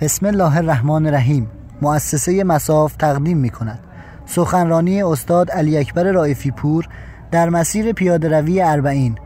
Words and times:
بسم 0.00 0.26
الله 0.26 0.56
الرحمن 0.56 1.06
الرحیم. 1.06 1.50
مؤسسه 1.82 2.44
مساف 2.44 2.96
تقدیم 2.96 3.38
می 3.38 3.50
کند 3.50 3.78
سخنرانی 4.26 5.02
استاد 5.02 5.50
علی 5.50 5.78
اکبر 5.78 6.12
رائفی 6.12 6.50
پور 6.50 6.88
در 7.30 7.48
مسیر 7.48 7.92
پیاده 7.92 8.28
روی 8.28 8.62
اربعین. 8.62 9.18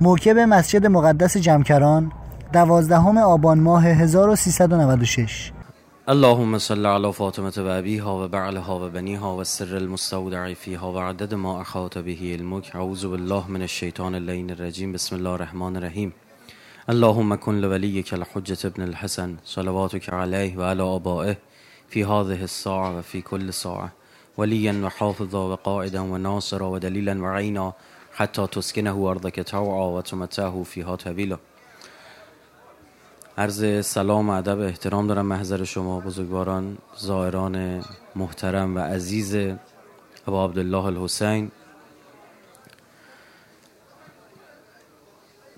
موکب 0.00 0.38
مسجد 0.38 0.86
مقدس 0.86 1.36
جمکران 1.36 2.12
دوازدهم 2.52 3.18
آبان 3.18 3.60
ماه 3.60 3.84
1396 3.86 5.52
اللهم 6.08 6.58
صل 6.58 6.86
على 6.86 7.12
فاطمة 7.12 7.52
و 7.58 7.66
ابیها 7.66 8.24
و 8.24 8.28
بعلها 8.28 8.86
و 8.86 8.88
بنیها 8.88 9.36
و 9.36 9.44
سر 9.44 9.76
المستودع 9.76 10.54
فیها 10.54 10.92
و 10.92 10.98
عدد 10.98 11.34
ما 11.34 11.60
اخوات 11.60 11.98
به 11.98 12.34
المک 12.34 12.70
اعوذ 12.74 13.04
بالله 13.04 13.50
من 13.50 13.62
الشیطان 13.62 14.14
اللین 14.14 14.50
الرجیم. 14.50 14.92
بسم 14.92 15.16
الله 15.16 15.30
الرحمن 15.30 15.76
الرحیم. 15.76 16.12
اللهم 16.90 17.34
كن 17.34 17.60
لوليك 17.60 18.14
الحجة 18.14 18.58
ابن 18.64 18.82
الحسن 18.82 19.36
صلواتك 19.44 20.08
عليه 20.08 20.56
وعلى 20.56 20.82
آبائه 20.82 21.36
في 21.88 22.04
هذه 22.04 22.44
الساعة 22.44 22.98
وفي 22.98 23.22
كل 23.22 23.52
ساعة. 23.52 23.92
وليا 24.36 24.82
وحافظا 24.84 25.38
وقائدا 25.38 26.00
وناصرا 26.00 26.66
ودليلا 26.66 27.22
وعينا 27.22 27.72
حتى 28.14 28.46
تسكنه 28.46 29.10
أرضك 29.10 29.48
توعا 29.48 29.86
وتمتعه 29.86 30.62
فيها 30.62 30.96
طويلا 30.96 31.38
عرض 33.38 33.80
سلام 33.80 34.28
و 34.28 34.32
ادب 34.38 34.60
احترام 34.60 35.06
دارم 35.08 35.28
محضر 35.28 35.64
شما 35.64 36.00
بزرگواران 36.00 36.76
زائران 36.96 37.82
محترم 38.16 38.76
و 38.76 38.78
عزیز 38.78 39.34
ابا 40.26 40.44
عبدالله 40.44 40.86
الحسین. 40.86 41.50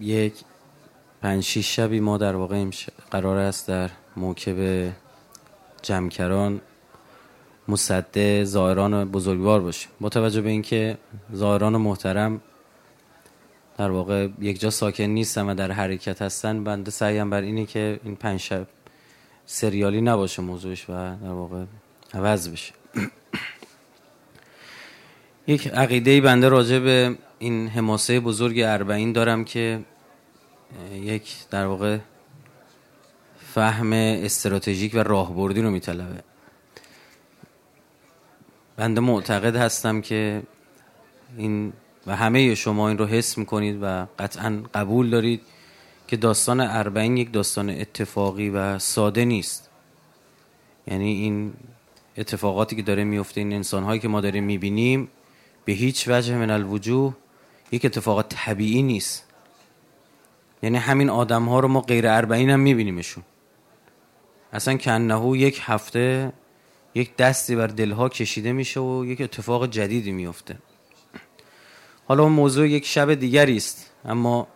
یک 0.01 0.35
پنج 1.23 1.43
شیش 1.43 1.77
شبی 1.77 2.01
ما 2.01 2.19
در 2.19 2.37
واقع 2.37 2.65
قرار 3.11 3.37
است 3.37 3.69
در 3.69 3.91
موکب 4.17 4.93
جمکران 5.83 6.61
مصده 7.69 8.45
زائران 8.45 9.05
بزرگوار 9.05 9.61
باشیم. 9.61 9.91
با 10.01 10.09
توجه 10.09 10.41
به 10.41 10.51
اینکه 10.51 10.99
زائران 11.33 11.77
محترم 11.77 12.41
در 13.79 13.91
واقع 13.91 14.29
یک 14.41 14.61
جا 14.61 14.71
ساکن 14.71 15.05
نیستن 15.05 15.47
و 15.51 15.55
در 15.55 15.73
حرکت 15.73 16.23
هستن 16.23 16.65
بنده 16.65 16.91
سعیم 16.91 17.31
بر 17.31 17.41
اینه 17.41 17.67
که 17.67 18.01
این 18.05 18.17
پنج 18.17 18.41
شب 18.41 18.67
سریالی 19.47 20.01
نباشه 20.01 20.43
موضوعش 20.43 20.91
و 20.91 20.93
در 20.93 21.31
واقع 21.31 21.65
عوض 22.15 22.49
بشه. 22.49 22.73
یک 25.47 25.69
عقیده 25.69 26.21
بنده 26.21 26.49
راجع 26.49 26.79
به 26.79 27.17
این 27.39 27.69
حماسه 27.69 28.21
بزرگ 28.21 28.61
اربعین 28.61 29.13
دارم 29.13 29.45
که 29.45 29.81
یک 30.93 31.37
در 31.51 31.67
واقع 31.67 31.99
فهم 33.55 33.93
استراتژیک 33.93 34.95
و 34.95 34.99
راهبردی 34.99 35.63
رو 35.63 35.71
میطلبه. 35.71 36.23
بنده 38.77 39.01
معتقد 39.01 39.57
هستم 39.57 40.01
که 40.01 40.43
این 41.37 41.73
و 42.07 42.17
همه 42.17 42.55
شما 42.55 42.89
این 42.89 42.99
رو 42.99 43.07
حس 43.07 43.39
می‌کنید 43.39 43.79
و 43.83 44.07
قطعا 44.19 44.63
قبول 44.75 45.11
دارید 45.11 45.41
که 46.09 46.17
داستان 46.17 46.61
اربعین 46.61 47.17
یک 47.17 47.33
داستان 47.33 47.71
اتفاقی 47.71 48.51
و 48.51 48.79
ساده 48.79 49.25
نیست. 49.25 49.71
یعنی 50.87 51.13
این 51.13 51.53
اتفاقاتی 52.17 52.77
که 52.77 52.83
داره 52.83 53.05
میفته 53.05 53.41
این 53.41 53.53
انسانهایی 53.53 54.01
که 54.01 54.09
ما 54.09 54.21
داریم 54.21 54.45
می‌بینیم 54.45 55.09
به 55.65 55.73
هیچ 55.73 56.09
وجه 56.09 56.37
من 56.37 56.51
الوجوه 56.51 57.15
یک 57.73 57.85
اتفاقات 57.85 58.29
طبیعی 58.29 58.83
نیست. 58.83 59.28
یعنی 60.63 60.77
همین 60.77 61.11
آدم 61.11 61.45
ها 61.45 61.61
رو 61.61 61.69
ما 61.69 61.81
غیر 61.81 62.09
اربعین 62.09 62.51
هم 62.51 62.61
میبینیمشون. 62.61 63.25
اصلا 64.53 64.77
کنهو 64.77 65.37
یک 65.37 65.61
هفته 65.65 66.33
یک 66.95 67.17
دستی 67.17 67.57
بر 67.57 67.67
دلها 67.67 68.09
کشیده 68.09 68.53
میشه 68.53 68.81
و 68.81 69.05
یک 69.05 69.21
اتفاق 69.21 69.71
جدیدی 69.71 70.13
میفته 70.13 70.57
حالا 72.09 72.29
موضوع 72.29 72.69
یک 72.69 72.87
شب 72.87 73.15
دیگری 73.15 73.57
است. 73.57 73.91
اما 74.05 74.47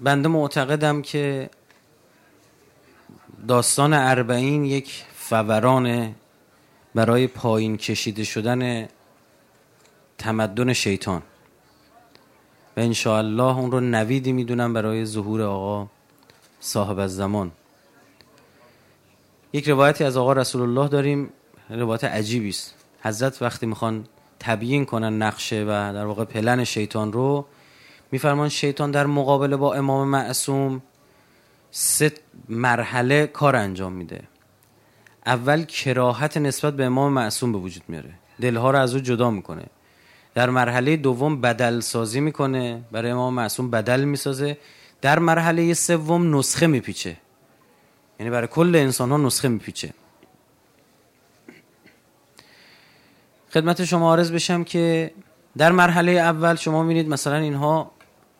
بنده 0.00 0.28
معتقدم 0.28 1.02
که 1.02 1.50
داستان 3.48 3.92
اربعین 3.92 4.64
یک 4.64 5.04
فوران 5.14 6.14
برای 6.94 7.26
پایین 7.26 7.76
کشیده 7.76 8.24
شدن 8.24 8.88
تمدن 10.18 10.72
شیطان. 10.72 11.22
و 12.78 12.80
انشاءالله 12.80 13.58
اون 13.58 13.70
رو 13.70 13.80
نویدی 13.80 14.32
می‌دونم 14.32 14.72
برای 14.72 15.04
ظهور 15.04 15.42
آقا 15.42 15.86
صاحب 16.60 17.06
زمان. 17.06 17.50
یک 19.52 19.68
روایتی 19.68 20.04
از 20.04 20.16
آقا 20.16 20.32
رسول 20.32 20.62
الله 20.62 20.88
داریم 20.88 21.30
روایت 21.70 22.04
عجیبی 22.04 22.48
است. 22.48 22.74
حضرت 23.02 23.42
وقتی 23.42 23.66
می‌خوان 23.66 24.04
تبیین 24.40 24.84
کنن 24.84 25.22
نقشه 25.22 25.62
و 25.62 25.92
در 25.94 26.04
واقع 26.04 26.24
پلن 26.24 26.64
شیطان 26.64 27.12
رو 27.12 27.46
میفرمان 28.12 28.48
شیطان 28.48 28.90
در 28.90 29.06
مقابله 29.06 29.56
با 29.56 29.74
امام 29.74 30.08
معصوم 30.08 30.82
سه 31.70 32.12
مرحله 32.48 33.26
کار 33.26 33.56
انجام 33.56 33.92
میده. 33.92 34.22
اول 35.26 35.64
کراهت 35.64 36.36
نسبت 36.36 36.74
به 36.74 36.84
امام 36.84 37.12
معصوم 37.12 37.52
به 37.52 37.58
وجود 37.58 37.82
میاره. 37.88 38.14
دلها 38.40 38.70
رو 38.70 38.78
از 38.78 38.94
او 38.94 39.00
جدا 39.00 39.30
می‌کنه. 39.30 39.64
در 40.34 40.50
مرحله 40.50 40.96
دوم 40.96 41.40
بدل 41.40 41.80
سازی 41.80 42.20
می‌کنه. 42.20 42.82
برای 42.92 43.10
امام 43.10 43.34
معصوم 43.34 43.70
بدل 43.70 44.04
می‌سازه. 44.04 44.58
در 45.00 45.18
مرحله 45.18 45.74
سوم 45.74 46.36
نسخه 46.36 46.66
میپیچه. 46.66 47.16
یعنی 48.20 48.30
برای 48.30 48.48
کل 48.48 48.76
انسان 48.76 49.10
ها 49.10 49.16
نسخه 49.16 49.48
میپیچه. 49.48 49.90
خدمت 53.54 53.84
شما 53.84 54.14
عرض 54.14 54.32
بشم 54.32 54.64
که 54.64 55.10
در 55.58 55.72
مرحله 55.72 56.12
اول 56.12 56.54
شما 56.54 56.82
می‌بینید 56.82 57.08
مثلا 57.08 57.36
اینها 57.36 57.90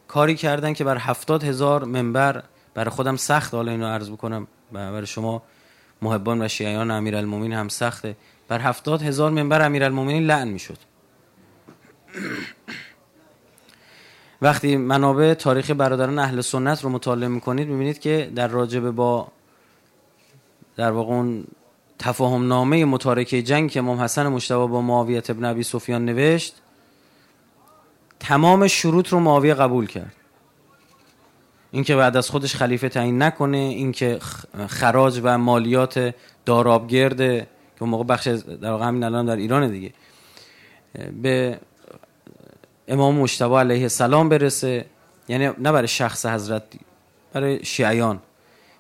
کاری 0.08 0.34
کردن 0.34 0.72
که 0.72 0.84
بر 0.84 0.96
هفتاد 0.98 1.44
هزار 1.44 1.84
منبر 1.84 2.42
برای 2.74 2.90
خودم 2.90 3.16
سخت. 3.16 3.54
حالا 3.54 3.72
اینو 3.72 3.86
عرض 3.86 4.10
بکنم. 4.10 4.46
برای 4.72 5.06
شما 5.06 5.42
محبان 6.02 6.42
و 6.42 6.48
شیعیان 6.48 6.90
المومین 6.90 7.52
هم 7.52 7.68
سخته. 7.68 8.16
بر 8.48 8.60
هفتاد 8.60 9.02
هزار 9.02 9.30
منبر 9.30 9.62
المومین 9.62 10.22
لعن 10.22 10.48
می‌شد. 10.48 10.78
وقتی 14.42 14.76
منابع 14.76 15.34
تاریخ 15.34 15.70
برادران 15.70 16.18
اهل 16.18 16.40
سنت 16.40 16.84
رو 16.84 16.90
مطالعه 16.90 17.28
می‌کنید 17.28 17.68
می‌بینید 17.68 17.98
که 17.98 18.32
در 18.34 18.48
راجبه 18.48 18.90
با 18.90 19.28
در 20.76 20.90
واقع 20.90 21.12
اون 21.12 21.44
تفاهم 21.98 22.48
نامه 22.48 22.84
متارکه 22.84 23.42
جنگ 23.42 23.70
که 23.70 23.78
امام 23.78 24.00
حسن 24.00 24.26
مشتبه 24.26 24.66
با 24.66 24.80
معاویت 24.80 25.30
ابن 25.30 25.44
ابی 25.44 25.62
سفیان 25.62 26.04
نوشت 26.04 26.54
تمام 28.20 28.66
شروط 28.66 29.08
رو 29.08 29.20
معاویه 29.20 29.54
قبول 29.54 29.86
کرد. 29.86 30.12
اینکه 31.70 31.96
بعد 31.96 32.16
از 32.16 32.30
خودش 32.30 32.56
خلیفه 32.56 32.88
تعیین 32.88 33.22
نکنه 33.22 33.56
اینکه 33.56 34.18
خراج 34.68 35.20
و 35.22 35.38
مالیات 35.38 36.14
دارابگرد 36.46 37.18
که 37.18 37.46
اون 37.80 37.90
موقع 37.90 38.04
بخش 38.04 38.26
در 38.26 38.70
واقع 38.70 38.84
همین 38.84 39.04
الان 39.04 39.26
در 39.26 39.36
ایران 39.36 39.70
دیگه 39.70 39.92
به 41.22 41.58
امام 42.88 43.14
مشتبه 43.14 43.56
علیه 43.56 43.82
السلام 43.82 44.28
برسه. 44.28 44.86
یعنی 45.28 45.50
نه 45.58 45.72
برای 45.72 45.88
شخص 45.88 46.26
حضرت 46.26 46.62
برای 47.32 47.64
شیعیان. 47.64 48.20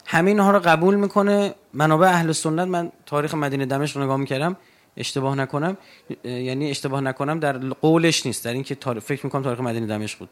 همین 0.06 0.38
ها 0.38 0.50
رو 0.50 0.58
قبول 0.58 0.94
می‌کنه. 0.94 1.54
منابع 1.74 2.06
اهل 2.08 2.32
سنت 2.32 2.68
من 2.68 2.92
تاریخ 3.06 3.34
مدینه 3.34 3.66
دمشق 3.66 3.96
رو 3.96 4.04
نگاه 4.04 4.16
می‌کردم 4.16 4.56
اشتباه 4.96 5.34
نکنم. 5.34 5.76
یعنی 6.24 6.70
اشتباه 6.70 7.00
نکنم 7.00 7.40
در 7.40 7.58
قولش 7.58 8.26
نیست 8.26 8.44
در 8.44 8.52
اینکه 8.52 8.74
تاریخ 8.74 9.02
فکر 9.02 9.26
می‌کنم 9.26 9.42
تاریخ 9.42 9.60
مدینه 9.60 9.86
دمشق 9.86 10.18
بود. 10.18 10.28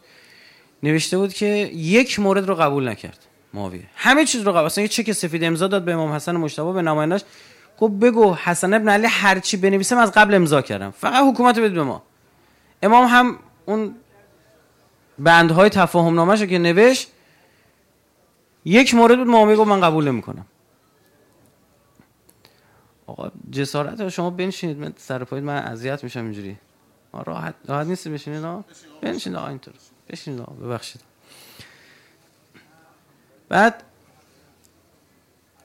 نوشته 0.82 1.18
بود 1.18 1.34
که 1.34 1.46
یک 1.74 2.20
مورد 2.20 2.48
رو 2.48 2.54
قبول 2.54 2.88
نکرد 2.88 3.18
معاویه. 3.54 3.82
همه 3.96 4.24
چیز 4.24 4.42
رو 4.42 4.52
قبول 4.52 4.64
اصلا 4.64 4.82
یه 4.82 4.88
چک 4.88 5.12
سفید 5.12 5.44
امضا 5.44 5.66
داد 5.66 5.84
به 5.84 5.92
امام 5.92 6.12
حسن 6.12 6.36
مشتبه 6.36 6.72
به 6.72 6.82
نمایندش 6.82 7.20
گفت 7.78 7.94
بگو 7.94 8.34
حسن 8.34 8.74
ابن 8.74 8.88
علی 8.88 9.06
هر 9.06 9.38
چی 9.38 9.56
بنویسم 9.56 9.98
از 9.98 10.12
قبل 10.12 10.34
امضا 10.34 10.62
کردم. 10.62 10.90
فقط 10.90 11.24
حکومت 11.24 11.58
بده 11.58 11.68
به 11.68 11.82
ما. 11.82 12.02
امام 12.82 13.06
هم 13.06 13.38
اون 13.66 13.94
بندهای 15.18 15.68
تفاهم 15.68 16.14
نامش 16.14 16.40
رو 16.40 16.46
که 16.46 16.58
نوشت 16.58 17.10
یک 18.64 18.94
مورد 18.94 19.18
بود 19.18 19.26
معاویه 19.26 19.56
گفت 19.56 19.68
من 19.68 19.80
قبول 19.80 20.08
نمی‌کنم. 20.08 20.46
آقا 23.06 23.30
جسارت 23.50 24.08
شما 24.08 24.30
بنشینید 24.30 24.78
من 24.78 24.92
سر 24.96 25.24
پایید 25.24 25.44
من 25.44 25.58
اذیت 25.58 26.04
میشم 26.04 26.20
اینجوری. 26.24 26.56
راحت 27.12 27.54
راحت 27.66 27.86
نیست 27.86 28.08
بشینید 28.08 28.42
ها 28.42 28.64
بنشینید 29.00 29.38
آقا 29.38 29.48
اینطور. 29.48 29.74
بشینید 30.10 30.40
آقا 30.40 30.52
ببخشید. 30.52 31.00
بعد 33.48 33.82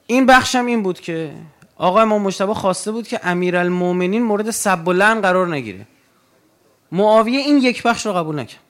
این 0.08 0.26
بخشم 0.26 0.66
این 0.66 0.84
بود 0.84 1.00
که 1.00 1.34
آقا 1.76 2.02
امام 2.02 2.22
مجتبی 2.22 2.54
خواسته 2.54 2.92
بود 2.92 3.08
که 3.08 3.20
امیرالمومنین 3.24 4.24
مورد 4.24 4.52
سب 4.52 4.88
و 4.88 4.94
قرار 5.22 5.48
نگیره. 5.48 5.88
معاویه 6.92 7.40
این 7.40 7.58
یک 7.58 7.84
بخش 7.84 8.06
رو 8.06 8.14
قبول 8.14 8.40
نکرد. 8.40 8.62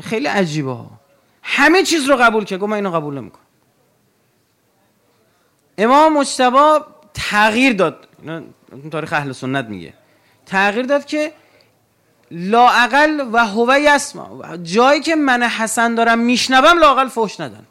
خیلی 0.00 0.26
عجیبه 0.26 0.72
ها. 0.72 0.90
همه 1.42 1.82
چیز 1.82 2.04
رو 2.04 2.16
قبول 2.16 2.44
کرد. 2.44 2.58
گفت 2.58 2.70
من 2.70 2.76
اینو 2.76 2.90
قبول 2.90 3.14
نمی‌کنم. 3.14 3.42
امام 5.78 6.12
مجتبا 6.12 6.86
تغییر 7.14 7.72
داد. 7.72 8.08
این 8.72 8.90
تاریخ 8.90 9.12
اهل 9.12 9.32
سنت 9.32 9.64
میگه. 9.64 9.94
تغییر 10.46 10.86
داد 10.86 11.04
که 11.04 11.32
لاعقل 12.30 13.28
و 13.32 13.46
هو 13.46 13.78
یسما 13.80 14.56
جایی 14.56 15.00
که 15.00 15.16
من 15.16 15.42
حسن 15.42 15.94
دارم 15.94 16.18
میشنوم 16.18 16.78
لاقل 16.78 17.08
فوش 17.08 17.40
ندن 17.40 17.66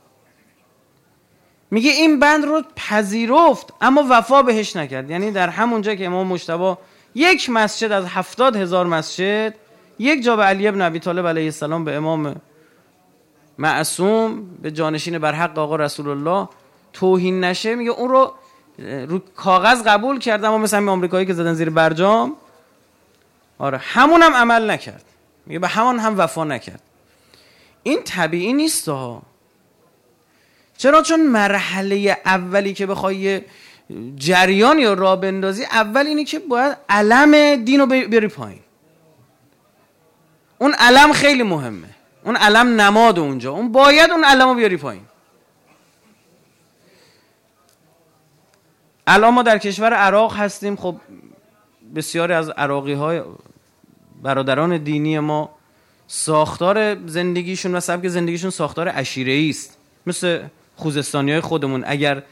میگه 1.71 1.91
این 1.91 2.19
بند 2.19 2.45
رو 2.45 2.63
پذیرفت 2.75 3.73
اما 3.81 4.05
وفا 4.09 4.41
بهش 4.41 4.75
نکرد. 4.75 5.09
یعنی 5.09 5.31
در 5.31 5.49
همون 5.49 5.81
جا 5.81 5.95
که 5.95 6.05
امام 6.05 6.27
مشتبه 6.27 6.77
یک 7.15 7.49
مسجد 7.49 7.91
از 7.91 8.05
هفتاد 8.05 8.55
هزار 8.55 8.85
مسجد 8.85 9.55
یک 9.99 10.23
جا 10.23 10.35
به 10.35 10.43
علی 10.43 10.67
ابن 10.67 10.81
ابی 10.81 10.99
طالب 10.99 11.27
علیه 11.27 11.43
السلام 11.43 11.85
به 11.85 11.95
امام 11.95 12.35
معصوم 13.57 14.45
به 14.61 14.71
جانشین 14.71 15.19
بر 15.19 15.31
حق 15.31 15.59
آقا 15.59 15.75
رسول 15.75 16.09
الله 16.09 16.49
توهین 16.93 17.43
نشه. 17.43 17.75
میگه 17.75 17.91
اون 17.91 18.09
رو 18.09 18.33
رو 19.07 19.19
کاغذ 19.19 19.83
قبول 19.83 20.19
کرد 20.19 20.45
اما 20.45 20.57
مثل 20.57 20.77
همین 20.77 20.89
آمریکایی 20.89 21.25
که 21.25 21.33
زدن 21.33 21.53
زیر 21.53 21.69
برجام. 21.69 22.35
آره 23.59 23.77
همون 23.77 24.21
هم 24.21 24.33
عمل 24.33 24.71
نکرد. 24.71 25.05
میگه 25.45 25.59
به 25.59 25.67
همون 25.67 25.99
هم 25.99 26.19
وفا 26.19 26.43
نکرد. 26.43 26.81
این 27.83 28.03
طبیعی 28.03 28.53
نیست 28.53 28.89
ها. 28.89 29.21
چرا؟ 30.77 31.01
چون 31.01 31.25
مرحله 31.25 32.17
اولی 32.25 32.73
که 32.73 32.85
بخوای 32.85 33.41
جریان 34.15 34.79
یا 34.79 34.93
را 34.93 35.15
بندازی 35.15 35.63
اول 35.63 36.07
اینه 36.07 36.23
که 36.23 36.39
باید 36.39 36.77
علم 36.89 37.55
دین 37.63 37.79
رو 37.79 37.85
بری 37.85 38.27
پایین. 38.27 38.59
اون 40.57 40.73
علم 40.73 41.13
خیلی 41.13 41.43
مهمه. 41.43 41.89
اون 42.23 42.35
علم 42.35 42.81
نماد 42.81 43.19
اونجا. 43.19 43.51
اون 43.51 43.71
باید 43.71 44.11
اون 44.11 44.23
علم 44.23 44.47
رو 44.47 44.55
بیاری 44.55 44.77
پایین. 44.77 45.01
الان 49.07 49.33
ما 49.33 49.43
در 49.43 49.57
کشور 49.57 49.93
عراق 49.93 50.35
هستیم. 50.35 50.75
خب 50.75 50.95
بسیاری 51.95 52.33
از 52.33 52.49
عراقی 52.49 52.93
های 52.93 53.21
برادران 54.23 54.77
دینی 54.77 55.19
ما 55.19 55.49
ساختار 56.07 57.07
زندگیشون 57.07 57.75
و 57.75 57.79
سبک 57.79 58.07
زندگیشون 58.07 58.49
ساختار 58.49 58.87
عشیره 58.87 59.49
است. 59.49 59.77
مثل 60.07 60.43
خوزستانی 60.75 61.31
های 61.31 61.41
خودمون. 61.41 61.83
اگر 61.87 62.23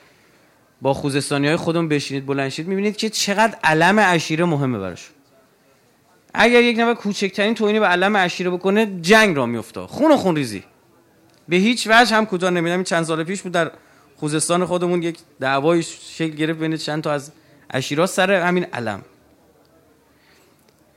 با 0.82 0.94
خوزستانی 0.94 1.48
های 1.48 1.56
خودمون 1.56 1.88
بشینید 1.88 2.26
بلنشید 2.26 2.68
می‌بینید 2.68 2.98
که 2.98 3.10
چقدر 3.10 3.58
علم 3.64 4.00
عشیره 4.00 4.46
مهمه 4.46 4.80
براشون 4.80 5.16
اگر 6.34 6.64
یک 6.64 6.80
نفر 6.80 6.94
کوچکترین 6.94 7.56
توهینی 7.56 7.80
به 7.80 7.86
علم 7.86 8.18
عشیره 8.18 8.50
بکنه 8.50 9.00
جنگ 9.02 9.36
را 9.36 9.46
میفته 9.46 9.82
خون 9.82 10.12
و 10.12 10.18
خون 10.18 10.36
ریزی. 10.36 10.64
به 11.50 11.56
هیچ 11.56 11.88
وجه 11.92 12.16
هم 12.16 12.26
کجا 12.26 12.50
نمی‌دونم. 12.50 12.84
چند 12.84 13.04
سال 13.04 13.24
پیش 13.24 13.42
بود 13.42 13.52
در 13.52 13.72
خوزستان 14.16 14.66
خودمون 14.66 15.04
یک 15.04 15.20
دعوای 15.40 15.84
شکل 15.84 16.36
گرفت 16.36 16.60
بین 16.60 16.78
چند 16.78 17.04
تا 17.04 17.12
از 17.12 17.32
عشیرا 17.74 18.08
سر 18.08 18.32
همین 18.32 18.64
علم. 18.64 19.02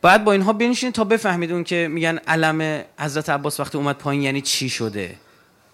باید 0.02 0.24
با 0.24 0.32
اینها 0.32 0.52
بنشینید 0.52 0.94
تا 0.94 1.04
بفهمید 1.04 1.52
اون 1.52 1.64
که 1.64 1.88
میگن 1.90 2.18
علم 2.26 2.84
حضرت 2.98 3.30
عباس 3.30 3.60
وقتی 3.60 3.78
اومد 3.78 3.96
پایین 3.96 4.22
یعنی 4.22 4.40
چی 4.40 4.68
شده؟ 4.68 5.14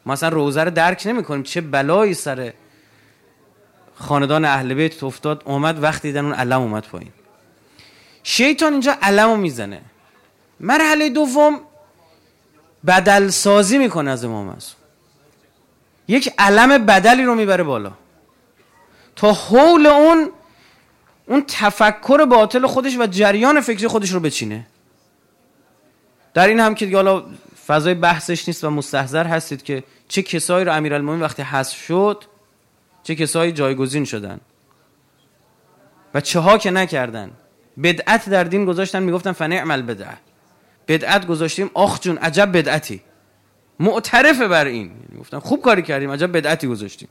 ما 0.07 0.13
اصلا 0.13 0.29
روزه 0.29 0.65
رو 0.65 0.71
درک 0.71 1.03
نمی‌کنیم. 1.07 1.43
چه 1.43 1.61
بلایی 1.61 2.15
سر 2.15 2.53
خاندان 3.99 4.45
اهل 4.45 4.75
بیت 4.75 5.05
افتاد 5.05 5.43
اومد 5.45 5.83
وقتی 5.83 6.09
دیدن 6.09 6.25
اون 6.25 6.35
علم 6.35 6.61
اومد 6.61 6.83
پایین. 6.83 7.13
شیطان 8.23 8.73
اینجا 8.73 8.97
علم 9.03 9.31
رو 9.31 9.37
می‌زنه. 9.37 9.81
مرحله 10.61 11.09
دوم 11.09 11.61
بدل 12.87 13.29
سازی 13.29 13.79
می‌کنه 13.79 14.11
از 14.11 14.25
امام 14.25 14.47
معصوم. 14.47 14.81
یک 16.09 16.33
علم 16.39 16.87
بدلی 16.87 17.23
رو 17.23 17.35
می‌بره 17.35 17.65
بالا. 17.65 17.93
تا 19.17 19.33
حول 19.33 19.87
اون 19.87 20.31
اون 21.27 21.45
تفکر 21.49 22.25
باطل 22.25 22.67
خودش 22.67 22.99
و 22.99 23.07
جریان 23.07 23.61
فکری 23.61 23.89
خودش 23.89 24.11
رو 24.11 24.21
بچینه. 24.21 24.67
در 26.35 26.49
این 26.49 26.61
هم 26.61 26.75
که 26.75 26.97
حالا 26.97 27.25
فضای 27.67 27.95
بحثش 27.95 28.49
نیست 28.49 28.65
و 28.65 28.71
مستحضر 28.71 29.27
هستید 29.27 29.63
که 29.63 29.85
چه 30.09 30.23
کسایی 30.23 30.65
رو 30.65 30.73
امیرالمومنین 30.73 31.23
وقتی 31.23 31.43
حذف 31.43 31.77
شد 31.77 32.25
چه 33.07 33.15
کسایی 33.15 33.53
جایگزین 33.53 34.05
شدن 34.05 34.41
و 36.15 36.21
چه 36.21 36.41
ها 36.41 36.59
که 36.59 36.71
نکردن. 36.71 37.31
بدعت 37.83 38.29
در 38.29 38.45
دین 38.45 38.65
گذاشتن 38.65 39.03
می‌گفتن 39.03 39.33
فنعم 39.33 39.71
البدعه 39.71 40.17
بدعت 40.89 41.27
گذاشتیم 41.27 41.71
آخ 41.75 42.01
جون 42.01 42.19
عجب 42.19 42.57
بدعتی. 42.57 43.03
معترفه 43.81 44.49
بر 44.49 44.65
این. 44.65 44.91
گفتن 45.21 45.39
خوب 45.39 45.63
کاری 45.63 45.83
کردیم 45.83 46.11
عجب 46.11 46.37
بدعتی 46.37 46.67
گذاشتیم. 46.67 47.09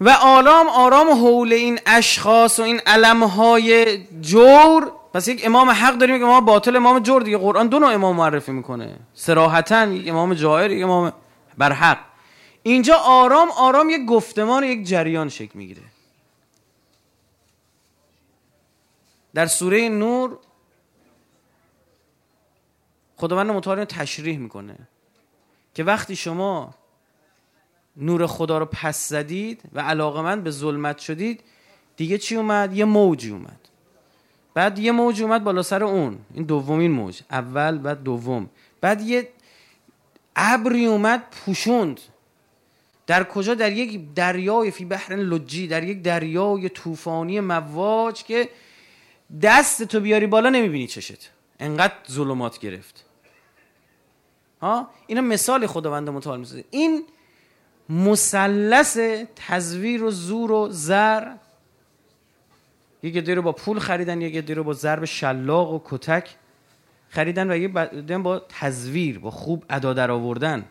و 0.00 0.10
آرام 0.10 0.68
آرام 0.68 1.10
حول 1.10 1.52
این 1.52 1.78
اشخاص 1.86 2.60
و 2.60 2.62
این 2.62 2.80
علمهای 2.86 3.98
جور. 4.20 4.92
پس 5.14 5.28
یک 5.28 5.46
امام 5.46 5.70
حق 5.70 5.98
داریم 5.98 6.18
که 6.18 6.24
امام 6.24 6.44
باطل 6.44 6.76
امام 6.76 6.98
جور 6.98 7.22
دیگه. 7.22 7.38
قرآن 7.38 7.68
دو 7.68 7.78
نوع 7.78 7.94
امام 7.94 8.16
معرفی 8.16 8.52
می‌کنه. 8.52 8.96
سراحتا 9.14 9.84
یک 9.84 10.08
امام 10.08 10.34
جاهر 10.34 10.70
یک 10.70 10.84
امام 10.84 11.12
برحق 11.58 12.09
اینجا 12.62 12.96
آرام 12.96 13.50
آرام 13.50 13.90
یک 13.90 14.06
گفتمان 14.06 14.64
یک 14.64 14.86
جریان 14.86 15.28
شکل 15.28 15.58
می‌گیره. 15.58 15.82
در 19.34 19.46
سوره 19.46 19.88
نور 19.88 20.38
خداوند 23.16 23.50
متعال 23.50 23.84
تشریح 23.84 24.38
می‌کنه 24.38 24.76
که 25.74 25.84
وقتی 25.84 26.16
شما 26.16 26.74
نور 27.96 28.26
خدا 28.26 28.58
رو 28.58 28.66
پس 28.66 29.08
زدید 29.08 29.62
و 29.72 29.80
علاقمند 29.80 30.44
به 30.44 30.50
ظلمت 30.50 30.98
شدید 30.98 31.42
دیگه 31.96 32.18
چی 32.18 32.36
اومد؟ 32.36 32.76
یه 32.76 32.84
موجی 32.84 33.30
اومد. 33.30 33.68
بعد 34.54 34.78
یه 34.78 34.92
موج 34.92 35.22
اومد 35.22 35.44
بالا 35.44 35.62
سر 35.62 35.84
اون. 35.84 36.18
این 36.34 36.44
دومین 36.44 36.90
موج. 36.90 37.22
اول 37.30 37.78
بعد 37.78 38.02
دوم. 38.02 38.50
بعد 38.80 39.00
یه 39.00 39.28
ابری 40.36 40.86
اومد 40.86 41.22
پوشوند. 41.30 42.00
در 43.10 43.24
کجا؟ 43.24 43.54
در 43.54 43.72
یک 43.72 44.14
دریای 44.14 44.70
فی 44.70 44.84
بحر 44.84 45.16
لجی 45.16 45.66
در 45.66 45.84
یک 45.84 46.02
دریای 46.02 46.68
طوفانی 46.68 47.40
مواج 47.40 48.22
که 48.24 48.48
دست 49.42 49.82
تو 49.82 50.00
بیاری 50.00 50.26
بالا 50.26 50.50
نمی‌بینی 50.50 50.86
چشت. 50.86 51.30
انقدر 51.60 51.94
ظلمات 52.10 52.58
گرفت. 52.58 53.04
ها؟ 54.62 54.90
اینا 55.06 55.20
مثال 55.20 55.66
خداوند 55.66 56.08
متعال 56.08 56.38
می‌سازه. 56.38 56.64
این 56.70 57.02
مثلث 57.88 58.98
تزویر 59.36 60.02
و 60.02 60.10
زور 60.10 60.52
و 60.52 60.68
زر 60.70 61.32
یک 63.02 63.16
عده 63.16 63.34
رو 63.34 63.42
با 63.42 63.52
پول 63.52 63.78
خریدن 63.78 64.20
یک 64.20 64.36
عده 64.36 64.54
رو 64.54 64.64
با 64.64 64.72
ضرب 64.72 65.04
شلاق 65.04 65.72
و 65.72 65.80
کتک 65.84 66.36
خریدن 67.08 67.50
و 67.50 67.56
یک 67.56 67.72
با 68.22 68.42
تزویر 68.48 69.18
با 69.18 69.30
خوب 69.30 69.64
ادا 69.70 69.92
در 69.92 70.10
آوردن. 70.10 70.64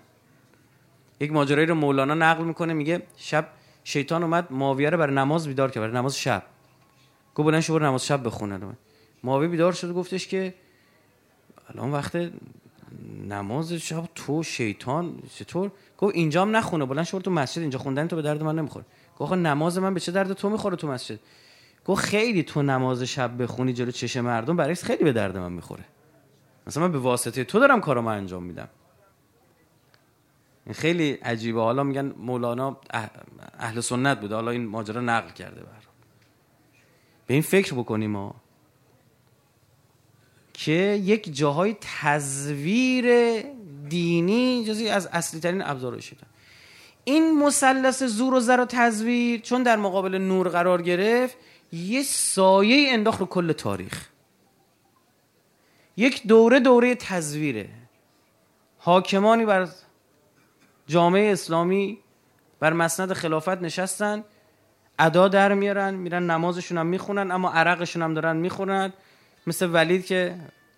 یک 1.19 1.31
ماجرایی 1.31 1.67
رو 1.67 1.75
مولانا 1.75 2.13
نقل 2.13 2.43
می‌کنه 2.43 2.73
میگه 2.73 3.01
شب 3.17 3.47
شیطان 3.83 4.23
اومد 4.23 4.51
معاویه 4.51 4.89
رو 4.89 4.97
برای 4.97 5.15
نماز 5.15 5.47
بیدار 5.47 5.71
کرد 5.71 5.83
برای 5.83 5.95
نماز 5.95 6.17
شب. 6.17 6.43
گفت 7.35 7.47
بلند 7.47 7.61
شو 7.61 7.79
نماز 7.79 8.05
شب 8.05 8.25
بخونه. 8.25 8.59
معاویه 9.23 9.49
بیدار 9.49 9.73
شد 9.73 9.93
گفتش 9.93 10.27
که 10.27 10.53
الان 11.69 11.91
وقت 11.91 12.31
نماز 13.27 13.73
شب 13.73 14.03
تو 14.15 14.43
شیطان 14.43 15.19
چطور؟ 15.35 15.71
گفت 15.97 16.15
اینجام 16.15 16.55
نخونه 16.55 16.85
بلند 16.85 17.05
شو 17.05 17.19
تو 17.19 17.31
مسجد 17.31 17.61
اینجا 17.61 17.79
خوندن 17.79 18.07
تو 18.07 18.15
به 18.15 18.21
درد 18.21 18.43
من 18.43 18.59
نمی‌خوره. 18.59 18.85
گفت 19.17 19.33
نماز 19.33 19.77
من 19.77 19.93
به 19.93 19.99
چه 19.99 20.11
درد 20.11 20.33
تو 20.33 20.49
می‌خوره 20.49 20.75
تو 20.75 20.87
مسجد؟ 20.87 21.19
گفت 21.85 22.05
خیلی 22.05 22.43
تو 22.43 22.61
نماز 22.61 23.03
شب 23.03 23.43
بخونی 23.43 23.73
جلو 23.73 23.91
چش 23.91 24.17
مردم 24.17 24.57
برای 24.57 24.75
خیلی 24.75 25.03
به 25.03 25.11
درد 25.11 25.37
من 25.37 25.51
می‌خوره. 25.51 25.83
مثلا 26.67 26.83
من 26.83 26.91
به 26.91 26.99
واسطه 26.99 27.43
تو 27.43 27.59
دارم 27.59 27.81
کارو 27.81 28.01
من 28.01 28.17
انجام 28.17 28.43
میدم. 28.43 28.67
این 30.69 30.75
خیلی 30.75 31.11
عجیبه. 31.11 31.61
حالا 31.61 31.83
میگن 31.83 32.13
مولانا 32.17 32.77
اهل 33.59 33.79
سنت 33.79 34.19
بوده. 34.19 34.35
حالا 34.35 34.51
این 34.51 34.65
ماجرا 34.65 35.01
نقل 35.01 35.31
کرده 35.31 35.61
بر 35.61 35.71
به 37.27 37.33
این 37.33 37.43
فکر 37.43 37.73
بکنیم 37.73 38.11
ما 38.11 38.35
که 40.53 41.01
یک 41.03 41.35
جاهای 41.35 41.75
تزویر 41.81 43.05
دینی 43.89 44.65
جزی 44.65 44.89
از 44.89 45.07
اصلی 45.07 45.39
ترین 45.39 45.61
ابزار 45.61 45.99
شده 45.99 46.21
این 47.03 47.39
مثلث 47.39 48.03
زور 48.03 48.33
و 48.33 48.39
زر 48.39 48.59
و 48.59 48.65
تزویر 48.65 49.41
چون 49.41 49.63
در 49.63 49.75
مقابل 49.75 50.15
نور 50.15 50.49
قرار 50.49 50.81
گرفت 50.81 51.37
یه 51.73 52.03
سایه 52.03 52.93
انداخت 52.93 53.19
رو 53.19 53.25
کل 53.25 53.51
تاریخ. 53.51 54.07
یک 55.97 56.27
دوره 56.27 56.59
دوره 56.59 56.95
تزویره. 56.95 57.69
حاکمانی 58.77 59.45
بر 59.45 59.67
جامعه 60.89 61.31
اسلامی 61.31 61.97
بر 62.59 62.73
مسند 62.73 63.13
خلافت 63.13 63.61
نشستن 63.61 64.23
ادا 64.99 65.27
در 65.27 65.53
میارن 65.53 65.93
میرن 65.93 66.31
نمازشون 66.31 66.77
هم 66.77 66.85
می‌خونن 66.85 67.31
اما 67.31 67.51
عرقشون 67.51 68.01
هم 68.01 68.13
دارن 68.13 68.35
می‌خونن 68.35 68.93
مثل 69.47 69.69
ولید 69.73 70.05
که 70.05 70.35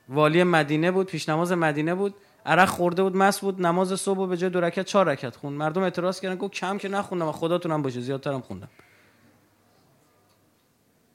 والی 0.09 0.43
مدینه 0.43 0.91
بود 0.91 1.07
پیش 1.07 1.29
نماز 1.29 1.51
مدینه 1.51 1.95
بود 1.95 2.15
عرق 2.45 2.69
خورده 2.69 3.03
بود 3.03 3.17
مس 3.17 3.39
بود 3.39 3.61
نماز 3.61 3.99
صبح 3.99 4.19
و 4.19 4.27
به 4.27 4.37
جای 4.37 4.49
دو 4.49 4.61
رکعت 4.61 4.85
چهار 4.85 5.05
رکعت 5.05 5.35
خون 5.35 5.53
مردم 5.53 5.83
اعتراض 5.83 6.19
کردن 6.19 6.35
گفت 6.35 6.53
کم 6.53 6.77
که 6.77 6.89
نخوندم 6.89 7.27
و 7.27 7.31
خداتونم 7.31 7.81
باشه 7.81 8.01
زیادترم 8.01 8.41
خوندم. 8.41 8.69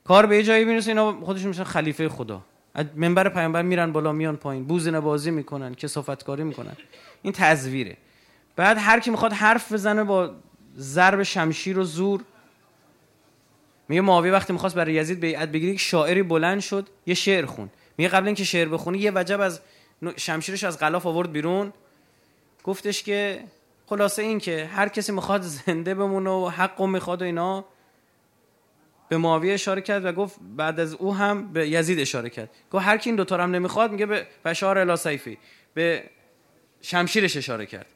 کار 0.05 0.27
به 0.27 0.43
جایی 0.43 0.65
می‌رسه 0.65 0.91
اینا 0.91 1.21
خودشون 1.21 1.49
میشن 1.49 1.65
خلیفه 1.65 2.09
خدا. 2.09 2.43
از 2.75 2.87
منبر 2.95 3.29
پیامبر 3.29 3.63
میرن 3.63 3.93
بالا 3.93 4.13
میان 4.13 4.37
پایین 4.37 4.65
بوزینه 4.65 5.01
بازی 5.01 5.31
می‌کنن 5.31 5.75
کسافتکاری 5.75 6.45
می‌کنن. 6.45 6.77
این 7.23 7.33
تزویره. 7.33 7.97
بعد 8.57 8.77
هر 8.81 9.01
کی 9.01 9.11
می‌خواد 9.11 9.33
حرف 9.33 9.73
بزنه 9.73 10.05
با 10.05 10.31
ضرب 10.77 11.23
شمشیر 11.23 11.79
و 11.79 11.85
زور 11.85 12.25
میگه 13.89 14.01
معاویه 14.01 14.33
وقتی 14.33 14.53
می‌خواست 14.53 14.75
برای 14.75 14.95
یزید 14.95 15.21
بیعت 15.21 15.49
بگیره 15.49 15.77
شاعری 15.77 16.23
بلند 16.23 16.61
شد 16.61 16.89
یه 17.07 17.15
شعر 17.15 17.47
خون 17.47 17.71
میگه 17.99 18.11
قبل 18.11 18.27
اینکه 18.27 18.45
شعر 18.45 18.69
بخونه 18.69 18.99
یه 18.99 19.13
وجب 19.15 19.41
از 19.41 19.61
شمشیرش 20.17 20.65
از 20.65 20.79
غلاف 20.79 21.07
آورد 21.07 21.33
بیرون. 21.33 21.73
گفتش 22.65 23.03
که 23.03 23.45
خلاصه 23.87 24.23
این 24.23 24.39
که 24.39 24.67
هر 24.67 24.89
کسی 24.89 25.13
می‌خواد 25.13 25.43
زنده 25.43 25.95
بمونه 25.95 26.31
و 26.31 26.49
حق 26.49 26.83
می‌خواد 26.83 27.23
و 27.23 27.25
اینا 27.25 27.65
به 29.09 29.17
معاویه 29.17 29.55
اشاره 29.55 29.81
کرد 29.81 30.05
و 30.05 30.13
گفت 30.13 30.37
بعد 30.57 30.81
از 30.81 30.95
او 30.95 31.15
هم 31.15 31.53
به 31.53 31.69
یزید 31.69 32.01
اشاره 32.01 32.31
کرد. 32.31 32.51
گفت 32.71 32.85
هر 32.85 32.99
کی 32.99 33.11
این 33.11 33.17
دوتا 33.17 33.37
هم 33.37 33.51
نمی‌خواد 33.51 33.93
میگه 33.93 34.07
به 34.07 34.27
بشار 34.45 34.79
الا 34.79 34.97
سیفی 34.97 35.39
به 35.75 36.03
شمشیرش 36.81 37.37
اشاره 37.37 37.67
کرد. 37.67 37.87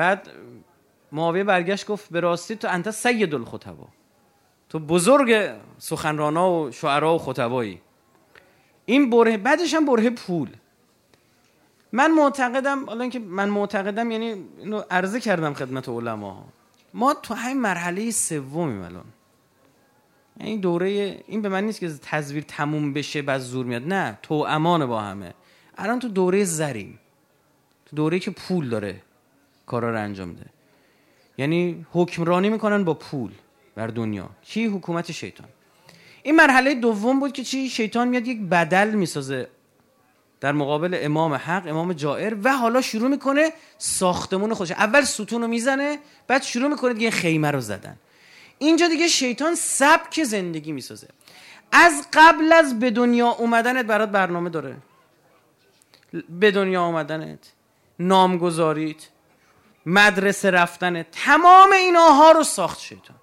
بعد 0.00 0.28
معاویه 1.12 1.44
برگشت 1.44 1.86
گفت 1.86 2.10
به 2.10 2.20
راستی 2.20 2.56
تو 2.56 2.68
انت 2.70 2.90
سید 2.90 3.34
الخطبا. 3.34 3.88
تو 4.68 4.78
بزرگ 4.78 5.50
سخنرانا 5.78 6.52
و 6.52 6.70
شعرا 6.70 7.14
و 7.14 7.18
خطبایی. 7.18 7.80
این 8.86 9.10
بره 9.10 9.36
بعدش 9.36 9.74
هم 9.74 9.86
بره 9.86 10.10
پول. 10.10 10.48
من 11.92 12.10
معتقدم 12.10 12.86
حالا 12.86 13.00
اینکه 13.00 13.18
من 13.18 13.48
معتقدم 13.48 14.10
یعنی 14.10 14.44
اینو 14.58 14.82
عرضه 14.90 15.20
کردم 15.20 15.54
خدمت 15.54 15.88
علما. 15.88 16.44
ما 16.94 17.14
تو 17.14 17.34
همین 17.34 17.60
مرحله 17.60 18.10
سومیم 18.10 18.82
الان. 18.82 19.04
این 20.40 20.60
دوره 20.60 20.88
این 21.26 21.42
به 21.42 21.48
من 21.48 21.64
نیست 21.64 21.80
که 21.80 21.88
تصویر 22.02 22.44
تموم 22.48 22.92
بشه 22.92 23.22
بعد 23.22 23.40
زور 23.40 23.66
میاد. 23.66 23.86
نه 23.86 24.18
تو 24.22 24.34
امان 24.34 24.86
با 24.86 25.00
همه. 25.00 25.34
الان 25.78 25.98
تو 25.98 26.08
دوره 26.08 26.44
زریم. 26.44 26.98
تو 27.86 27.96
دوره 27.96 28.18
که 28.18 28.30
پول 28.30 28.68
داره. 28.68 29.02
کارا 29.70 29.90
رو 29.90 30.00
انجام 30.00 30.28
میده 30.28 30.46
یعنی 31.38 31.86
حکمرانی 31.92 32.48
می‌کنن 32.50 32.84
با 32.84 32.94
پول 32.94 33.32
بر 33.74 33.86
دنیا. 33.86 34.30
کی؟ 34.42 34.66
حکومت 34.66 35.12
شیطان. 35.12 35.48
این 36.22 36.36
مرحله 36.36 36.74
دوم 36.74 37.20
بود 37.20 37.32
که 37.32 37.44
چی؟ 37.44 37.68
شیطان 37.68 38.08
میاد 38.08 38.26
یک 38.26 38.40
بدل 38.40 38.90
می‌سازه 38.90 39.48
در 40.40 40.52
مقابل 40.52 40.98
امام 41.00 41.34
حق 41.34 41.68
امام 41.68 41.92
جائر 41.92 42.36
و 42.44 42.56
حالا 42.56 42.80
شروع 42.82 43.08
می‌کنه 43.08 43.52
ساختمون 43.78 44.54
خودش 44.54 44.70
اول 44.70 45.02
ستون 45.02 45.42
رو 45.42 45.48
می‌زنه 45.48 45.98
بعد 46.26 46.42
شروع 46.42 46.68
می‌کنه 46.68 46.94
دیگه 46.94 47.10
خیمه 47.10 47.50
رو 47.50 47.60
زدن. 47.60 47.96
اینجا 48.58 48.88
دیگه 48.88 49.08
شیطان 49.08 49.54
سبک 49.54 50.24
زندگی 50.24 50.72
می‌سازه. 50.72 51.08
از 51.72 52.06
قبل 52.12 52.52
از 52.52 52.78
به 52.78 52.90
دنیا 52.90 53.28
اومدنت 53.28 53.86
برات 53.86 54.08
برنامه 54.08 54.50
داره. 54.50 54.76
به 56.40 56.50
دنیا 56.50 56.84
اومدنت. 56.86 57.52
نامگذاریت. 57.98 59.08
مدرسه 59.86 60.50
رفتنت 60.50 61.06
تمام 61.10 61.72
ایناها 61.72 62.32
رو 62.32 62.44
ساخت 62.44 62.80
شیطان. 62.80 63.16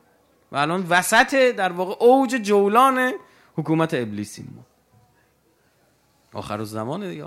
و 0.52 0.58
الان 0.58 0.86
وسط 0.90 1.36
در 1.36 1.72
واقع 1.72 1.96
اوج 2.06 2.36
جولان 2.36 3.14
حکومت 3.58 3.94
ابلیسیم 3.94 4.54
ما. 4.56 4.66
آخر 6.40 6.64
زمان 6.64 7.10
دیگه 7.10 7.26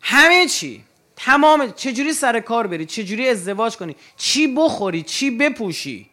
همه 0.00 0.46
چی 0.46 0.84
تمام 1.16 1.72
چجوری 1.72 2.12
سر 2.12 2.40
کار 2.40 2.66
بری؟ 2.66 2.86
چجوری 2.86 3.28
ازدواج 3.28 3.76
کنی؟ 3.76 3.96
چی 4.16 4.54
بخوری؟ 4.54 5.02
چی 5.02 5.30
بپوشی؟ 5.30 6.10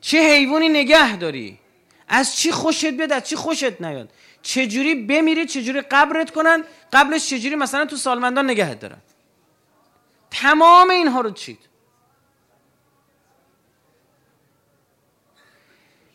چه 0.00 0.18
حیوانی 0.18 0.68
نگه 0.68 1.16
داری؟ 1.16 1.58
از 2.08 2.36
چی 2.36 2.52
خوشت 2.52 2.86
بیاد؟ 2.86 3.12
از 3.12 3.24
چی 3.24 3.36
خوشت 3.36 3.80
نیاد؟ 3.80 4.12
چجوری 4.42 4.94
بمیری؟ 4.94 5.46
چجوری 5.46 5.80
قبرت 5.80 6.30
کنن؟ 6.30 6.64
قبلش 6.92 7.30
چجوری 7.30 7.56
مثلا 7.56 7.86
تو 7.86 7.96
سالمندان 7.96 8.50
نگهت 8.50 8.80
دارن؟ 8.80 8.98
تمام 10.32 10.90
اینها 10.90 11.20
رو 11.20 11.30
چید. 11.30 11.58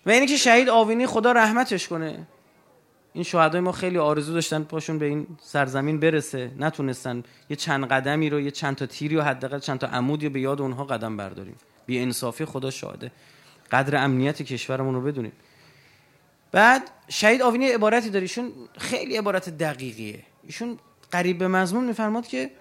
و 0.05 0.09
اینی 0.09 0.25
که 0.27 0.37
شهید 0.37 0.69
آوینی 0.69 1.07
خدا 1.07 1.31
رحمتش 1.31 1.87
کنه. 1.87 2.27
این 3.13 3.23
شهدای 3.23 3.61
ما 3.61 3.71
خیلی 3.71 3.97
آرزو 3.97 4.33
داشتن 4.33 4.63
پاشون 4.63 4.99
به 4.99 5.05
این 5.05 5.27
سرزمین 5.41 5.99
برسه. 5.99 6.51
نتونستن 6.57 7.23
یه 7.49 7.55
چند 7.55 7.85
قدمی 7.85 8.29
رو 8.29 8.39
یه 8.39 8.51
چند 8.51 8.75
تا 8.75 8.85
تیری 8.85 9.15
و 9.15 9.21
حداقل 9.21 9.59
چند 9.59 9.79
تا 9.79 9.87
عمودی 9.87 10.25
رو 10.25 10.33
به 10.33 10.39
یاد 10.39 10.61
اونها 10.61 10.83
قدم 10.83 11.17
برداریم. 11.17 11.55
بی 11.85 11.99
انصافی 11.99 12.45
خدا 12.45 12.71
شاهده. 12.71 13.11
قدر 13.71 14.03
امنیت 14.03 14.41
کشورمون 14.41 14.95
رو 14.95 15.01
بدونیم. 15.01 15.31
بعد 16.51 16.91
شهید 17.09 17.41
آوینی 17.41 17.67
عبارتی 17.67 18.09
داره. 18.09 18.23
ایشون 18.23 18.51
خیلی 18.77 19.17
عبارت 19.17 19.49
دقیقیه. 19.49 20.23
ایشون 20.43 20.79
قریب 21.11 21.37
به 21.37 21.47
مضمون 21.47 21.85
میفرماد 21.85 22.27
که 22.27 22.51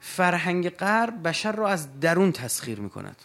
فرهنگ 0.00 0.68
غرب 0.68 1.28
بشر 1.28 1.52
رو 1.52 1.64
از 1.64 2.00
درون 2.00 2.32
تسخیر 2.32 2.80
می‌کند. 2.80 3.16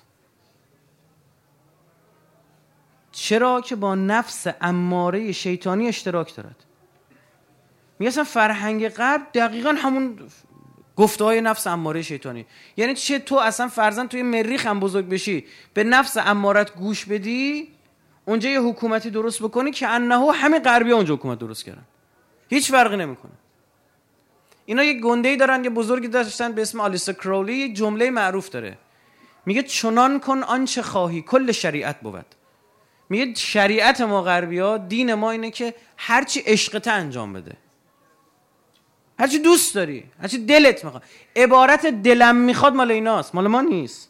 چرا 3.12 3.62
که 3.62 3.75
با 3.75 3.96
نفس 3.96 4.48
اماره 4.62 5.32
شیطانی 5.32 5.88
اشتراک 5.88 6.36
دارد؟ 6.36 6.56
میگه 8.00 8.24
فرهنگ 8.24 8.89
غرب 8.89 9.22
دقیقا 9.34 9.70
همون 9.70 10.20
گفته 10.96 11.24
های 11.24 11.42
نفس 11.42 11.68
اماره 11.68 12.01
شیطانی. 12.01 12.46
یعنی 12.77 12.94
چه 12.94 13.20
تو 13.20 13.36
اصلا 13.36 13.68
فرزن 13.68 14.08
توی 14.08 14.24
مریخ 14.24 14.68
هم 14.68 14.80
بزرگ 14.80 15.10
بشی 15.10 15.46
به 15.74 15.84
نفس 15.84 16.18
امارت 16.18 16.75
گوش 16.75 17.06
بدی 17.06 17.68
اونجا 18.25 18.50
یه 18.50 18.62
حکومتی 18.62 19.10
درست 19.10 19.44
بکنی 19.44 19.72
که 19.72 19.88
انهو 19.88 20.32
همه 20.32 20.60
غربی 20.60 20.92
اونجا 20.92 21.13
حکومت 21.13 21.39
درست 21.39 21.65
کردن. 21.65 21.86
هیچ 22.50 22.72
فرقی 22.72 22.98
نمی‌کنه. 22.98 23.32
اینا 24.65 24.84
یه 24.84 25.00
گنده 25.01 25.29
ای 25.29 25.38
دارن 25.38 25.63
یه 25.63 25.70
بزرگی 25.70 26.08
داشتن 26.08 26.51
به 26.51 26.62
اسم 26.62 26.79
آلیسا 26.79 27.13
کرولی 27.13 27.53
یه 27.53 27.74
جمله 27.74 28.10
معروف 28.10 28.50
داره. 28.50 28.77
میگه 29.46 29.63
چنان 29.63 30.20
کن 30.20 30.43
آنچه 30.43 30.82
خواهی 30.82 31.22
کل 31.22 31.51
شریعت 31.51 32.00
بود. 32.00 32.25
میگه 33.10 33.34
شریعت 33.34 34.01
ما 34.01 34.22
غربی 34.22 34.60
ها 34.60 34.77
دین 34.77 35.13
ما 35.13 35.32
اینه 35.32 35.51
که 35.51 35.75
هرچی 35.98 36.39
عشقت 36.39 36.88
انجام 36.88 37.34
بده. 37.34 37.58
هرچی 39.20 39.39
دوست 39.39 39.75
داری 39.75 40.03
هرچی 40.22 40.46
دلت 40.46 40.86
می‌خواد. 40.86 41.03
عبارت 41.36 41.86
دلم 41.86 42.36
می‌خواد 42.36 42.74
مال 42.74 42.91
ایناست 42.91 43.36
مال 43.36 43.48
ما 43.48 43.62
نیست. 43.62 44.10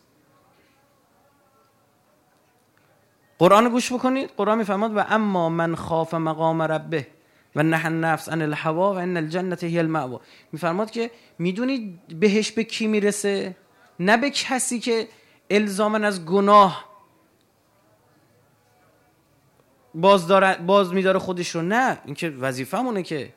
قرآن 3.40 3.70
گوش 3.70 3.94
بکنید. 3.94 4.30
قرآن 4.38 4.58
می‌فهمد 4.58 4.98
و 4.98 5.06
اما 5.10 5.50
من 5.50 5.76
خاف 5.76 6.14
مقام 6.14 6.62
ربه. 6.62 7.08
و 7.56 7.64
نه 7.64 7.90
نفس 7.90 8.30
ان 8.30 8.42
الهوا 8.42 8.94
و 8.94 8.98
ان 8.98 9.18
الجنت 9.18 9.64
هی 9.64 9.80
المأوا 9.80 10.22
میفرماد 10.52 10.92
که 10.92 11.12
می‌دونید 11.40 12.20
بهش 12.20 12.52
به 12.52 12.64
کی 12.64 12.88
می‌رسه؟ 12.88 13.56
نه 14.00 14.18
به 14.18 14.30
کسی 14.30 14.80
که 14.80 15.08
الزامن 15.50 16.04
از 16.04 16.26
گناه 16.26 16.94
باز, 19.96 20.28
باز 20.66 20.94
میداره 20.94 21.20
خودش 21.20 21.50
رو. 21.50 21.62
نه 21.62 22.02
اینکه 22.06 22.30
وظیفمونه 22.30 23.04
که 23.04 23.34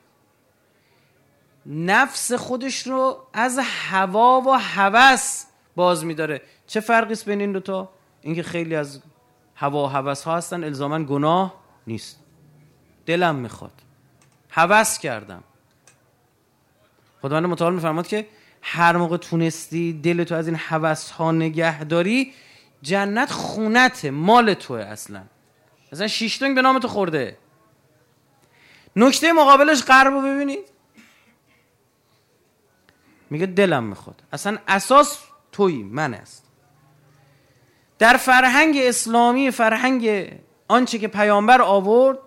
نفس 1.65 2.33
خودش 2.33 2.87
رو 2.87 3.27
از 3.33 3.59
هوا 3.61 4.41
و 4.41 4.59
هوس 4.59 5.45
باز 5.75 6.05
میداره. 6.05 6.41
چه 6.67 6.79
فرقی 6.79 7.13
است 7.13 7.25
بین 7.25 7.41
این 7.41 7.51
دوتا؟ 7.51 7.89
اینکه 8.21 8.43
خیلی 8.43 8.75
از 8.75 9.01
هوا 9.55 9.83
و 9.83 9.87
هوس 9.87 10.23
ها 10.23 10.37
هستن 10.37 10.63
الزاما 10.63 11.03
گناه 11.03 11.53
نیست. 11.87 12.19
دلم 13.05 13.35
می‌خواد. 13.35 13.71
هوس 14.57 14.99
کردم. 14.99 15.43
خداوند 17.21 17.45
متعال 17.45 17.73
میفرماد 17.73 18.07
که 18.07 18.27
هر 18.61 18.97
موقع 18.97 19.17
تونستی 19.17 19.93
دل 19.93 20.23
تو 20.23 20.35
از 20.35 20.47
این 20.47 20.55
هوس 20.55 21.11
ها 21.11 21.31
نگه 21.31 21.83
داری 21.83 22.33
جنت 22.81 23.31
خونت 23.31 24.05
مال 24.05 24.53
توه 24.53 24.79
اصلا. 24.79 25.23
اصلا 25.91 26.07
شیشتونگ 26.07 26.55
به 26.55 26.61
نام 26.61 26.79
تو 26.79 26.87
خورده. 26.87 27.37
نکته 28.95 29.33
مقابلش 29.33 29.83
غرب 29.83 30.13
رو 30.13 30.21
ببینید. 30.21 30.65
میگه 33.29 33.45
دلم 33.45 33.83
می‌خواد. 33.83 34.23
اصلا 34.33 34.57
اساس 34.67 35.23
توی 35.51 35.83
من 35.83 36.13
است. 36.13 36.43
در 37.99 38.17
فرهنگ 38.17 38.77
اسلامی 38.77 39.51
فرهنگ 39.51 40.31
آنچه 40.67 40.99
که 40.99 41.07
پیامبر 41.07 41.61
آورد 41.61 42.19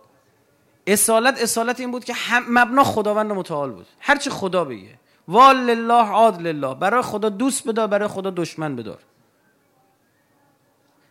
اصالت 0.86 1.42
اصالت 1.42 1.80
این 1.80 1.90
بود 1.90 2.04
که 2.04 2.14
مبنا 2.48 2.84
خداوند 2.84 3.32
متعال 3.32 3.70
بود. 3.70 3.86
هرچی 4.00 4.30
خدا 4.30 4.64
بگه. 4.64 4.98
وال 5.28 5.56
لله 5.56 6.08
عاد 6.08 6.42
لله. 6.42 6.74
برای 6.74 7.02
خدا 7.02 7.28
دوست 7.28 7.68
بدار 7.68 7.86
برای 7.86 8.08
خدا 8.08 8.30
دشمن 8.30 8.76
بدار. 8.76 8.98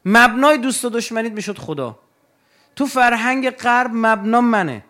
مبنای 0.05 0.57
دوست 0.57 0.85
و 0.85 0.89
دشمنیت 0.89 1.31
می‌شد 1.31 1.57
خدا. 1.57 1.99
تو 2.75 2.85
فرهنگ 2.85 3.49
غرب 3.49 3.91
مبنا 3.93 4.41
منه. 4.41 4.85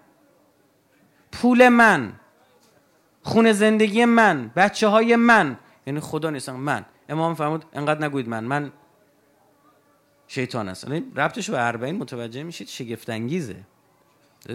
پول 1.31 1.69
من 1.69 2.13
خون 3.23 3.51
زندگی 3.51 4.05
من 4.05 4.51
بچه 4.55 4.87
های 4.87 5.15
من. 5.15 5.57
یعنی 5.87 5.99
خدا 5.99 6.29
نیستن 6.29 6.53
من. 6.53 6.85
امام 7.09 7.35
فرمود 7.35 7.65
انقدر 7.73 8.05
نگوید 8.05 8.29
من. 8.29 8.43
من 8.43 8.71
شیطان 10.27 10.69
هست 10.69 10.83
یعنی 10.83 11.11
ربطش 11.15 11.49
به 11.49 11.67
اربعین 11.67 11.97
متوجه 11.97 12.43
میشید 12.43 12.67
شگفت 12.67 13.09
انگیزه 13.09 13.55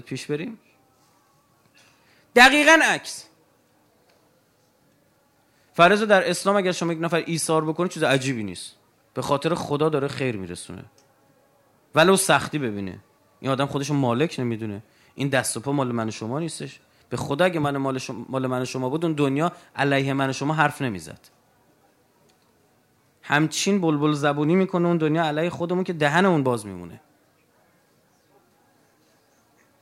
پیش 0.07 0.27
بریم. 0.27 0.59
دقیقا 2.37 2.79
عکس. 2.85 3.25
فرض 5.73 6.03
در 6.03 6.31
اسلام 6.31 6.57
اگر 6.57 6.73
شما 6.73 6.93
یک 6.93 6.99
نفر 7.01 7.23
ایثار 7.27 7.65
بکنه 7.65 7.89
چیز 7.89 8.03
عجیبی 8.03 8.43
نیست. 8.43 8.77
به 9.15 9.23
خاطر 9.23 9.55
خدا 9.55 9.89
داره 9.89 10.09
خیر 10.09 10.37
میرسونه. 10.37 10.85
ولو 11.95 12.17
سختی 12.17 12.59
ببینه. 12.59 12.99
این 13.41 13.51
آدم 13.51 13.67
خودش 13.67 13.91
مالک 13.91 14.37
نمی‌دونه. 14.39 14.83
این 15.15 15.29
دست 15.29 15.57
و 15.57 15.61
پا 15.61 15.73
مال 15.73 15.93
من 15.93 16.11
شما 16.11 16.39
نیستش. 16.39 16.81
به 17.11 17.17
خدا 17.17 17.45
اگه 17.45 17.61
من 17.61 17.77
مال, 17.77 17.99
شما 17.99 18.27
مال 18.29 18.47
من 18.47 18.65
شما 18.65 18.89
بود 18.89 19.05
اون 19.05 19.15
دنیا 19.15 19.53
علیه 19.77 20.13
من 20.13 20.33
شما 20.33 20.55
حرف 20.55 20.83
نمی‌زد. 20.83 21.19
همچین 23.23 23.81
بلبل 23.81 24.13
زبونی 24.13 24.55
می‌کنه 24.55 24.89
اون 24.89 24.97
دنیا 24.97 25.25
علیه 25.25 25.51
خودمون 25.51 25.85
که 25.85 25.93
دهن 25.93 26.25
اون 26.25 26.43
باز 26.43 26.67
میمونه. 26.67 27.01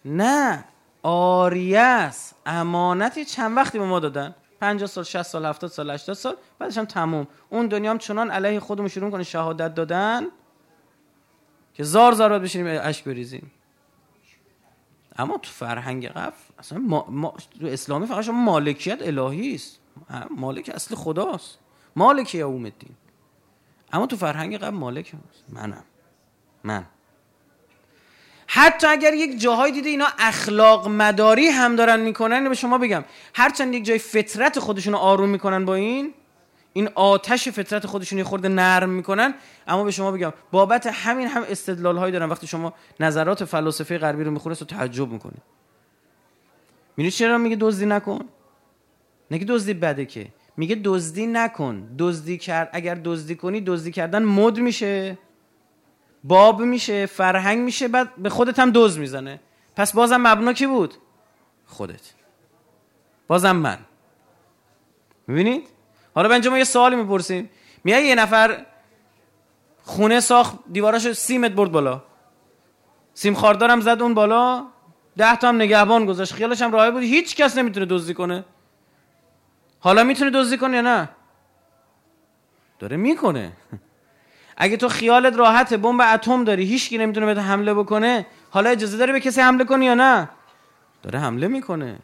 نه. 0.04 0.64
آریس 1.02 2.32
امانتی 2.46 3.24
چند 3.24 3.56
وقتی 3.56 3.78
به 3.78 3.84
ما 3.84 4.00
دادن؟ 4.00 4.34
50 4.60 4.86
سال 4.88 5.04
60 5.04 5.22
سال 5.22 5.46
70 5.46 5.70
سال 5.70 5.90
80 5.90 6.16
سال 6.16 6.36
بعدش 6.58 6.78
هم 6.78 6.84
تموم. 6.84 7.26
اون 7.50 7.66
دنیا 7.66 7.90
هم 7.90 7.98
چنان 7.98 8.30
علیه 8.30 8.60
خودمون 8.60 8.88
شروع 8.88 9.10
کنه 9.10 9.22
شهادت 9.22 9.74
دادن 9.74 10.26
که 11.74 11.84
زار 11.84 12.12
زار 12.12 12.38
بشینیم 12.38 12.80
اشک 12.82 13.04
بریزیم. 13.04 13.50
اما 15.18 15.38
تو 15.38 15.50
فرهنگ 15.50 16.08
قف 16.08 16.34
اصلا 16.58 16.78
ما, 16.78 17.06
ما 17.08 17.34
تو 17.60 17.66
اسلامی 17.66 18.06
فقط 18.06 18.24
شما 18.24 18.40
مالکیت 18.40 18.98
الهی 19.02 19.54
است. 19.54 19.78
مالک 20.30 20.70
اصل 20.74 20.94
خداست. 20.94 21.58
مالک 21.96 22.34
یوم 22.34 22.64
الدین. 22.64 22.94
اما 23.92 24.06
تو 24.06 24.16
فرهنگ 24.16 24.56
قبل 24.56 24.76
مالک 24.76 25.08
هست 25.08 25.44
منم. 25.48 25.84
من. 26.64 26.84
حتی 28.54 28.86
اگر 28.86 29.14
یک 29.14 29.40
جاهای 29.40 29.72
دیده 29.72 29.88
اینا 29.88 30.06
اخلاق 30.18 30.88
مداری 30.88 31.46
هم 31.46 31.76
دارن 31.76 32.00
می‌کنن 32.00 32.48
به 32.48 32.54
شما 32.54 32.78
بگم. 32.78 33.04
هرچند 33.34 33.74
یک 33.74 33.84
جای 33.84 33.98
فطرت 33.98 34.58
خودشون 34.58 34.94
آروم 34.94 35.28
می‌کنن 35.28 35.64
با 35.64 35.74
این 35.74 36.14
این 36.72 36.88
آتش 36.94 37.48
فطرت 37.48 37.86
خودشون 37.86 38.18
یه 38.18 38.24
خورده 38.24 38.48
نرم 38.48 38.88
می‌کنن. 38.88 39.34
اما 39.68 39.84
به 39.84 39.90
شما 39.90 40.12
بگم 40.12 40.32
بابت 40.50 40.86
همین 40.86 41.28
هم 41.28 41.42
استدلال 41.48 41.96
هایی 41.96 42.12
دارن. 42.12 42.28
وقتی 42.28 42.46
شما 42.46 42.74
نظرات 43.00 43.44
فلاسفه 43.44 43.98
غربی 43.98 44.24
رو 44.24 44.30
می‌خونه 44.30 44.54
تو 44.54 44.64
تعجب 44.64 45.08
می‌کنه 45.12 45.38
می‌دونی 46.96 47.10
چرا 47.10 47.38
میگه 47.38 47.56
دزدی 47.60 47.86
نکن؟ 47.86 48.24
نگه 49.30 49.44
دزدی 49.44 49.74
بده 49.74 50.04
که. 50.06 50.26
میگه 50.56 50.80
دزدی 50.84 51.26
نکن. 51.26 51.88
دزدی 51.98 52.38
کرد 52.38 52.70
اگر 52.72 52.94
دزدی 52.94 53.34
کنی 53.34 53.60
دزدی 53.60 53.92
کردن 53.92 54.22
مد 54.22 54.58
میشه. 54.58 55.18
باب 56.24 56.60
میشه 56.60 57.06
فرهنگ 57.06 57.58
میشه 57.58 57.88
بعد 57.88 58.16
به 58.16 58.30
خودت 58.30 58.58
هم 58.58 58.70
دوز 58.70 58.98
می‌زنه. 58.98 59.40
پس 59.76 59.92
بازم 59.92 60.16
مبنا 60.16 60.52
کی 60.52 60.66
بود؟ 60.66 60.94
خودت. 61.66 62.12
بازم 63.26 63.56
من. 63.56 63.78
می‌بینید؟ 65.26 65.68
حالا 66.14 66.28
به 66.28 66.50
ما 66.50 66.58
یه 66.58 66.64
سوالی 66.64 66.96
می‌پرسیم. 66.96 67.50
میگه 67.84 68.00
یه 68.00 68.14
نفر 68.14 68.66
خونه 69.82 70.20
ساخت 70.20 70.58
دیواراشو 70.72 71.12
سی 71.12 71.38
متر 71.38 71.54
برد 71.54 71.72
بالا. 71.72 72.02
سیم 73.14 73.34
خاردارم 73.34 73.80
زد 73.80 74.02
اون 74.02 74.14
بالا. 74.14 74.66
ده 75.16 75.36
تا 75.36 75.48
هم 75.48 75.56
نگهبان 75.56 76.06
گذاشت. 76.06 76.32
خیالش 76.34 76.62
هم 76.62 76.72
راهی 76.72 76.90
بود. 76.90 77.02
هیچ 77.02 77.36
کس 77.36 77.58
نمی‌تونه 77.58 77.86
دزدی 77.86 78.14
کنه. 78.14 78.44
حالا 79.80 80.04
می‌تونه 80.04 80.30
دزدی 80.30 80.58
کنه 80.58 80.76
یا 80.76 80.82
نه؟ 80.82 81.08
داره 82.78 82.96
می‌کنه. 82.96 83.52
اگه 84.56 84.76
تو 84.76 84.88
خیالت 84.88 85.36
راحت 85.36 85.74
بمب 85.74 86.00
اتم 86.14 86.44
داری 86.44 86.64
هیچکی 86.64 86.98
نمی‌تونه 86.98 87.34
به 87.34 87.42
حمله 87.42 87.74
بکنه 87.74 88.26
حالا 88.50 88.70
اجازه 88.70 88.96
داری 88.96 89.12
به 89.12 89.20
کسی 89.20 89.40
حمله 89.40 89.64
کنی 89.64 89.84
یا 89.84 89.94
نه؟ 89.94 90.28
داره 91.02 91.18
حمله 91.18 91.48
می‌کنه. 91.48 91.98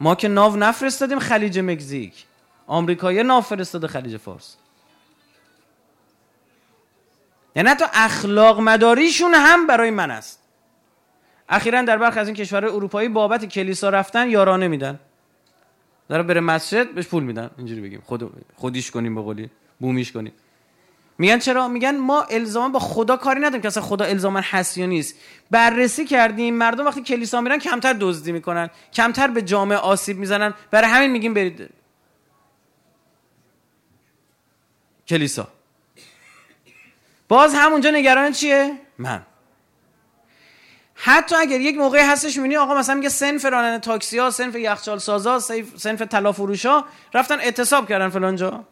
ما 0.00 0.14
که 0.14 0.28
ناو 0.28 0.56
نفرستادیم 0.56 1.18
خلیج 1.18 1.58
مکزیک. 1.58 2.24
آمریکایی 2.66 3.22
ناو 3.22 3.40
فرستاده 3.40 3.86
خلیج 3.86 4.16
فارس. 4.16 4.56
یعنی 7.56 7.68
حتی 7.68 7.84
اخلاق 7.94 8.60
مداریشون 8.60 9.34
هم 9.34 9.66
برای 9.66 9.90
من 9.90 10.10
است. 10.10 10.42
اخیرا 11.48 11.82
در 11.82 11.98
برخی 11.98 12.20
از 12.20 12.26
این 12.26 12.36
کشورهای 12.36 12.72
اروپایی 12.72 13.08
بابت 13.08 13.44
کلیسا 13.44 13.88
رفتن 13.88 14.30
یارانه 14.30 14.68
میدن. 14.68 15.00
داره 16.08 16.22
بره 16.22 16.40
مسجد 16.40 16.94
بهش 16.94 17.06
پول 17.06 17.22
میدن. 17.22 17.50
اینجوری 17.58 17.80
بگیم. 17.80 18.02
خود 18.06 18.44
خودیش 18.56 18.90
کنیم 18.90 19.34
به 19.34 19.50
بومیش 19.80 20.12
کنیم. 20.12 20.32
میگن 21.18 21.38
چرا؟ 21.38 21.68
میگن 21.68 21.96
ما 21.96 22.22
الزاما 22.22 22.68
با 22.68 22.78
خدا 22.78 23.16
کاری 23.16 23.40
نداریم 23.40 23.60
که 23.60 23.68
اصلا 23.68 23.82
خدا 23.82 24.04
الزاما 24.04 24.40
هست 24.44 24.78
یا 24.78 24.86
نیست. 24.86 25.14
بررسی 25.50 26.04
کردیم 26.04 26.54
مردم 26.54 26.86
وقتی 26.86 27.02
کلیسا 27.02 27.40
میرن 27.40 27.58
کمتر 27.58 27.96
دزدی 28.00 28.32
می‌کنن 28.32 28.70
کمتر 28.92 29.28
به 29.28 29.42
جامعه 29.42 29.78
آسیب 29.78 30.18
می‌زنن. 30.18 30.54
برای 30.70 30.90
همین 30.90 31.10
میگیم 31.10 31.34
برید 31.34 31.70
کلیسا. 35.08 35.48
باز 37.28 37.54
همونجا 37.54 37.90
نگران 37.90 38.32
چیه؟ 38.32 38.72
من. 38.98 39.22
حتی 40.94 41.34
اگر 41.34 41.60
یک 41.60 41.76
موقعی 41.78 42.02
هستش 42.02 42.36
می‌بینی 42.36 42.56
آقا 42.56 42.74
مثلا 42.74 42.94
میگه 42.94 43.08
سنف 43.08 43.44
راننده 43.44 43.78
تاکسی 43.78 44.18
ها 44.18 44.30
سنف 44.30 44.54
یخچال 44.54 44.98
سازا 44.98 45.38
سنف 45.76 46.02
طلا 46.02 46.32
فروش 46.32 46.66
ها 46.66 46.84
رفتن 47.14 47.40
اعتصاب 47.40 47.88
کردن 47.88 48.08
فلانجا 48.08 48.64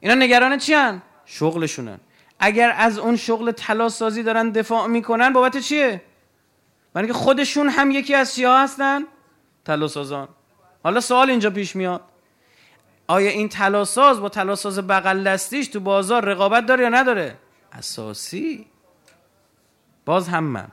اینا 0.00 0.14
نگران 0.14 0.58
چی 0.58 0.74
هن؟ 0.74 1.02
شغلشونن. 1.24 2.00
اگر 2.38 2.74
از 2.76 2.98
اون 2.98 3.16
شغل 3.16 3.52
طلا 3.52 3.88
سازی 3.88 4.22
دارن 4.22 4.50
دفاع 4.50 4.86
می‌کنن 4.86 5.32
بابت 5.32 5.56
چیه؟ 5.56 6.02
برای 6.92 7.08
که 7.08 7.14
خودشون 7.14 7.68
هم 7.68 7.90
یکی 7.90 8.14
از 8.14 8.28
سیاه 8.28 8.60
هستن؟ 8.60 9.04
طلا 9.64 9.88
سازان 9.88 10.28
حالا 10.84 11.00
سوال 11.00 11.30
اینجا 11.30 11.50
پیش 11.50 11.76
میاد. 11.76 12.00
آیا 13.08 13.30
این 13.30 13.48
طلا 13.48 13.84
ساز 13.84 14.20
با 14.20 14.28
طلا 14.28 14.54
ساز 14.54 14.78
بغل 14.78 15.24
دستیش 15.24 15.68
تو 15.68 15.80
بازار 15.80 16.24
رقابت 16.24 16.66
داره 16.66 16.82
یا 16.82 16.88
نداره؟ 16.88 17.38
اساسی. 17.72 18.66
باز 20.04 20.28
هم 20.28 20.44
من. 20.44 20.68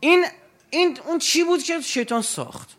این 0.00 0.24
این 0.70 0.98
اون 1.06 1.18
چی 1.18 1.44
بود 1.44 1.62
که 1.62 1.80
شیطان 1.80 2.22
ساخت؟ 2.22 2.76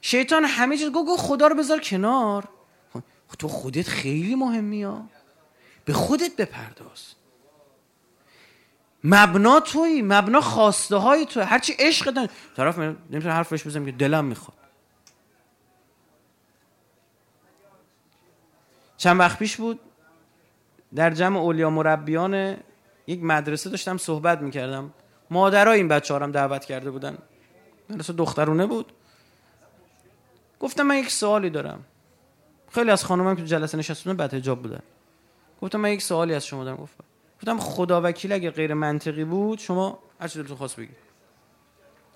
شیطان 0.00 0.44
همه 0.44 0.76
چیز 0.76 0.90
گو 0.90 1.16
خدا 1.16 1.46
رو 1.46 1.54
بذار 1.54 1.80
کنار. 1.80 2.48
تو 3.38 3.48
خودت 3.48 3.88
خیلی 3.88 4.34
مهمی 4.34 4.82
ها. 4.82 5.08
به 5.84 5.92
خودت 5.92 6.36
بپرداز. 6.36 7.14
مبنا 9.04 9.60
توی 9.60 10.02
مبنا 10.02 10.40
خواسته 10.40 10.96
های 10.96 11.26
توی. 11.26 11.42
هرچی 11.42 11.72
عشق 11.78 12.10
دن 12.10 12.26
طرف 12.56 12.78
نمی‌تونه 12.78 13.34
حرفش 13.34 13.66
بزنم 13.66 13.86
که 13.86 13.92
دلم 13.92 14.24
می‌خواد. 14.24 14.56
چند 18.96 19.20
وقت 19.20 19.38
پیش 19.38 19.56
بود 19.56 19.80
در 20.94 21.10
جمع 21.10 21.38
اولیا 21.38 21.70
مربیان 21.70 22.56
یک 23.06 23.22
مدرسه 23.22 23.70
داشتم 23.70 23.96
صحبت 23.96 24.40
می‌کردم. 24.40 24.92
مادرای 25.30 25.78
این 25.78 25.88
بچه 25.88 26.14
هم 26.14 26.32
دعوت 26.32 26.64
کرده 26.64 26.90
بودن. 26.90 27.18
مدرسه 27.90 28.12
دخترونه 28.12 28.66
بود. 28.66 28.92
گفتم 30.60 30.82
من 30.82 30.96
یک 30.96 31.10
سوالی 31.10 31.50
دارم. 31.50 31.84
خیلی 32.76 32.90
از 32.90 33.04
خانمم 33.04 33.36
که 33.36 33.44
جلسه 33.44 33.78
نشستون 33.78 34.16
بعد 34.16 34.34
حجاب 34.34 34.62
بودن. 34.62 34.80
گفتم 35.62 35.80
من 35.80 35.92
یک 35.92 36.02
سوالی 36.02 36.34
از 36.34 36.46
شما 36.46 36.64
دارم 36.64 36.76
گفتم. 36.76 37.04
گفتم 37.36 37.58
خدا 37.58 38.00
وکیل 38.04 38.32
اگه 38.32 38.50
غیر 38.50 38.74
منطقی 38.74 39.24
بود 39.24 39.58
شما 39.58 39.98
هر 40.20 40.28
چی 40.28 40.38
دلتون 40.38 40.56
خواست 40.56 40.76
بگید. 40.76 40.96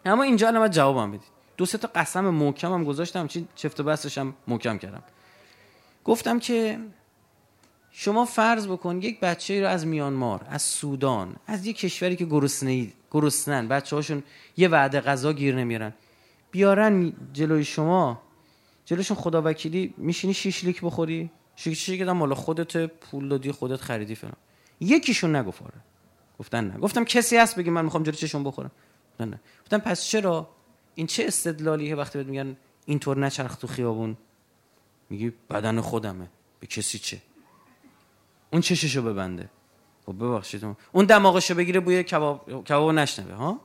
اما 0.04 0.22
اینجا 0.22 0.48
الان 0.48 0.70
جوابم 0.70 1.10
بدید. 1.10 1.28
دو 1.56 1.66
سه 1.66 1.78
تا 1.78 1.90
قسم 1.94 2.28
محکم 2.30 2.72
هم 2.72 2.84
گذاشتم 2.84 3.26
چی؟ 3.26 3.48
چفت 3.54 3.80
و 3.80 3.82
بستش 3.82 4.18
هم 4.18 4.34
محکم 4.48 4.78
کردم. 4.78 5.02
گفتم 6.04 6.38
که 6.38 6.78
شما 7.90 8.24
فرض 8.24 8.66
بکن 8.66 9.02
یک 9.02 9.20
بچه 9.20 9.60
رو 9.60 9.68
از 9.68 9.86
میانمار 9.86 10.46
از 10.50 10.62
سودان 10.62 11.36
از 11.46 11.66
یک 11.66 11.76
کشوری 11.76 12.16
که 12.16 12.24
گرسنه 12.24 12.92
گرسنن 13.10 13.68
بچه 13.68 13.96
هاشون 13.96 14.22
یه 14.56 14.68
وعده 14.68 15.00
غذا 15.00 15.32
گیر 15.32 15.54
نمیارن 15.54 15.92
بیارن 16.50 17.12
جلوی 17.32 17.64
شما. 17.64 18.29
جلوشون 18.90 19.16
خدا 19.16 19.42
وکیلی 19.44 19.94
میشینی 19.96 20.34
شیش 20.34 20.64
لیک 20.64 20.80
بخوری؟ 20.82 21.30
شیش 21.56 21.88
لیک 21.88 22.02
مال 22.02 22.34
خودت 22.34 22.86
پول 22.86 23.28
دادی 23.28 23.52
خودت 23.52 23.80
خریدی 23.80 24.14
فلان. 24.14 24.36
یکیشون 24.80 25.36
نگفت 25.36 25.62
آره. 25.62 25.80
گفتن 26.38 26.64
نه. 26.64 26.78
گفتم 26.78 27.04
کسی 27.04 27.36
هست 27.36 27.56
بگی 27.56 27.70
من 27.70 27.84
می‌خوام 27.84 28.02
جلوی 28.02 28.18
چشمشون 28.18 28.44
بخورم. 28.44 28.70
نه 29.20 29.26
نه. 29.26 29.40
گفتم 29.62 29.78
پس 29.78 30.04
چرا؟ 30.04 30.48
این 30.94 31.06
چه 31.06 31.24
استدلالیه 31.26 31.96
وقتی 31.96 32.18
بهت 32.18 32.26
میگن 32.26 32.56
اینطور 32.86 33.18
نچرخ 33.18 33.56
تو 33.56 33.66
خیابون؟ 33.66 34.16
میگی 35.10 35.32
بدن 35.50 35.80
خودمه. 35.80 36.26
به 36.60 36.66
کسی 36.66 36.98
چه؟ 36.98 37.22
اون 38.52 38.62
چششو 38.62 39.02
ببنده. 39.02 39.48
خب 40.06 40.12
ببخشید. 40.12 40.76
اون 40.92 41.04
دماغشو 41.04 41.54
بگیره 41.54 41.80
بوی 41.80 42.02
کباب 42.02 42.64
کباب 42.64 42.90
نشنوه 42.90 43.34
ها؟ 43.34 43.60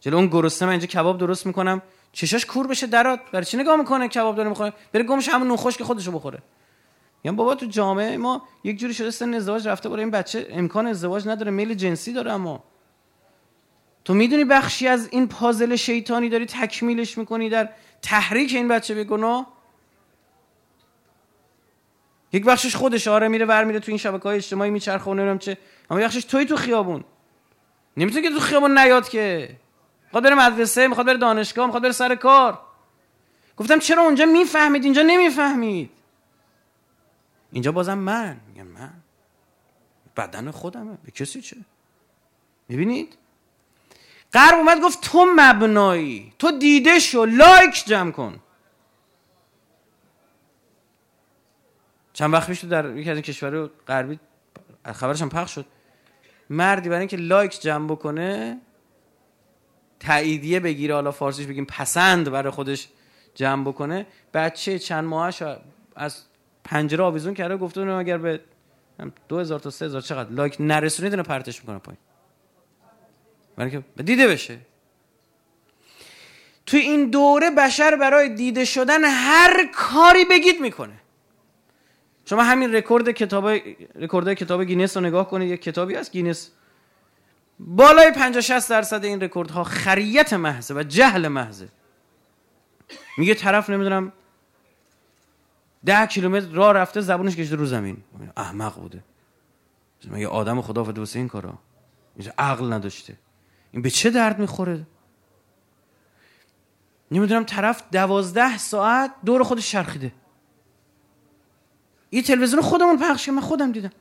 جلو 0.00 0.16
اون 0.16 0.26
گرسنه 0.26 0.66
من 0.66 0.72
اینجا 0.72 0.86
کباب 0.86 1.18
درست 1.18 1.46
می‌کنم. 1.46 1.82
چشاش 2.12 2.46
کور 2.46 2.66
بشه 2.66 2.86
درات. 2.86 3.20
برای 3.32 3.44
چی 3.44 3.56
نگاه 3.56 3.76
می‌کنه؟ 3.76 4.08
کباب 4.08 4.36
داره 4.36 4.48
می‌خوره. 4.48 4.72
بره 4.92 5.02
گمش 5.02 5.28
همون 5.28 5.48
نون 5.48 5.56
خشک 5.56 5.82
خودشو 5.82 6.12
بخوره. 6.12 6.38
یعنی 7.24 7.36
بابا 7.36 7.54
تو 7.54 7.66
جامعه 7.66 8.16
ما 8.16 8.42
یک 8.64 8.78
جوری 8.78 8.94
شده 8.94 9.10
سن 9.10 9.34
ازدواج 9.34 9.68
رفته 9.68 9.88
برای 9.88 10.02
این 10.02 10.10
بچه 10.10 10.46
امکان 10.50 10.86
ازدواج 10.86 11.28
نداره. 11.28 11.50
میل 11.50 11.74
جنسی 11.74 12.12
داره 12.12 12.32
اما. 12.32 12.64
تو 14.04 14.14
می‌دونی 14.14 14.44
بخشی 14.44 14.88
از 14.88 15.08
این 15.12 15.28
پازل 15.28 15.76
شیطانی 15.76 16.28
داری 16.28 16.46
تکمیلش 16.46 17.18
می‌کنی 17.18 17.48
در 17.48 17.68
تحریک 18.02 18.54
این 18.54 18.68
بچه 18.68 18.94
به 18.94 19.04
گناه؟ 19.04 19.46
یک 22.32 22.44
بخشش 22.44 22.76
خودش 22.76 23.08
آره 23.08 23.28
میره 23.28 23.46
ور 23.46 23.64
میره 23.64 23.80
تو 23.80 23.90
این 23.90 23.98
شبکه 23.98 24.22
های 24.22 24.36
اجتماعی 24.36 24.70
میچرخه 24.70 25.10
و 25.10 25.38
چه. 25.38 25.58
اما 25.90 26.00
بخشش 26.00 26.24
توی 26.24 26.44
تو 26.44 26.56
خیابون. 26.56 27.04
نمی‌تونه 27.96 28.22
که 28.22 28.30
تو 28.30 28.40
خیابون 28.40 28.78
نیاد 28.78 29.08
که. 29.08 29.56
می‌خواد 30.10 30.24
بره 30.24 30.34
مدرسه 30.34 30.88
می‌خواد 30.88 31.06
بره 31.06 31.18
دانشگاه 31.18 31.66
می‌خواد 31.66 31.82
بره 31.82 31.92
سر 31.92 32.14
کار. 32.14 32.58
گفتم 33.56 33.78
چرا 33.78 34.02
اونجا 34.02 34.26
می‌فهمید؟ 34.26 34.84
اینجا 34.84 35.02
نمی‌فهمید. 35.02 35.90
اینجا 37.52 37.72
بازم 37.72 37.98
من. 37.98 38.40
میگم 38.48 38.66
من. 38.66 38.92
بدن 40.16 40.50
خودمه. 40.50 40.98
به 41.04 41.10
کسی 41.10 41.40
چه؟ 41.40 41.56
می‌بینید؟ 42.68 43.16
غرب 44.32 44.54
اومد 44.54 44.80
گفت 44.80 45.00
تو 45.00 45.26
مبنایی. 45.36 46.32
تو 46.38 46.58
دیده 46.58 46.98
شو. 46.98 47.24
لایک 47.24 47.84
جمع 47.86 48.10
کن. 48.10 48.40
چند 52.12 52.32
وقت 52.32 52.46
پیش 52.46 52.64
در 52.64 52.96
یکی 52.96 53.10
از 53.10 53.16
این 53.16 53.22
کشور 53.22 53.66
غربی 53.66 54.20
خبرش 54.92 55.22
پخش 55.22 55.54
شد. 55.54 55.66
مردی 56.50 56.88
برای 56.88 56.98
اینکه 57.00 57.16
لایک 57.16 57.60
جمع 57.60 57.88
بکنه 57.88 58.60
تاییدیه 60.00 60.60
بگیره 60.60 60.94
حالا 60.94 61.10
فارسیش 61.10 61.46
بگیم 61.46 61.64
پسند 61.64 62.30
برای 62.30 62.50
خودش 62.50 62.88
جمع 63.34 63.64
بکنه. 63.64 64.06
بچه 64.34 64.78
چند 64.78 65.04
ماهش 65.04 65.42
از 65.96 66.22
پنجره 66.64 67.04
آویزون 67.04 67.34
کرده 67.34 67.56
گفته 67.56 67.80
اگر 67.80 68.18
به 68.18 68.40
هزار 69.30 69.60
تا 69.60 69.70
سه 69.70 69.84
هزار 69.84 70.00
چقدر 70.00 70.30
لایک 70.30 70.56
نرسونید 70.60 71.12
اینو 71.12 71.22
پرتش 71.22 71.60
می‌کنه 71.60 71.78
پایین. 71.78 71.98
برای 73.56 73.70
که 73.70 73.82
دیده 74.04 74.28
بشه. 74.28 74.58
تو 76.66 76.76
این 76.76 77.10
دوره 77.10 77.50
بشر 77.50 77.96
برای 77.96 78.28
دیده 78.28 78.64
شدن 78.64 79.04
هر 79.04 79.70
کاری 79.74 80.24
بگید 80.24 80.60
می‌کنه. 80.60 81.00
شما 82.24 82.42
همین 82.42 82.74
رکورد 82.74 83.10
کتاب 83.10 83.48
رکورد 83.94 84.34
کتاب 84.34 84.64
گینس 84.64 84.96
رو 84.96 85.02
نگاه 85.02 85.30
کنید 85.30 85.50
یک 85.50 85.62
کتابی 85.62 85.96
از 85.96 86.10
گینس 86.10 86.50
بالای 87.66 88.12
50 88.12 88.40
60 88.40 88.70
درصد 88.70 89.04
این 89.04 89.20
رکوردها 89.20 89.64
خریت 89.64 90.32
محضه 90.32 90.74
و 90.74 90.82
جهل 90.82 91.28
محضه. 91.28 91.68
میگه 93.18 93.34
طرف 93.34 93.70
نمی‌دونم 93.70 94.12
ده 95.84 96.06
کیلومتر 96.06 96.46
راه 96.46 96.72
رفته 96.72 97.00
زبونش 97.00 97.36
کشیده 97.36 97.56
رو 97.56 97.66
زمین. 97.66 98.02
احمق 98.36 98.80
بوده. 98.80 99.04
مگه 100.10 100.28
آدم 100.28 100.62
خدا 100.62 100.84
واسه 100.84 101.18
این 101.18 101.28
کارا. 101.28 101.58
عقل 102.38 102.72
نداشته. 102.72 103.16
این 103.72 103.82
به 103.82 103.90
چه 103.90 104.10
درد 104.10 104.38
می‌خوره؟ 104.38 104.86
نمی‌دونم 107.10 107.44
طرف 107.44 107.82
دوازده 107.92 108.58
ساعت 108.58 109.14
دور 109.24 109.42
خودش 109.42 109.72
شرخیده 109.72 110.12
این 112.10 112.22
تلویزیون 112.22 112.62
خودمون 112.62 112.98
پخش 112.98 113.28
من 113.28 113.40
خودم 113.40 113.72
دیدم. 113.72 113.92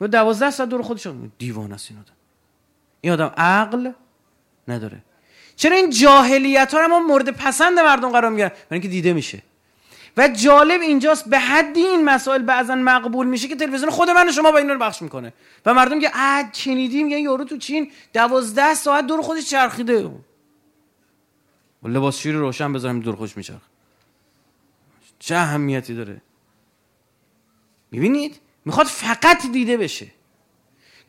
دوازده 0.00 0.50
ساعت 0.50 0.68
دور 0.68 0.82
خودش 0.82 1.08
دیوان 1.38 1.72
است 1.72 1.90
این 1.90 2.00
آدم. 2.00 2.12
این 3.06 3.12
آدم 3.12 3.34
عقل 3.36 3.92
نداره. 4.68 5.02
چرا 5.56 5.76
این 5.76 5.90
جاهلیت 5.90 6.74
ها 6.74 6.80
رو 6.80 6.88
ما 6.88 6.98
مورد 6.98 7.30
پسند 7.30 7.78
مردم 7.78 8.10
قرار 8.10 8.30
می‌گیرن؟ 8.30 8.48
برای 8.48 8.62
اینکه 8.70 8.88
دیده 8.88 9.12
میشه. 9.12 9.42
و 10.16 10.28
جالب 10.28 10.80
اینجاست 10.80 11.28
به 11.28 11.38
حدی 11.38 11.80
این 11.80 12.04
مسائل 12.04 12.42
بعضا 12.42 12.74
مقبول 12.74 13.26
میشه 13.26 13.48
که 13.48 13.56
تلویزیون 13.56 13.90
خود 13.90 14.10
من 14.10 14.30
شما 14.30 14.52
با 14.52 14.58
این 14.58 14.70
رو 14.70 14.78
بخش 14.78 15.02
می‌کنه. 15.02 15.32
و 15.66 15.74
مردم 15.74 16.00
که 16.00 16.10
اه 16.14 16.50
چینیدی 16.52 17.02
میگن 17.02 17.18
یارو 17.18 17.44
تو 17.44 17.56
چین 17.56 17.92
دوازده 18.12 18.74
ساعت 18.74 19.06
دور 19.06 19.22
خودش 19.22 19.50
چرخیده. 19.50 20.04
و 21.82 21.88
لباس 21.88 22.18
شیر 22.18 22.34
روشن 22.34 22.72
بذارم 22.72 23.00
دور 23.00 23.16
خودش 23.16 23.36
میچرخ 23.36 23.60
چه 25.18 25.34
اهمیتی 25.34 25.94
داره؟ 25.94 26.22
می‌بینید؟ 27.90 28.40
می‌خواد 28.64 28.86
فقط 28.86 29.52
دیده 29.52 29.76
بشه. 29.76 30.06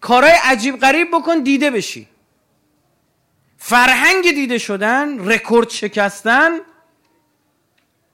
کارهای 0.01 0.33
عجیب 0.43 0.79
غریب 0.79 1.07
بکن 1.13 1.39
دیده 1.39 1.71
بشی. 1.71 2.07
فرهنگ 3.57 4.23
دیده 4.23 4.57
شدن 4.57 5.27
رکورد 5.27 5.69
شکستن 5.69 6.51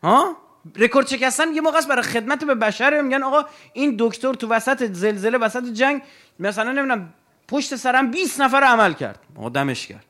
ها؟ 0.04 0.38
رکورد 0.76 1.08
شکستن 1.08 1.54
یه 1.54 1.62
موقع 1.62 1.78
است 1.78 1.88
برای 1.88 2.04
خدمت 2.04 2.44
به 2.44 2.56
بشر. 2.56 3.02
میگن 3.02 3.24
آقا 3.24 3.46
این 3.74 3.96
دکتر 4.00 4.34
تو 4.34 4.48
وسط 4.48 4.92
زلزله 4.92 5.38
وسط 5.38 5.64
جنگ 5.64 6.02
مثلا 6.40 6.72
نمی‌دونم 6.72 7.14
پشت 7.48 7.76
سرم 7.76 8.12
20 8.12 8.42
نفر 8.42 8.64
عمل 8.64 8.94
کرد. 8.94 9.20
ما 9.36 9.50
دمش 9.50 9.88
گرم 9.88 10.06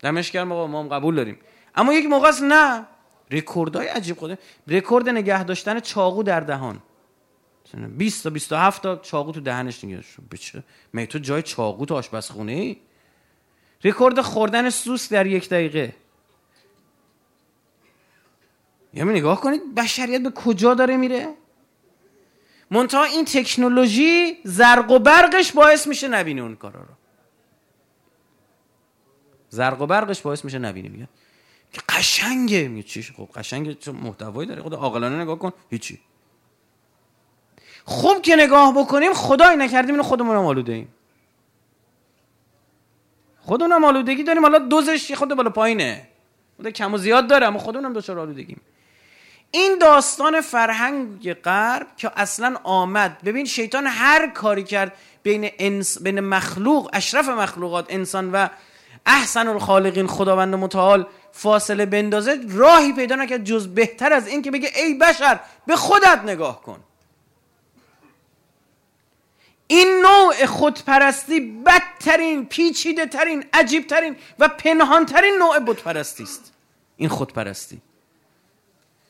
دمش 0.00 0.30
گرم 0.30 0.52
آقا 0.52 0.66
ما 0.66 0.80
هم 0.80 0.88
قبول 0.88 1.14
داریم. 1.16 1.38
اما 1.74 1.92
یک 1.92 2.06
موقع 2.06 2.28
است 2.28 2.42
نه. 2.42 2.86
رکوردای 3.30 3.86
عجیب 3.86 4.18
خوده 4.18 4.38
رکورد 4.68 5.08
نگه 5.08 5.44
داشتن 5.44 5.80
چاقو 5.80 6.22
در 6.22 6.40
دهان. 6.40 6.82
20 7.74 8.24
تا 8.24 8.30
27 8.30 8.82
تا 8.82 8.96
چاقو 8.96 9.32
تو 9.32 9.40
دهنش 9.40 9.84
نگه 9.84 10.04
بچه 10.30 10.62
می 10.92 11.06
تو 11.06 11.18
جای 11.18 11.42
چاقو 11.42 11.86
تو 11.86 11.94
آشپزخونه 11.94 12.52
ای 12.52 12.76
رکورد 13.84 14.20
خوردن 14.20 14.70
سوس 14.70 15.12
در 15.12 15.26
یک 15.26 15.48
دقیقه. 15.48 15.94
یعنی 18.94 19.10
نگاه 19.10 19.40
کنید 19.40 19.74
بشریت 19.74 20.22
به 20.22 20.30
کجا 20.30 20.74
داره 20.74 20.96
میره؟ 20.96 21.34
منتها 22.70 23.04
این 23.04 23.24
تکنولوژی 23.24 24.38
زرق 24.44 24.90
و 24.90 24.98
برقش 24.98 25.52
باعث 25.52 25.86
میشه 25.86 26.08
نبینی 26.08 26.40
اون 26.40 26.56
کارا 26.56 26.80
رو. 26.80 26.94
زرق 29.48 29.80
و 29.82 29.86
برقش 29.86 30.20
باعث 30.20 30.44
میشه 30.44 30.58
نبینی 30.58 30.88
میگه. 30.88 31.08
قشنگه 31.88 32.68
میگه 32.68 32.88
چی؟ 32.88 33.02
خب 33.02 33.28
قشنگه 33.34 33.74
چه 33.74 33.92
محتوایی 33.92 34.48
داره؟ 34.48 34.62
خود 34.62 34.74
عاقلانه 34.74 35.22
نگاه 35.22 35.38
کن. 35.38 35.52
هیچی. 35.70 36.00
خوب 37.84 38.22
که 38.22 38.36
نگاه 38.36 38.74
بکنیم 38.78 39.12
خدای 39.12 39.56
نکردیم 39.56 39.90
اینو 39.90 40.02
خودمون 40.02 40.36
هم 40.36 40.44
آلوده 40.44 40.72
ایم 40.72 40.88
خودمون 43.46 43.72
هم 43.72 43.84
آلودگی 43.84 44.22
داریم 44.22 44.42
حالا 44.42 44.58
دوزش 44.58 45.12
خود 45.12 45.34
بالا 45.34 45.50
پایینه. 45.50 46.08
خود 46.56 46.68
کم 46.68 46.94
و 46.94 46.98
زیاد 46.98 47.26
داره 47.26 47.46
اما 47.46 47.58
خودمون 47.58 47.84
هم 47.84 47.92
دچار 47.92 48.18
آلودگیم. 48.18 48.60
این 49.50 49.78
داستان 49.78 50.40
فرهنگ 50.40 51.34
غرب 51.34 51.86
که 51.96 52.10
اصلا 52.16 52.56
آمد. 52.64 53.22
ببین 53.24 53.44
شیطان 53.44 53.86
هر 53.86 54.26
کاری 54.26 54.64
کرد 54.64 54.92
بین, 55.22 55.50
انس 55.58 56.02
بین 56.02 56.20
مخلوق 56.20 56.90
اشرف 56.92 57.28
مخلوقات 57.28 57.86
انسان 57.88 58.32
و 58.32 58.48
احسن 59.06 59.48
الخالقین 59.48 60.06
خداوند 60.06 60.54
متعال 60.54 61.06
فاصله 61.32 61.86
بندازه 61.86 62.40
راهی 62.48 62.92
پیدا 62.92 63.14
نکرد 63.16 63.44
جز 63.44 63.68
بهتر 63.68 64.12
از 64.12 64.26
این 64.26 64.42
که 64.42 64.50
بگه 64.50 64.70
ای 64.76 64.94
بشر 64.94 65.40
به 65.66 65.76
خودت 65.76 66.20
نگاه 66.24 66.62
کن. 66.62 66.80
این 69.72 70.02
نوع 70.02 70.46
خودپرستی 70.46 71.40
بدترین 71.40 72.46
پیچیده 72.46 73.06
ترین 73.06 73.44
عجیب 73.52 73.86
ترین 73.86 74.16
و 74.38 74.48
پنهان 74.48 75.06
ترین 75.06 75.34
نوع 75.38 75.58
بودپرستی 75.58 76.22
است. 76.22 76.52
این 76.96 77.08
خودپرستی. 77.08 77.80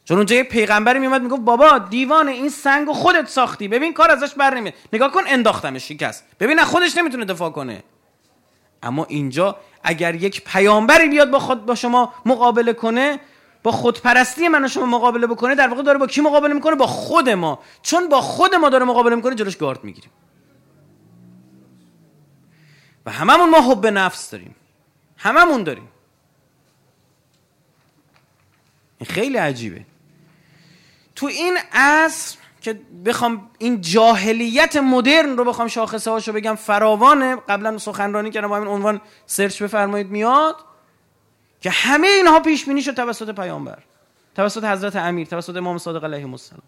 چون 0.04 0.16
اونجا 0.16 0.36
یه 0.36 0.42
پیغمبری 0.42 0.98
میومد 0.98 1.22
می‌گفت 1.22 1.42
بابا 1.42 1.78
دیوان 1.78 2.28
این 2.28 2.48
سنگ 2.48 2.88
و 2.88 2.92
خودت 2.92 3.28
ساختی 3.28 3.68
ببین 3.68 3.92
کار 3.92 4.10
ازش 4.10 4.34
بر 4.34 4.54
نمیاد 4.54 4.74
نگاه 4.92 5.12
کن 5.12 5.22
انداختمش 5.26 5.88
شکست 5.88 6.24
ببین 6.40 6.58
نه 6.58 6.64
خودش 6.64 6.96
نمی‌تونه 6.96 7.24
دفاع 7.24 7.50
کنه. 7.50 7.82
اما 8.82 9.04
اینجا 9.04 9.56
اگر 9.82 10.14
یک 10.14 10.44
پیامبری 10.44 11.08
بیاد 11.08 11.30
با 11.30 11.38
خود 11.38 11.66
با 11.66 11.74
شما 11.74 12.14
مقابله 12.26 12.72
کنه 12.72 13.20
با 13.62 13.72
خودپرستی 13.72 14.48
من 14.48 14.64
و 14.64 14.68
شما 14.68 14.86
مقابله 14.86 15.26
بکنه 15.26 15.54
در 15.54 15.68
واقع 15.68 15.82
داره 15.82 15.98
با 15.98 16.06
کی 16.06 16.20
مقابله 16.20 16.54
می‌کنه؟ 16.54 16.74
با 16.74 16.86
خود 16.86 17.30
ما. 17.30 17.58
چون 17.82 18.08
با 18.08 18.20
خود 18.20 18.54
ما 18.54 18.68
داره 18.68 18.84
مقابله 18.84 19.16
می‌کنه 19.16 19.34
جلوش 19.34 19.56
گارد 19.56 19.84
می‌گیریم. 19.84 20.10
و 23.06 23.10
هممون 23.10 23.50
ما 23.50 23.72
حب 23.72 23.86
نفس 23.86 24.30
داریم. 24.30 24.54
هممون 25.16 25.62
داریم. 25.62 25.88
این 28.98 29.10
خیلی 29.10 29.36
عجیبه. 29.36 29.84
تو 31.14 31.26
این 31.26 31.58
عصر 31.72 32.38
که 32.60 32.80
بخوام 33.04 33.50
این 33.58 33.80
جاهلیت 33.80 34.76
مدرن 34.76 35.36
رو 35.36 35.44
بخوام 35.44 35.68
شاخصه 35.68 36.10
هاشو 36.10 36.32
بگم 36.32 36.54
فراوانه. 36.54 37.36
قبلا 37.36 37.78
سخنرانی 37.78 38.30
کردم 38.30 38.48
با 38.48 38.58
این 38.58 38.66
عنوان 38.66 39.00
سرچ 39.26 39.62
بفرمایید 39.62 40.10
میاد 40.10 40.56
که 41.60 41.70
همه 41.70 42.06
اینها 42.06 42.40
پیش 42.40 42.64
بینی 42.64 42.82
شد 42.82 42.94
توسط 42.94 43.34
پیامبر 43.34 43.78
توسط 44.34 44.64
حضرت 44.64 44.96
امیر 44.96 45.26
توسط 45.26 45.56
امام 45.56 45.78
صادق 45.78 46.04
علیه 46.04 46.30
السلام. 46.30 46.62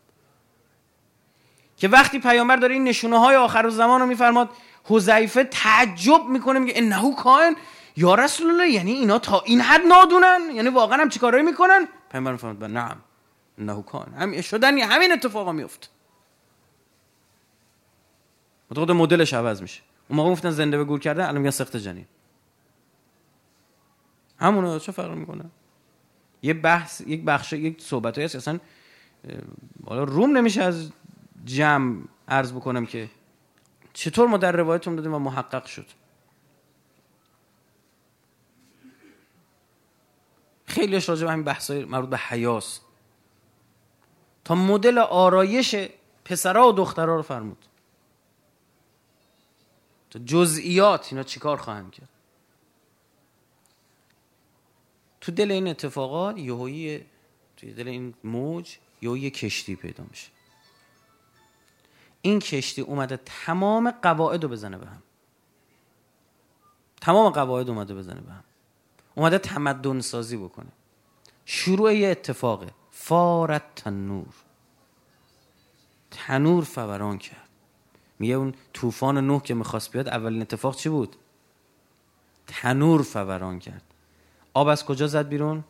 که 1.77 1.89
وقتی 1.89 2.19
پیامبر 2.19 2.57
داره 2.57 2.75
این 2.75 2.85
نشونه 2.85 3.19
های 3.19 3.37
آخر 3.37 3.69
زمان 3.69 4.01
رو 4.01 4.07
میفرماد 4.07 4.49
حذیفه 4.85 5.45
تعجب 5.45 6.25
می‌کنه 6.29 6.59
میگه 6.59 6.73
انه 6.77 7.15
کائن 7.17 7.57
یا 7.97 8.15
رسول 8.15 8.51
الله 8.51 8.69
یعنی 8.69 8.93
اینا 8.93 9.19
تا 9.19 9.41
این 9.41 9.61
حد 9.61 9.81
نادونن 9.81 10.41
یعنی 10.55 10.69
واقعا 10.69 10.99
هم 10.99 11.09
چیکارایی 11.09 11.45
می‌کنن؟ 11.45 11.89
پیامبر 12.11 12.37
فرمود 12.37 12.65
نعم 12.65 12.97
انه 13.59 13.83
کان 13.83 14.15
هم 14.15 14.41
شدن 14.41 14.79
همین 14.79 15.13
اتفاقا 15.13 15.53
میفته 15.53 15.89
خود 18.75 18.91
مدلش 18.91 19.35
عوض 19.35 19.63
میشه. 19.63 19.83
اون 20.09 20.17
موقع 20.17 20.31
گفتن 20.31 20.51
زنده 20.51 20.77
به 20.77 20.85
گور 20.85 21.01
کرده 21.01 21.29
الان 21.29 21.39
میگن 21.39 21.51
سخت 21.51 21.77
جنین. 21.77 22.07
همونه 24.39 24.81
چه 24.81 24.93
فرق 24.93 25.11
می‌کنه؟ 25.11 25.45
یه 26.43 26.55
بحث 26.55 27.01
یک 27.01 27.25
بخش 27.25 27.53
یک 27.53 27.81
صحبت 27.81 28.19
هست 28.19 28.37
اصلا 28.37 28.59
حالا 29.87 30.05
روم 30.05 30.37
نمیشه 30.37 30.63
از 30.63 30.91
جمع 31.45 31.97
عرض 32.29 32.53
بکنم 32.53 32.87
که 32.87 33.11
چطور 33.95 34.29
ما 34.29 34.37
در 34.37 34.53
روایتون 34.53 34.97
دادیم 34.97 35.15
و 35.15 35.19
محقق 35.19 35.67
شد؟ 35.67 35.87
خیلیش 40.67 41.09
راجع 41.09 41.25
به 41.25 41.33
همین 41.33 41.45
بحثای 41.45 41.85
مربوط 41.85 42.11
به 42.11 42.17
حیاس. 42.17 42.81
تا 44.45 44.55
مدل 44.55 44.99
آرایش 44.99 45.77
پسرها 46.25 46.69
و 46.69 46.73
دخترها 46.73 47.17
رو 47.17 47.23
فرمود. 47.23 47.65
تا 50.11 50.19
جزئیات 50.19 51.09
اینا 51.11 51.23
چیکار 51.23 51.57
خواهند 51.57 51.93
کرد؟ 51.93 52.09
تو 55.21 55.33
دل 55.33 55.51
این 55.51 55.69
اتفاقات 55.69 56.39
یهویی 56.39 57.05
توی 57.57 57.73
دل 57.73 57.89
این 57.89 58.15
موج 58.25 58.77
یهویی 59.03 59.31
کشتی 59.31 59.77
پیدا 59.77 60.05
میشه. 60.11 60.34
این 62.25 62.39
کشتی 62.39 62.83
اومده 62.83 63.21
تمام 63.25 63.91
قواعد 63.91 64.43
رو 64.43 64.49
بزنه 64.49 64.79
به 64.79 64.87
هم. 64.87 65.03
تمام 67.01 67.33
قواعد 67.33 67.69
اومده 67.69 67.95
بزنه 67.95 68.21
به 68.21 68.33
هم. 68.33 68.45
اومده 69.15 69.39
تمدن 69.39 70.01
سازی 70.01 70.37
بکنه. 70.37 70.73
شروع 71.45 71.95
یه 71.95 72.09
اتفاقه 72.09 72.71
فارت 72.91 73.75
تنور. 73.75 74.35
تنور 76.11 76.65
فوران 76.65 77.19
کرد. 77.19 77.49
میگه 78.19 78.35
اون 78.35 78.55
طوفان 78.73 79.19
نوح 79.19 79.43
که 79.43 79.55
می‌خواست 79.55 79.93
بیاد 79.93 80.09
اولین 80.09 80.43
اتفاق 80.43 80.77
چی 80.77 80.89
بود؟ 80.89 81.17
تنور 82.47 83.03
فوران 83.03 83.59
کرد. 83.59 83.83
آب 84.55 84.69
از 84.69 84.85
کجا 84.85 85.07
زد 85.07 85.29
بیرون؟ 85.29 85.65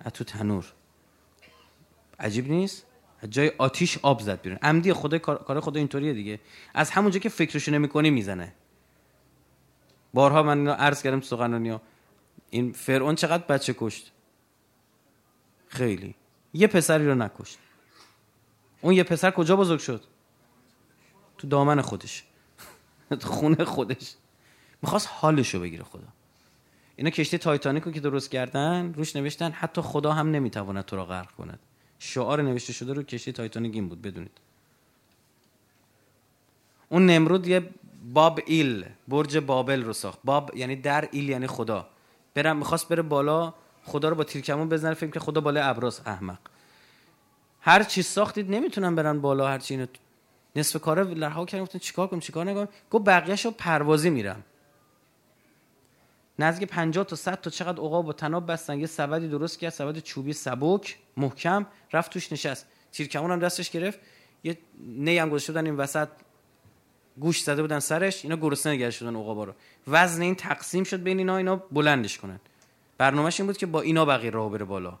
از 0.00 0.12
تو 0.12 0.24
تنور. 0.24 0.72
عجیب 2.18 2.50
نیست؟ 2.50 2.86
جای 3.30 3.52
آتیش 3.58 3.98
آب 4.02 4.20
زد 4.20 4.40
بیرون. 4.40 4.58
عمدی 4.62 4.92
خدا 4.92 5.18
کار 5.18 5.60
خدا 5.60 5.78
اینطوریه 5.78 6.12
دیگه. 6.12 6.40
از 6.74 6.90
همونجا 6.90 7.18
که 7.18 7.28
فکرشو 7.28 7.72
نمی‌کنی 7.72 8.10
می‌زنه. 8.10 8.54
بارها 10.14 10.42
من 10.42 10.58
اینو 10.58 10.72
عرض 10.72 11.02
کردم 11.02 11.20
سخنرانی 11.20 11.78
این 12.50 12.72
فرعون 12.72 13.14
چقدر 13.14 13.44
بچه 13.44 13.74
کشت؟ 13.78 14.12
خیلی. 15.68 16.14
یه 16.52 16.66
پسری 16.66 17.06
رو 17.06 17.14
نکشت. 17.14 17.58
اون 18.80 18.94
یه 18.94 19.02
پسر 19.02 19.30
کجا 19.30 19.56
بزرگ 19.56 19.80
شد؟ 19.80 20.04
تو 21.38 21.46
دامن 21.46 21.80
خودش. 21.80 22.24
تو 23.20 23.28
خونه 23.28 23.64
خودش. 23.64 24.14
می‌خواست 24.82 25.08
حالشو 25.10 25.60
بگیره 25.60 25.84
خدا. 25.84 26.08
اینا 26.96 27.10
کشتی 27.10 27.38
تایتانیک 27.38 27.82
رو 27.82 27.92
که 27.92 28.00
درست 28.00 28.30
کردن 28.30 28.94
روش 28.94 29.16
نوشتن 29.16 29.50
حتی 29.50 29.80
خدا 29.80 30.12
هم 30.12 30.30
نمی‌تواند 30.30 30.84
تو 30.84 30.96
را 30.96 31.04
غرق 31.04 31.30
کند. 31.30 31.58
شعار 32.04 32.42
نوشته 32.42 32.72
شده 32.72 32.92
رو 32.92 33.02
کشتی 33.02 33.32
تایتانیک 33.32 33.74
این 33.74 33.88
بود 33.88 34.02
بدونید. 34.02 34.38
اون 36.88 37.06
نمرود 37.06 37.46
یه 37.46 37.70
باب 38.12 38.40
ایل 38.46 38.84
برج 39.08 39.38
بابل 39.38 39.82
رو 39.82 39.92
ساخت. 39.92 40.18
باب 40.24 40.56
یعنی 40.56 40.76
در 40.76 41.08
ایل 41.12 41.28
یعنی 41.28 41.46
خدا. 41.46 41.88
برم 42.34 42.56
می‌خواست 42.56 42.88
بره 42.88 43.02
بالا 43.02 43.54
خدا 43.84 44.08
رو 44.08 44.14
با 44.14 44.24
تیرکمون 44.24 44.68
بزنه 44.68 44.94
فکر 44.94 45.10
که 45.10 45.20
خدا 45.20 45.40
بالای 45.40 45.62
ابراز 45.62 46.00
احمق. 46.06 46.38
هر 47.60 47.82
چی 47.82 48.02
ساختید 48.02 48.50
نمی‌تونن 48.50 48.94
برن 48.94 49.20
بالا 49.20 49.48
هر 49.48 49.58
چی 49.58 49.74
اینو 49.74 49.86
نصف 50.56 50.80
کاره 50.80 51.04
لرها 51.04 51.44
کردن 51.44 51.64
گفتن 51.64 51.78
چیکار 51.78 52.06
کنم 52.06 52.20
چیکار 52.20 52.44
نکنم 52.44 52.68
گفت 52.90 53.04
بقیه‌شو 53.04 53.50
پروازی 53.50 54.10
میرم. 54.10 54.42
نزدیک 56.38 56.68
50 56.68 57.04
تا 57.04 57.16
100 57.16 57.40
تا 57.40 57.50
چقدر 57.50 57.78
عقاب 57.78 58.04
با 58.04 58.12
تناب 58.12 58.52
بستن. 58.52 58.80
یه 58.80 58.86
سبدی 58.86 59.28
درست 59.28 59.58
کرد 59.58 59.72
سبد 59.72 59.98
چوبی 59.98 60.32
سبک 60.32 60.98
محکم 61.16 61.66
رفت 61.92 62.12
توش 62.12 62.32
نشست. 62.32 62.66
تیرکمون 62.92 63.30
هم 63.30 63.38
دستش 63.38 63.70
گرفت. 63.70 63.98
یه 64.44 64.58
نی 64.78 65.18
هم 65.18 65.28
گذاشته 65.28 65.52
بودن 65.52 65.64
این 65.64 65.76
وسط 65.76 66.08
گوش 67.18 67.42
زده 67.42 67.62
بودن 67.62 67.78
سرش. 67.78 68.24
اینا 68.24 68.36
گرسنه 68.36 68.72
نگه 68.72 68.90
شدن 68.90 69.16
عقابا 69.16 69.44
رو. 69.44 69.52
وزن 69.88 70.22
این 70.22 70.34
تقسیم 70.34 70.84
شد 70.84 71.02
بین 71.02 71.18
اینا 71.18 71.36
اینا 71.36 71.56
بلندش 71.56 72.18
کنن. 72.18 72.40
برنامهش 72.98 73.40
این 73.40 73.46
بود 73.46 73.56
که 73.56 73.66
با 73.66 73.80
اینا 73.80 74.04
بقیه 74.04 74.30
راه 74.30 74.50
بره 74.50 74.64
بالا. 74.64 74.98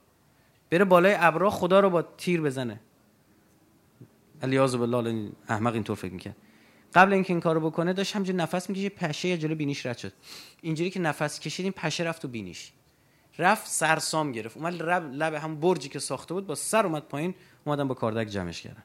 بره 0.70 0.84
بالای 0.84 1.16
ابرا 1.18 1.50
خدا 1.50 1.80
رو 1.80 1.90
با 1.90 2.02
تیر 2.02 2.40
بزنه. 2.40 2.80
الیاذ 4.42 4.76
بالله 4.76 5.28
احمق 5.48 5.74
اینطور 5.74 5.96
فکر 5.96 6.12
می‌کرد. 6.12 6.36
قبل 6.94 7.12
اینکه 7.12 7.32
این 7.32 7.40
کارو 7.40 7.70
بکنه 7.70 7.92
داشت 7.92 8.16
همینجوری 8.16 8.38
نفس 8.38 8.70
می‌کشه 8.70 8.88
پشه 8.88 9.28
یه 9.28 9.38
جلو 9.38 9.54
بینیش 9.54 9.86
رد 9.86 9.98
شد. 9.98 10.12
اینجوری 10.62 10.90
که 10.90 11.00
نفس 11.00 11.40
کشید 11.40 11.64
این 11.64 11.72
پشه 11.72 12.04
رفت 12.04 12.22
تو 12.22 12.28
بینیش. 12.28 12.72
رفت 13.38 13.66
سرسام 13.66 14.32
گرفت. 14.32 14.56
اومد 14.56 14.82
لب, 14.82 15.12
لب 15.12 15.34
هم 15.34 15.60
برجی 15.60 15.88
که 15.88 15.98
ساخته 15.98 16.34
بود 16.34 16.46
با 16.46 16.54
سر 16.54 16.86
اومد 16.86 17.02
پایین 17.02 17.34
اومدن 17.64 17.88
با 17.88 17.94
کاردک 17.94 18.26
جمعش 18.26 18.62
کردن. 18.62 18.82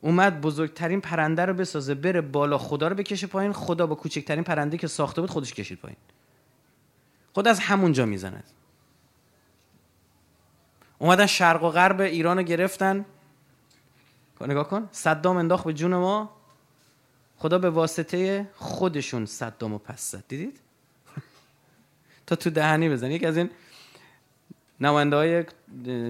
اومد 0.00 0.40
بزرگترین 0.40 1.00
پرنده 1.00 1.44
رو 1.44 1.54
بسازه 1.54 1.94
بره 1.94 2.20
بالا 2.20 2.58
خدا 2.58 2.88
رو 2.88 2.94
بکشه 2.94 3.26
پایین 3.26 3.52
خدا 3.52 3.86
با 3.86 3.94
کوچکترین 3.94 4.44
پرنده 4.44 4.78
که 4.78 4.86
ساخته 4.86 5.20
بود 5.20 5.30
خودش 5.30 5.54
کشید 5.54 5.78
پایین. 5.78 5.96
خود 7.34 7.48
از 7.48 7.60
همونجا 7.60 8.06
می‌زند. 8.06 8.44
اومدن 10.98 11.26
شرق 11.26 11.64
و 11.64 11.70
غرب 11.70 12.00
ایران 12.00 12.36
رو 12.36 12.42
گرفتن. 12.42 13.04
نگاه 14.46 14.68
کن. 14.68 14.88
صدام 14.92 15.36
انداخت 15.36 15.64
به 15.64 15.72
جون 15.72 15.94
ما. 15.94 16.30
خدا 17.36 17.58
به 17.58 17.70
واسطه 17.70 18.48
خودشون 18.54 19.26
صدام 19.26 19.74
و 19.74 19.78
پس 19.78 20.10
زد. 20.10 20.24
دیدید؟ 20.28 20.60
تا 22.26 22.36
تو 22.36 22.50
دهنی 22.50 22.88
بزن. 22.88 23.10
یک 23.10 23.24
از 23.24 23.36
این 23.36 23.50
نماینده 24.80 25.16
های 25.16 25.44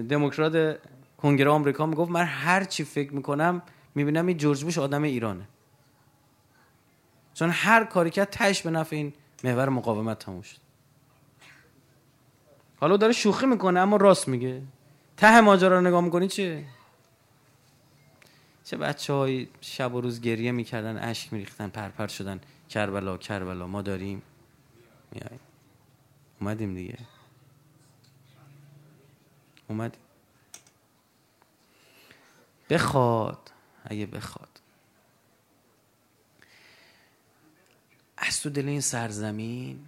دموکرات 0.01 0.79
کنگره 1.17 1.49
آمریکا 1.49 1.85
می‌گفت 1.85 2.11
من 2.11 2.25
هر 2.25 2.63
چی 2.63 2.83
فکر 2.83 3.13
می‌کنم 3.13 3.61
می‌بینم 3.95 4.27
این 4.27 4.37
جورج 4.37 4.63
بوش 4.63 4.77
آدم 4.77 5.03
ایرانه. 5.03 5.47
چون 7.33 7.49
هر 7.49 7.83
کاری 7.83 8.09
که 8.09 8.25
تش 8.25 8.61
به 8.61 8.69
نفع 8.69 8.95
این 8.95 9.13
محور 9.43 9.69
مقاومت 9.69 10.19
تموم 10.19 10.41
شد. 10.41 10.57
حالا 12.79 12.97
داره 12.97 13.13
شوخی 13.13 13.45
می‌کنه 13.45 13.79
اما 13.79 13.97
راست 13.97 14.27
میگه. 14.27 14.61
ته 15.17 15.41
ماجرا 15.41 15.79
رو 15.79 15.87
نگاه 15.87 16.01
می‌کنی 16.01 16.27
چه 16.27 16.63
چه 18.69 18.77
بچه 18.77 19.13
های 19.13 19.47
شب 19.61 19.93
و 19.93 20.01
روز 20.01 20.21
گریه 20.21 20.51
می‌کردن 20.51 20.97
اشک 20.97 21.33
میریختن 21.33 21.67
پرپر 21.67 22.07
شدن. 22.07 22.39
کربلا 22.69 23.17
کربلا 23.17 23.67
ما 23.67 23.81
داریم. 23.81 24.21
میای 25.11 25.39
اومدیم 26.41 26.75
دیگه. 26.75 26.97
اومدیم. 29.67 29.99
بخواد. 32.69 33.51
اگه 33.83 34.05
بخواد. 34.05 34.61
از 38.17 38.41
تو 38.41 38.49
دل 38.49 38.67
این 38.67 38.81
سرزمین 38.81 39.85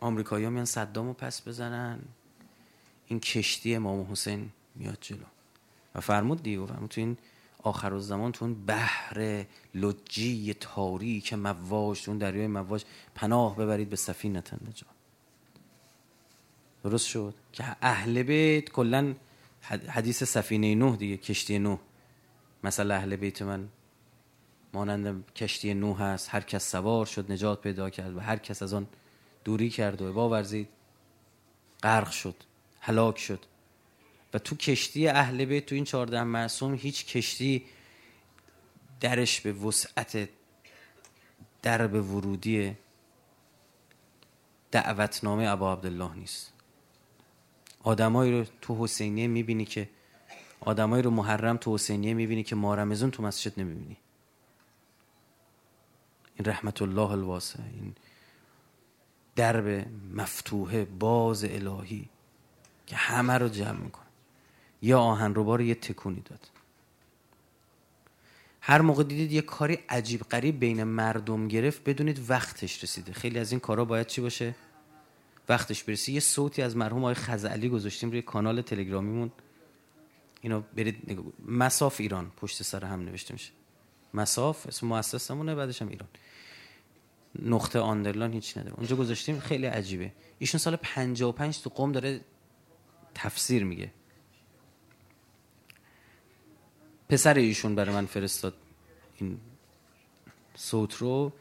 آمریکایی 0.00 0.44
ها 0.44 0.50
میان 0.50 0.64
صدامو 0.64 1.12
پس 1.12 1.48
بزنن. 1.48 2.00
این 3.06 3.20
کشتی 3.20 3.74
امام 3.74 4.12
حسین 4.12 4.52
میاد 4.74 4.98
جلو. 5.00 5.26
و 5.94 6.00
فرمود 6.00 6.42
دیگه 6.42 6.66
فرمود 6.66 6.90
تو 6.90 7.00
این 7.00 7.16
آخر 7.66 7.92
و 7.92 8.00
زمان 8.00 8.32
تو 8.32 8.44
اون 8.44 8.66
بحر 8.66 9.44
لجی 9.74 10.54
تاریک 10.54 11.32
مواج 11.32 12.02
تو 12.02 12.10
اون 12.10 12.18
دریای 12.18 12.46
مواج 12.46 12.84
پناه 13.14 13.56
ببرید 13.56 13.90
به 13.90 13.96
سفینه 13.96 14.38
نجات 14.38 14.96
درست 16.84 17.06
شد؟ 17.06 17.34
که 17.52 17.76
اهل 17.82 18.22
بیت 18.22 18.70
کلا 18.70 19.14
حدیث 19.88 20.22
سفینه 20.22 20.74
نوح 20.74 20.96
دیگه 20.96 21.16
کشتی 21.16 21.58
نوح. 21.58 21.78
مثلا 22.64 22.94
اهل 22.94 23.16
بیت 23.16 23.42
من 23.42 23.68
مانند 24.72 25.32
کشتی 25.32 25.74
نوح 25.74 26.02
هست 26.02 26.28
هر 26.30 26.40
کس 26.40 26.70
سوار 26.70 27.06
شد 27.06 27.32
نجات 27.32 27.60
پیدا 27.60 27.90
کرد 27.90 28.16
و 28.16 28.20
هر 28.20 28.36
کس 28.36 28.62
از 28.62 28.74
آن 28.74 28.86
دوری 29.44 29.70
کرد 29.70 30.02
و 30.02 30.12
باورزید 30.12 30.68
غرق 31.82 32.10
شد 32.10 32.36
هلاک 32.80 33.18
شد. 33.18 33.40
و 34.34 34.38
تو 34.38 34.56
کشتی 34.56 35.08
اهل 35.08 35.44
بیت 35.44 35.66
تو 35.66 35.74
این 35.74 35.84
چهارده 35.84 36.22
معصوم 36.22 36.74
هیچ 36.74 37.06
کشتی 37.06 37.64
درش 39.00 39.40
به 39.40 39.52
وسعت 39.52 40.28
درب 41.62 41.94
ورودی 41.94 42.76
دعوتنامه 44.70 45.48
ابا 45.48 45.72
عبدالله 45.72 46.14
نیست. 46.14 46.52
آدمایی 47.82 48.32
رو 48.32 48.44
تو 48.60 48.84
حسینیه 48.84 49.26
می‌بینی 49.26 49.64
که 49.64 49.88
آدمایی 50.60 51.02
رو 51.02 51.10
محرم 51.10 51.56
تو 51.56 51.74
حسینیه 51.74 52.14
می‌بینی 52.14 52.42
که 52.42 52.56
مارمزون 52.56 53.10
تو 53.10 53.22
مسجد 53.22 53.60
نمی‌بینی. 53.60 53.96
این 56.36 56.48
رحمت 56.48 56.82
الله 56.82 57.10
الواسع 57.10 57.62
این 57.62 57.94
درب 59.36 59.86
مفتوحه 60.14 60.84
باز 60.84 61.44
الهی 61.44 62.08
که 62.86 62.96
همه 62.96 63.32
رو 63.32 63.48
جمع 63.48 63.80
می‌کنه. 63.80 64.05
یا 64.82 65.00
آهن 65.00 65.34
رو 65.34 65.60
یه 65.60 65.74
تکونی 65.74 66.20
داد. 66.20 66.50
هر 68.60 68.80
موقع 68.80 69.02
دیدید 69.02 69.32
یه 69.32 69.42
کاری 69.42 69.78
عجیب 69.88 70.20
قریب 70.20 70.60
بین 70.60 70.84
مردم 70.84 71.48
گرفت 71.48 71.84
بدونید 71.84 72.30
وقتش 72.30 72.84
رسیده. 72.84 73.12
خیلی 73.12 73.38
از 73.38 73.50
این 73.52 73.60
کارا 73.60 73.84
باید 73.84 74.06
چی 74.06 74.20
باشه؟ 74.20 74.54
وقتش 75.48 75.84
برسه 75.84 76.12
یه 76.12 76.20
صوتی 76.20 76.62
از 76.62 76.76
مرحوم 76.76 76.98
آقای 76.98 77.14
خزعلی 77.14 77.68
گذاشتیم 77.68 78.10
روی 78.10 78.22
کانال 78.22 78.62
تلگرامیمون. 78.62 79.32
اینو 80.40 80.62
برید 80.76 80.96
نگاه 81.06 81.24
مساف 81.48 82.00
ایران. 82.00 82.32
پشت 82.36 82.62
سر 82.62 82.84
هم 82.84 83.00
نوشته 83.00 83.32
میشه. 83.32 83.52
مساف 84.14 84.66
اسم 84.66 84.86
مؤسسمونه 84.86 85.54
بعدش 85.54 85.82
هم 85.82 85.88
ایران. 85.88 86.08
نقطه 87.42 87.78
آندرلان 87.78 88.32
هیچ 88.32 88.58
نداره. 88.58 88.74
اونجا 88.76 88.96
گذاشتیم. 88.96 89.40
خیلی 89.40 89.66
عجیبه. 89.66 90.12
ایشون 90.38 90.58
سال 90.58 90.76
55 90.76 91.62
تو 91.62 91.70
قوم 91.70 91.92
داره 91.92 92.20
تفسیر 93.14 93.64
میگه. 93.64 93.90
پسر 97.08 97.34
ایشون 97.34 97.74
برای 97.74 97.94
من 97.94 98.06
فرستاد. 98.06 98.54
این 99.16 99.38
صوت 100.54 100.94
رو 100.94 101.32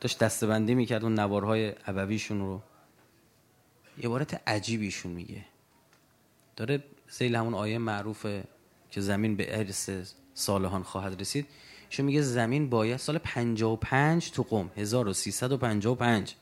داشت 0.00 0.18
دستبندی 0.18 0.74
می‌کرد 0.74 1.04
اون 1.04 1.18
نوارهای 1.18 1.68
عبویشون 1.68 2.40
رو. 2.40 2.62
عبارت 4.02 4.48
عجیبیشون 4.48 5.12
میگه. 5.12 5.44
داره 6.56 6.84
زیل 7.08 7.36
همون 7.36 7.54
آیه 7.54 7.78
معروفه 7.78 8.44
که 8.90 9.00
زمین 9.00 9.36
به 9.36 9.58
ارث 9.58 9.90
صالحان 10.34 10.82
خواهد 10.82 11.20
رسید. 11.20 11.46
ایشون 11.90 12.06
میگه 12.06 12.22
زمین 12.22 12.70
باید 12.70 12.96
سال 12.96 13.18
55 13.18 14.30
تو 14.30 14.42
قم 14.42 14.70
1355 14.76 16.34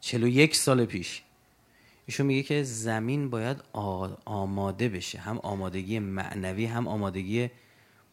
41 0.00 0.56
سال 0.56 0.84
پیش. 0.84 1.22
ایشون 2.06 2.26
میگه 2.26 2.42
که 2.42 2.62
زمین 2.62 3.30
باید 3.30 3.56
آماده 4.24 4.88
بشه. 4.88 5.18
هم 5.18 5.38
آمادگی 5.38 5.98
معنوی 5.98 6.66
هم 6.66 6.88
آمادگی 6.88 7.50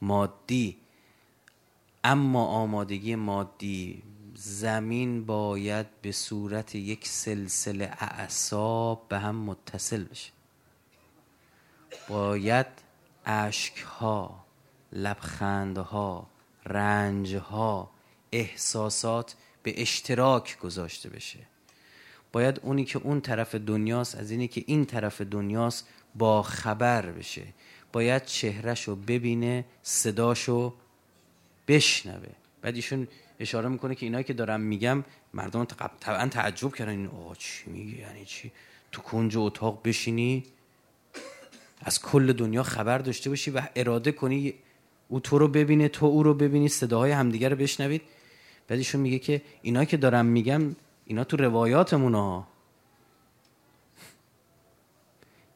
مادی. 0.01 0.77
اما 2.03 2.45
آمادگی 2.45 3.15
مادی 3.15 4.03
زمین 4.35 5.25
باید 5.25 6.01
به 6.01 6.11
صورت 6.11 6.75
یک 6.75 7.07
سلسله 7.07 7.93
اعصاب 7.99 9.07
به 9.09 9.19
هم 9.19 9.35
متصل 9.35 10.03
بشه. 10.03 10.31
باید 12.09 12.67
اشکها 13.25 14.45
لبخندها 14.91 16.27
رنجها 16.65 17.91
احساسات 18.31 19.35
به 19.63 19.81
اشتراک 19.81 20.59
گذاشته 20.59 21.09
بشه. 21.09 21.50
باید 22.31 22.59
اونی 22.63 22.85
که 22.85 22.99
اون 23.03 23.21
طرف 23.21 23.55
دنیاست 23.55 24.15
از 24.15 24.31
اینی 24.31 24.47
که 24.47 24.63
این 24.67 24.85
طرف 24.85 25.21
دنیاست 25.21 25.87
با 26.15 26.41
خبر 26.41 27.05
بشه. 27.05 27.43
باید 27.93 28.25
چهرش 28.25 28.89
ببینه 28.89 29.65
صداشو 29.81 30.73
بشنوه. 31.67 32.29
بعد 32.61 32.75
ایشون 32.75 33.07
اشاره 33.39 33.69
می‌کنه 33.69 33.95
که 33.95 34.05
اینایی 34.05 34.23
که 34.23 34.33
دارم 34.33 34.61
میگم 34.61 35.03
مردم 35.33 35.65
طبعا 35.99 36.27
تعجب 36.27 36.75
کردن. 36.75 36.91
این 36.91 37.07
آقا 37.07 37.35
چی 37.35 37.69
میگه؟ 37.69 37.97
یعنی 37.97 38.25
چی؟ 38.25 38.51
تو 38.91 39.01
کنج 39.01 39.37
اتاق 39.37 39.81
بشینی 39.83 40.43
از 41.81 42.01
کل 42.01 42.33
دنیا 42.33 42.63
خبر 42.63 42.97
داشته 42.97 43.29
باشی 43.29 43.51
و 43.51 43.61
اراده 43.75 44.11
کنی 44.11 44.53
او 45.07 45.19
تو 45.19 45.37
رو 45.37 45.47
ببینه 45.47 45.87
تو 45.87 46.05
او 46.05 46.23
رو 46.23 46.33
ببینی 46.33 46.67
صداهای 46.67 47.11
همدیگه 47.11 47.49
رو 47.49 47.55
بشنوید. 47.55 48.01
بعد 48.67 48.77
ایشون 48.77 49.01
میگه 49.01 49.19
که 49.19 49.41
اینا 49.61 49.85
که 49.85 49.97
دارم 49.97 50.25
میگم 50.25 50.75
اینا 51.11 51.23
تو 51.23 51.37
روایاتمون 51.37 52.15
ها. 52.15 52.47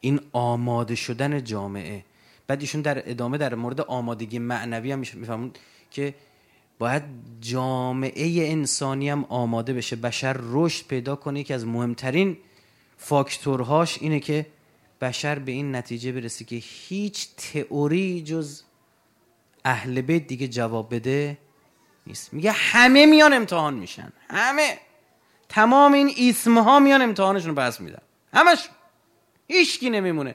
این 0.00 0.20
آماده 0.32 0.94
شدن 0.94 1.44
جامعه. 1.44 2.04
بعد 2.46 2.60
ایشون 2.60 2.80
در 2.80 3.10
ادامه 3.10 3.38
در 3.38 3.54
مورد 3.54 3.80
آمادگی 3.80 4.38
معنوی 4.38 4.92
هم 4.92 4.98
میفهمون 4.98 5.52
که 5.90 6.14
باید 6.78 7.02
جامعه 7.40 8.50
انسانی 8.50 9.10
هم 9.10 9.24
آماده 9.24 9.72
بشه. 9.72 9.96
بشر 9.96 10.36
رشد 10.40 10.86
پیدا 10.86 11.16
کنه. 11.16 11.42
که 11.42 11.54
از 11.54 11.66
مهمترین 11.66 12.36
فاکتورهاش 12.96 13.98
اینه 14.02 14.20
که 14.20 14.46
بشر 15.00 15.38
به 15.38 15.52
این 15.52 15.74
نتیجه 15.76 16.12
برسه 16.12 16.44
که 16.44 16.56
هیچ 16.56 17.28
تئوری 17.36 18.22
جز 18.22 18.62
اهل 19.64 20.00
بیت 20.00 20.26
دیگه 20.26 20.48
جواب 20.48 20.94
بده 20.94 21.38
نیست. 22.06 22.34
میگه 22.34 22.52
همه 22.52 23.06
میان 23.06 23.32
امتحان 23.32 23.74
میشن. 23.74 24.12
همه. 24.30 24.78
تمام 25.48 25.92
این 25.92 26.14
اسم 26.18 26.58
ها 26.58 26.80
میان 26.80 27.02
امتحانشون 27.02 27.56
رو 27.56 27.62
پس 27.62 27.80
میدن. 27.80 28.02
همش 28.34 28.68
هیچکی 29.48 29.90
نمیمونه. 29.90 30.34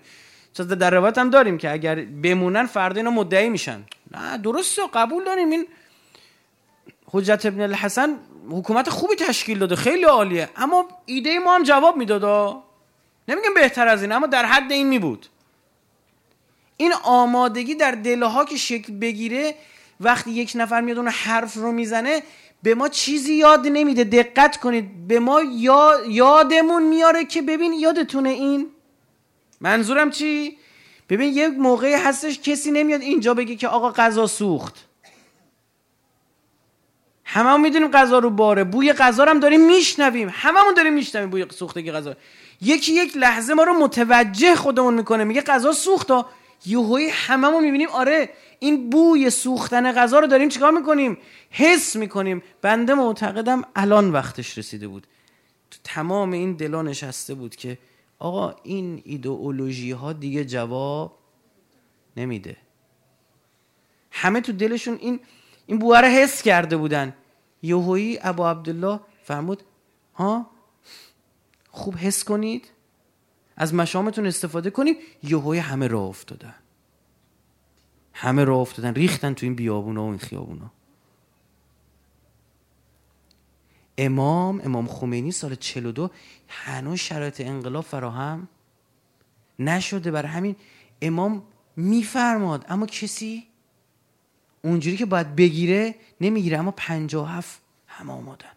چون 0.54 0.68
در 0.68 0.90
روایت 0.90 1.18
هم 1.18 1.30
داریم 1.30 1.58
که 1.58 1.72
اگر 1.72 1.96
بمونن 1.96 2.66
فردا 2.66 2.98
اینا 2.98 3.12
مدعی 3.12 3.50
میشن. 3.50 3.84
نه 4.12 4.38
درسته 4.38 4.82
قبول 4.94 5.24
داریم. 5.24 5.50
این 5.50 5.68
حجت 7.06 7.46
ابن 7.46 7.62
الحسن 7.62 8.18
حکومت 8.50 8.90
خوبی 8.90 9.16
تشکیل 9.16 9.60
داده 9.60 9.76
خیلی 9.76 10.04
عالیه. 10.04 10.50
اما 10.56 10.88
ایده 11.06 11.40
ما 11.40 11.56
هم 11.56 11.64
جواب 11.64 11.98
می‌داد. 11.98 12.24
نمیگم 13.28 13.54
بهتر 13.54 13.88
از 13.88 14.02
این 14.02 14.12
اما 14.12 14.28
در 14.28 14.46
حد 14.46 14.72
این 14.72 14.88
می 14.88 15.00
بود 15.00 15.26
این 16.78 16.94
آمادگی 17.04 17.76
در 17.76 17.92
دلها 17.92 18.46
که 18.46 18.58
شکل 18.58 18.94
بگیره 18.94 19.56
وقتی 20.00 20.32
یک 20.32 20.52
نفر 20.56 20.82
میاد 20.82 20.98
اون 20.98 21.08
حرف 21.08 21.54
رو 21.54 21.72
می‌زنه 21.72 22.24
به 22.64 22.76
ما 22.76 22.90
چیزی 22.90 23.34
یاد 23.34 23.68
نمیده. 23.68 24.04
دقت 24.04 24.58
کنید. 24.58 25.08
به 25.08 25.20
ما 25.20 25.42
یادمون 26.08 26.84
میاره 26.84 27.26
که 27.26 27.42
ببین 27.42 27.74
یادتونه 27.74 28.30
این. 28.30 28.68
منظورم 29.62 30.12
چی؟ 30.12 30.58
ببین 31.10 31.34
یک 31.34 31.54
موقعی 31.58 31.94
هستش 31.94 32.40
کسی 32.40 32.72
نمیاد 32.72 33.02
اینجا 33.02 33.34
بگه 33.34 33.56
که 33.56 33.68
آقا 33.68 33.92
غذا 33.92 34.28
سوخت. 34.28 34.76
همه 37.26 37.58
می‌دونیم 37.58 37.92
غذا 37.92 38.20
رو 38.20 38.30
باره. 38.30 38.64
بوی 38.64 38.94
غذا 38.94 39.26
هم 39.26 39.40
داریم 39.40 39.66
میشنویم. 39.66 40.30
هممون 40.34 40.74
داریم 40.74 40.94
میشنویم 40.94 41.30
بوی 41.30 41.46
سوختگی 41.50 41.92
غذا. 41.92 42.16
یکی 42.62 42.94
یک 42.94 43.18
لحظه 43.18 43.54
ما 43.54 43.64
رو 43.64 43.74
متوجه 43.74 44.56
خودمون 44.56 44.94
می‌کنه. 44.94 45.24
میگه 45.24 45.42
غذا 45.42 45.72
سوخت 45.72 46.08
یهویی 46.66 47.10
هممون 47.10 47.64
می‌بینیم. 47.64 47.90
آره 47.90 48.30
این 48.64 48.90
بوی 48.90 49.30
سوختن 49.30 49.92
غذا 49.92 50.20
رو 50.20 50.28
داریم 50.28 50.50
چیکار 50.50 50.72
می‌کنیم؟ 50.72 51.18
حس 51.50 51.96
می‌کنیم. 51.96 52.44
بنده 52.62 52.94
معتقدم 52.94 53.62
الان 53.76 54.12
وقتش 54.12 54.58
رسیده 54.58 54.88
بود. 54.88 55.08
تو 55.72 55.80
تمام 55.84 56.32
این 56.32 56.54
دلا 56.54 56.82
نشسته 56.82 57.34
بود 57.34 57.56
که 57.56 57.78
آقا 58.20 58.56
این 58.64 59.02
ایدئولوژی 59.06 59.92
ها 59.92 60.14
دیگه 60.14 60.46
جواب 60.46 61.18
نمیده. 62.18 62.58
همه 64.12 64.42
تو 64.42 64.52
دلشون 64.52 64.98
این 65.02 65.20
این 65.66 65.80
بوه 65.80 66.00
رو 66.00 66.08
حس 66.08 66.42
کرده 66.42 66.78
بودن. 66.78 67.14
یهویی 67.62 68.20
ابا 68.22 68.52
عبدالله 68.52 69.00
فرمود 69.24 69.64
ها؟ 70.16 70.50
خوب 71.70 71.96
حس 71.96 72.24
کنید. 72.24 72.72
از 73.58 73.74
مشامتون 73.74 74.26
استفاده 74.26 74.70
کنید. 74.70 74.98
یهوی 75.24 75.58
همه 75.58 75.88
راه 75.88 76.04
افتادن. 76.04 76.56
همه 78.14 78.44
راه 78.44 78.60
افتادن 78.60 78.94
ریختن 78.94 79.34
تو 79.34 79.46
این 79.46 79.56
بیابونا 79.56 80.04
و 80.04 80.10
این 80.10 80.18
خیابونا. 80.18 80.72
امام 83.98 84.62
امام 84.64 84.88
خمینی 84.88 85.32
سال 85.32 85.56
42 85.56 86.10
هنوز 86.48 87.00
شرایط 87.00 87.42
انقلاب 87.42 87.84
فراهم 87.84 88.48
نشده. 89.60 90.12
بر 90.12 90.26
همین 90.26 90.56
امام 91.02 91.44
میفرماد 91.76 92.66
اما 92.70 92.86
کسی 92.86 93.48
اونجوری 94.64 94.98
که 94.98 95.06
باید 95.06 95.36
بگیره 95.36 95.96
نمی‌گیره 96.22 96.58
اما 96.58 96.72
57 96.72 97.62
همه 97.88 98.14
آمادن. 98.14 98.52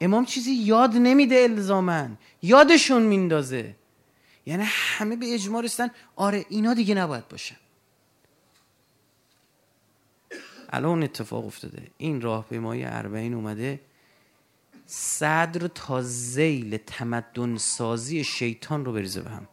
امام 0.00 0.24
چیزی 0.24 0.52
یاد 0.52 0.96
نمیده 0.96 1.36
الزامن 1.36 2.18
یادشون 2.42 3.02
میندازه. 3.02 3.76
یعنی 4.46 4.62
همه 4.66 5.16
به 5.16 5.34
اجماع 5.34 5.62
رسیدن 5.62 5.90
آره 6.16 6.44
اینا 6.48 6.74
دیگه 6.74 6.94
نباید 6.94 7.28
باشن. 7.28 7.56
الان 10.70 11.02
اتفاق 11.02 11.46
افتاده. 11.46 11.82
این 11.98 12.20
راهپیمایی 12.20 12.84
اربعین 12.84 13.34
اومده. 13.34 13.80
صدر 14.86 15.68
تا 15.68 16.02
زیل 16.02 16.76
تمدن 16.76 17.56
سازی 17.56 18.24
شیطان 18.24 18.84
رو 18.84 18.92
بریزه 18.92 19.20
به 19.20 19.30
هم. 19.30 19.48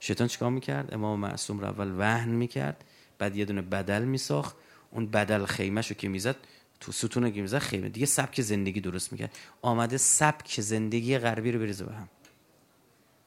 شیطان 0.00 0.28
چیکار 0.28 0.50
می‌کرد؟ 0.50 0.94
امام 0.94 1.20
معصوم 1.20 1.60
رو 1.60 1.66
اول 1.66 1.94
وهن 1.98 2.28
می‌کرد 2.28 2.84
بعد 3.18 3.36
یه 3.36 3.44
دونه 3.44 3.62
بدل 3.62 4.04
میساخت. 4.04 4.56
اون 4.90 5.06
بدل 5.06 5.44
خیمهشو 5.44 5.94
که 5.94 6.08
می‌زد 6.08 6.36
تو 6.80 6.92
ستون 6.92 7.32
که 7.32 7.42
می‌زد 7.42 7.58
خیمه. 7.58 7.88
دیگه 7.88 8.06
سبک 8.06 8.40
زندگی 8.40 8.80
درست 8.80 9.12
می‌کرد. 9.12 9.36
آمده 9.62 9.96
سبک 9.96 10.60
زندگی 10.60 11.18
غربی 11.18 11.52
رو 11.52 11.58
بریزه 11.58 11.84
به 11.84 11.94
هم. 11.94 12.08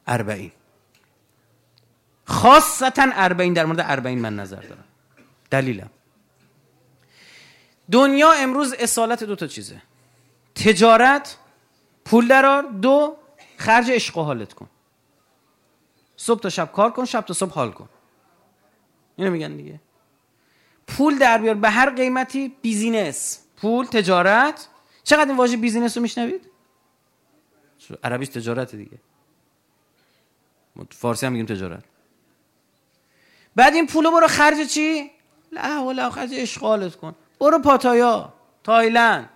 اربعین. 0.08 0.52
خاصتا 2.26 3.08
اربعین 3.14 3.54
در 3.54 3.66
مورد 3.66 3.80
اربعین 3.80 4.20
من 4.20 4.36
نظر 4.36 4.62
دارم. 4.62 4.84
دلیلم. 5.52 5.90
دنیا 7.92 8.32
امروز 8.32 8.74
اصالت 8.74 9.24
دو 9.24 9.36
تا 9.36 9.48
چیزه. 9.48 9.82
تجارت 10.56 11.38
پول 12.06 12.28
درار 12.28 12.64
دو 12.64 13.18
خرج 13.58 13.92
عشق 13.92 14.18
و 14.18 14.24
حالت 14.24 14.54
کن. 14.54 14.70
صبح 16.18 16.40
تا 16.42 16.50
شب 16.50 16.72
کار 16.72 16.92
کن 16.92 17.06
شب 17.06 17.22
تا 17.22 17.34
صبح 17.34 17.52
حال 17.52 17.72
کن. 17.72 17.90
اینو 19.16 19.32
میگن 19.32 19.56
دیگه. 19.56 19.80
پول 20.88 21.18
در 21.18 21.38
بیار. 21.38 21.56
به 21.56 21.70
هر 21.70 21.90
قیمتی 21.90 22.56
business. 22.62 23.40
پول 23.58 23.86
تجارت. 23.86 24.68
چقدر 25.04 25.28
این 25.28 25.38
واژه 25.38 25.58
business 25.58 25.98
رو 25.98 26.04
میشنوید؟ 26.04 26.50
عربیش 28.04 28.30
تجارت 28.30 28.76
دیگه. 28.76 28.98
فارسی 30.92 31.26
هم 31.26 31.32
میگیم 31.32 31.46
تجارت. 31.46 31.84
بعد 33.56 33.74
این 33.74 33.88
پولو 33.88 34.12
برو 34.12 34.28
خرج 34.28 34.68
چی؟ 34.68 35.12
لا 35.52 35.86
ولا 35.86 36.10
خرج 36.10 36.30
اشغالت 36.34 36.96
کن. 36.96 37.16
برو 37.40 37.60
پاتایا 37.60 38.34
تایلند 38.64 39.30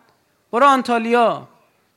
برو 0.52 0.66
آنتالیا 0.66 1.48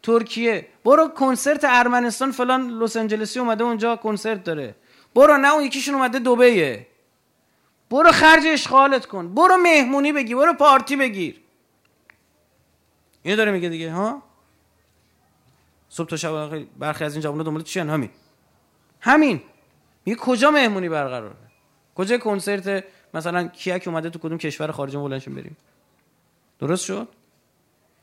ترکیه 0.03 0.69
برو 0.85 1.09
کنسرت 1.09 1.65
ارمنستان 1.65 2.33
فلان 2.33 2.71
لس 2.71 2.97
آنجلسی 2.97 3.39
اومده 3.41 3.65
اونجا 3.65 3.97
کنسرت 3.97 4.45
داره. 4.45 4.75
برو 5.15 5.37
نه 5.37 5.53
اون 5.53 5.65
یکیشون 5.65 5.95
اومده 5.95 6.19
دبیه 6.19 6.87
برو 7.91 8.13
خرج 8.13 8.47
اشغالت 8.47 9.07
کن. 9.07 9.35
برو 9.35 9.57
مهمونی 9.57 10.13
بگیر 10.13 10.37
برو 10.37 10.53
پارتی 10.53 10.97
بگیر. 10.97 11.41
اینو 13.23 13.37
داره 13.37 13.53
میگه 13.53 13.69
دیگه 13.69 13.93
ها؟ 13.93 14.23
صبح 15.89 16.09
تا 16.09 16.17
شب 16.17 16.65
برخی 16.79 17.05
از 17.05 17.15
این 17.15 17.23
جوونا 17.23 17.43
دنبال 17.43 17.63
چی 17.63 17.81
همین. 17.81 18.11
همین. 19.01 19.43
میگه 20.05 20.19
کجا 20.21 20.51
مهمونی 20.51 20.89
برقراره؟ 20.89 21.35
کجا 21.95 22.19
کنسرت 22.19 22.85
مثلا 23.15 23.49
کیا 23.49 23.79
که 23.79 23.91
اومده 23.91 24.11
تو 24.11 24.19
کدوم 24.19 24.39
کشور 24.39 24.71
خارجی 24.71 24.97
بلندشون 24.97 25.35
بریم؟ 25.35 25.57
درست 26.59 26.85
شد؟ 26.85 27.09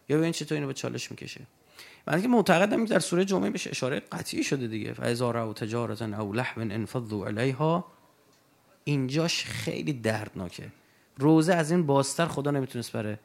یا 0.10 0.18
ببین 0.18 0.32
چطور 0.32 0.56
اینو 0.56 0.68
به 0.68 0.74
چالش 0.74 1.12
می‌کشه؟ 1.12 1.42
من 2.08 2.22
که 2.22 2.28
معتقدم 2.28 2.86
در 2.86 3.00
سوره 3.00 3.26
جمعه 3.26 3.50
بهش 3.50 3.68
اشاره 3.68 4.00
قطعی 4.00 4.44
شده 4.44 4.68
دیگه. 4.68 4.94
فاذا 4.94 5.50
و 5.50 5.54
تجارتا 5.54 6.22
او 6.22 6.34
لحم 6.34 6.62
انفضوا 6.62 7.28
علیها 7.28 7.86
اینجاش 8.84 9.46
خیلی 9.46 9.94
دردناکه. 9.94 10.72
روزه 11.18 11.54
از 11.54 11.72
این 11.72 11.86
بازتر 11.86 12.28
خدا 12.28 12.52
نمی‌تونست 12.52 12.92
بره 12.92 13.20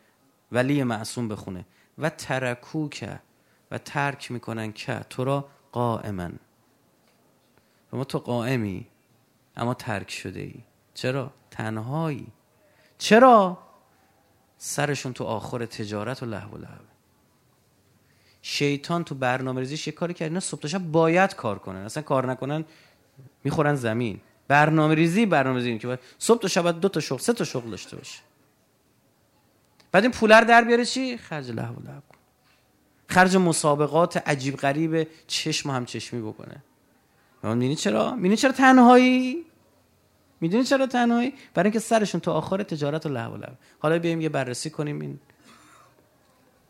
ولی 0.52 0.84
معصوم 0.84 1.28
بخونه. 1.28 1.64
و 1.98 2.10
ترکوک 2.10 3.08
و 3.70 3.78
ترک 3.78 4.30
می‌کنن 4.30 4.72
که 4.72 5.00
تو 5.10 5.24
را 5.24 5.48
قائما 5.72 6.30
ما 7.92 8.04
تو 8.04 8.18
قائمی 8.18 8.86
اما 9.56 9.74
ترک 9.74 10.10
شده 10.10 10.40
ای 10.40 10.54
چرا؟ 10.94 11.30
تنهایی. 11.50 12.26
چرا؟ 12.98 13.58
سرشون 14.58 15.12
تو 15.12 15.24
آخر 15.24 15.66
تجارت 15.66 16.22
و 16.22 16.26
لحو 16.26 16.56
و 16.56 16.64
شیطان 18.42 19.04
تو 19.04 19.14
برنامه 19.14 19.60
ریزیش 19.60 19.86
یه 19.86 19.92
کاری 19.92 20.14
کرد 20.14 20.28
اینا 20.28 20.40
صبح 20.40 20.78
باید 20.78 21.34
کار 21.34 21.58
کنن. 21.58 21.78
اصلا 21.78 22.02
کار 22.02 22.26
نکنن 22.26 22.64
می‌خورن 23.44 23.74
زمین. 23.74 24.20
برنامه 24.48 24.94
ریزی 24.94 25.26
برنامه 25.26 25.56
ریزی 25.56 25.78
که 25.78 25.98
صبح 26.18 26.42
تا 26.42 26.48
شب 26.48 26.80
دو 26.80 26.88
تا 26.88 27.00
شغل 27.00 27.18
سه 27.18 27.32
تا 27.32 27.44
شغل 27.44 27.70
داشته 27.70 27.96
باشه. 27.96 28.20
بعد 29.92 30.02
این 30.02 30.12
پولر 30.12 30.40
در 30.40 30.64
بیاره 30.64 30.84
چی؟ 30.84 31.16
خرج 31.16 31.50
لحو 31.50 31.74
و 31.74 31.80
لحو 31.80 32.00
خرج 33.08 33.36
مسابقات 33.36 34.16
عجیب 34.16 34.56
غریب 34.56 35.08
چشم 35.26 35.70
هم 35.70 35.86
چشمی 35.86 36.22
بکنه. 36.22 36.62
می‌دونی 37.42 37.76
چرا؟ 37.76 38.14
می‌دونی 38.14 38.36
چرا 38.36 38.52
تنهایی؟ 38.52 39.44
می‌دونی 40.40 40.64
چرا 40.64 40.86
تنهایی؟ 40.86 41.34
برای 41.54 41.66
اینکه 41.66 41.78
سرشون 41.78 42.20
تا 42.20 42.32
آخر 42.32 42.62
تجارت 42.62 43.06
و 43.06 43.08
لحو 43.08 43.38
حالا 43.78 43.98
بیایم 43.98 44.20
یه 44.20 44.28
بررسی 44.28 44.70
کنیم 44.70 45.00
این 45.00 45.20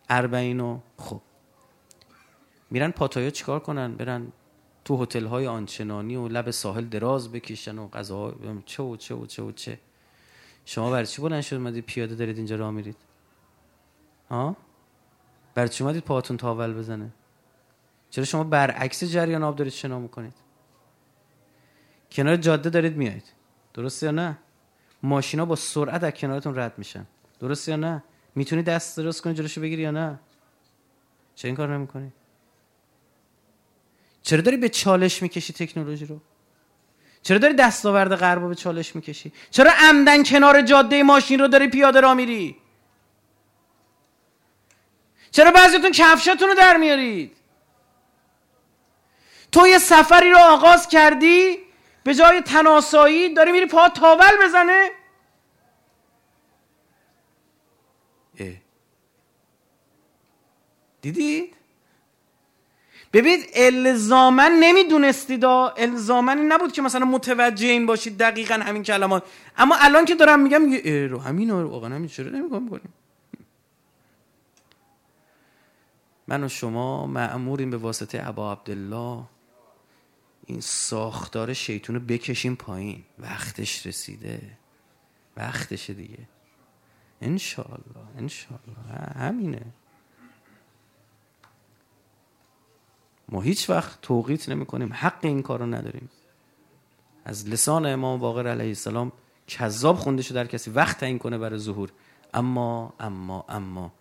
اربعین 0.09 0.83
خب 0.97 1.21
میرن 2.71 2.91
پاتایا 2.91 3.31
چیکار 3.31 3.61
کنن؟ 3.61 3.95
برن 3.95 4.33
تو 4.85 5.03
هتل 5.03 5.27
های 5.27 5.47
آنچنانی 5.47 6.17
و 6.17 6.29
لب 6.29 6.51
ساحل 6.51 6.85
دراز 6.85 7.33
بکشن 7.33 7.79
و 7.79 7.89
غذا 7.89 8.35
چه 8.67 8.83
و 8.83 8.97
چه 8.97 9.15
و 9.15 9.27
چه 9.27 9.43
و 9.43 9.53
چه. 9.53 9.79
شما 10.65 10.91
برای 10.91 11.07
چی 11.07 11.23
بلند 11.23 11.43
شد 11.43 11.57
اومدید 11.57 11.85
پیاده 11.85 12.15
دارید 12.15 12.37
اینجا 12.37 12.57
راه 12.57 12.71
میرید. 12.71 12.97
ها؟ 14.31 14.57
برای 15.55 15.69
چی 15.69 15.85
اومدید 15.85 16.03
پاهاتون 16.03 16.37
تاول 16.37 16.75
بزنه؟ 16.75 17.11
چرا 18.11 18.25
شما 18.25 18.45
برعکس 18.45 19.05
جریان 19.05 19.43
آب 19.43 19.57
دارید 19.57 19.73
شنا 19.73 19.99
می‌کنید؟ 19.99 20.35
کنار 22.11 22.37
جاده 22.37 22.71
دارید 22.71 22.97
میایید 22.97 23.38
درسته 23.79 24.07
یا 24.07 24.13
نه؟ 24.13 24.39
ماشینا 25.03 25.45
با 25.45 25.57
سرعت 25.57 26.05
از 26.05 26.13
کنارتون 26.13 26.59
رد 26.59 26.79
میشن. 26.79 27.07
درسته 27.41 27.71
یا 27.71 27.77
نه؟ 27.77 28.03
می‌تونی 28.35 28.63
دست 28.63 28.97
درست 28.97 29.23
کنی 29.23 29.35
جلوشو 29.35 29.61
بگیری 29.61 29.83
یا 29.83 29.91
نه؟ 29.91 30.21
چه 31.35 31.49
این 31.49 31.57
کار 31.57 31.77
نمی‌کنی؟ 31.77 32.13
چرا 34.23 34.41
داری 34.41 34.57
به 34.57 34.69
چالش 34.69 35.23
می‌کشی 35.23 35.53
تکنولوژی 35.53 36.07
رو؟ 36.07 36.21
چرا 37.23 37.39
داری 37.39 37.55
دستاورد 37.55 38.17
غرب 38.17 38.49
به 38.49 38.55
چالش 38.55 38.97
می‌کشی؟ 38.97 39.33
چرا 39.51 39.71
عمدن 39.79 40.23
کنار 40.23 40.63
جاده 40.63 41.03
ماشین 41.03 41.41
رو 41.41 41.49
داری 41.49 41.69
پیاده 41.69 42.01
را 42.01 42.15
میری؟ 42.15 42.57
چرا 45.31 45.51
بعضیتون 45.51 45.91
کفشاتون 45.91 46.49
رو 46.49 46.55
در 46.55 46.77
میارید؟ 46.77 47.37
تو 49.53 49.67
یه 49.67 49.79
سفری 49.79 50.31
رو 50.31 50.39
آغاز 50.39 50.89
کردی؟ 50.89 51.68
به 52.09 52.15
جای 52.15 52.41
تناسایی 52.41 53.35
داری 53.35 53.53
میری 53.53 53.67
پا 53.67 53.89
تاول 53.89 54.31
بزنه. 54.43 54.91
اه. 58.39 58.53
دیدید 61.01 61.55
ببینید 63.13 63.51
الزامن 63.55 64.53
نمی‌دونستید 64.61 65.45
الزامن 65.45 66.39
نبود 66.39 66.73
که 66.73 66.83
مثلا 66.83 67.05
متوجه 67.05 67.67
این 67.67 67.87
باشید 67.87 68.19
دقیقا 68.19 68.55
همین 68.55 68.83
کلمات. 68.83 69.25
اما 69.57 69.77
الان 69.81 70.05
که 70.05 70.15
دارم 70.15 70.41
میگم 70.41 70.73
رو 71.09 71.19
همین 71.19 71.51
رو 71.51 71.71
واقعا 71.71 71.95
همین 71.95 72.09
چرا 72.09 72.31
نمیگم 72.31 72.81
من 76.27 76.45
و 76.45 76.49
شما 76.49 77.07
معموریم 77.07 77.71
به 77.71 77.77
واسطه 77.77 78.29
ابا 78.29 78.53
عبدالله. 78.53 79.23
این 80.49 80.61
ساختار 80.61 81.53
شیطون 81.53 81.97
رو 81.97 82.03
بکشیم 82.03 82.55
پایین. 82.55 83.05
وقتش 83.19 83.87
رسیده. 83.87 84.41
وقتشه 85.37 85.95
دیگه. 85.95 86.29
انشالله 87.21 88.07
انشالله 88.19 88.77
همینه. 89.17 89.63
ما 93.29 93.41
هیچ 93.41 93.71
وقت 93.71 94.01
توقیت 94.03 94.49
نمی 94.49 94.67
کنیم 94.67 94.93
حق 94.93 95.19
این 95.23 95.43
کار 95.43 95.59
رو 95.59 95.67
نداریم. 95.67 96.11
از 97.25 97.49
لسان 97.49 97.87
امام 97.87 98.21
باقر 98.21 98.47
علیه 98.47 98.69
السلام 98.69 99.13
کذاب 99.47 99.97
خونده 99.97 100.23
شده 100.23 100.35
در 100.35 100.47
کسی 100.47 100.71
وقت 100.71 101.03
این 101.03 101.19
کنه 101.19 101.39
برای 101.39 101.59
ظهور. 101.59 101.93
اما 102.35 102.95
اما 103.01 103.45
اما 103.49 103.93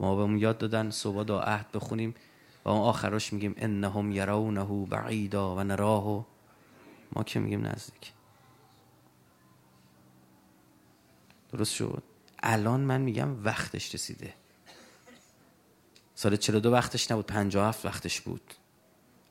ما 0.00 0.26
به 0.26 0.40
یاد 0.40 0.58
دادن 0.58 0.90
صبح 0.90 1.24
دا 1.24 1.40
عهد 1.40 1.66
بخونیم. 1.74 2.14
و 2.64 2.68
اون 2.68 2.80
آخراش 2.80 3.32
میگیم 3.32 3.54
انهم 3.56 4.12
یرونه 4.12 4.86
بعیدا 4.86 5.56
و 5.56 5.64
نراه 5.64 6.26
ما 7.12 7.22
که 7.22 7.40
میگیم 7.40 7.66
نزدیک. 7.66 8.12
درست 11.52 11.74
شد. 11.74 12.02
الان 12.42 12.80
من 12.80 13.00
میگم 13.00 13.44
وقتش 13.44 13.94
رسیده. 13.94 14.34
سال 16.14 16.36
42 16.36 16.70
وقتش 16.70 17.10
نبود 17.10 17.26
57 17.26 17.86
وقتش 17.86 18.20
بود. 18.20 18.54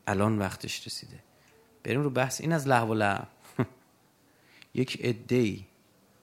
الان 0.08 0.40
وقتش 0.40 0.88
رسیده. 0.88 1.20
بریم 1.84 2.02
رو 2.02 2.10
بحث. 2.10 2.42
این 2.42 2.54
از 2.54 2.68
لحو 2.68 2.94
و 2.94 3.20
یک 4.74 4.98
ادهی 5.02 5.66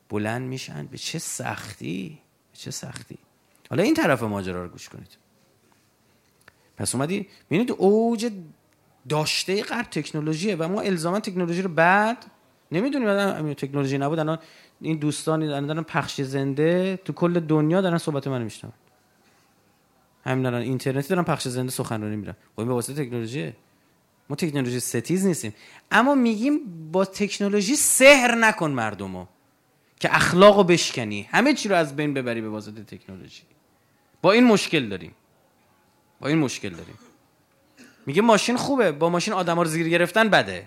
بلند 0.09 0.48
میشن. 0.48 0.86
به 0.86 0.98
چه 0.98 1.18
سختی؟ 1.18 2.18
به 2.52 2.59
چه 2.59 2.70
سختی؟ 2.70 3.18
حالا 3.70 3.82
این 3.82 3.94
طرف 3.94 4.22
ماجرا 4.22 4.62
رو 4.62 4.68
گوش 4.68 4.88
کنید. 4.88 5.16
پس 6.78 6.94
اومدی. 6.94 7.26
ببینید 7.50 7.72
اوج 7.72 8.30
داشته 9.08 9.62
قر 9.62 9.82
تکنولوژیه 9.82 10.56
و 10.56 10.68
ما 10.68 10.80
الزاما 10.80 11.20
تکنولوژی 11.20 11.62
رو 11.62 11.70
بعد 11.70 12.26
نمی‌دونیم. 12.72 13.08
الان 13.08 13.54
تکنولوژی 13.54 13.98
نبود 13.98 14.18
الان 14.18 14.38
این 14.80 14.98
دوستانی 14.98 15.46
دارن 15.46 15.82
پخش 15.82 16.20
زنده 16.20 16.98
تو 17.04 17.12
کل 17.12 17.40
دنیا 17.40 17.80
دارن 17.80 17.98
صحبت 17.98 18.26
من 18.26 18.42
میشنون. 18.42 18.72
همین 20.24 20.46
الان 20.46 20.62
اینترنتی 20.62 21.08
دارن 21.08 21.22
پخش 21.22 21.48
زنده 21.48 21.70
سخنرانی 21.72 22.16
میرن. 22.16 22.34
خب 22.56 22.64
به 22.64 22.72
واسطه 22.72 23.04
تکنولوژیه. 23.04 23.56
ما 24.30 24.36
تکنولوژی 24.36 24.80
ستیز 24.80 25.26
نیستیم. 25.26 25.54
اما 25.90 26.14
میگیم 26.14 26.60
با 26.92 27.04
تکنولوژی 27.04 27.76
سحر 27.76 28.34
نکن 28.34 28.70
مردمو 28.70 29.26
که 30.00 30.16
اخلاقو 30.16 30.64
بشکنی. 30.64 31.28
همه 31.30 31.54
چی 31.54 31.68
رو 31.68 31.76
از 31.76 31.96
بین 31.96 32.14
ببری 32.14 32.40
به 32.40 32.48
واسطه 32.48 32.84
تکنولوژی. 32.84 33.42
با 34.22 34.32
این 34.32 34.44
مشکل 34.44 34.88
داریم. 34.88 35.12
با 36.20 36.28
این 36.28 36.38
مشکل 36.38 36.70
داریم. 36.70 36.98
میگه 38.06 38.22
ماشین 38.22 38.56
خوبه 38.56 38.92
با 38.92 39.08
ماشین 39.08 39.34
آدما 39.34 39.62
رو 39.62 39.68
زیر 39.68 39.88
گرفتن 39.88 40.28
بده. 40.28 40.66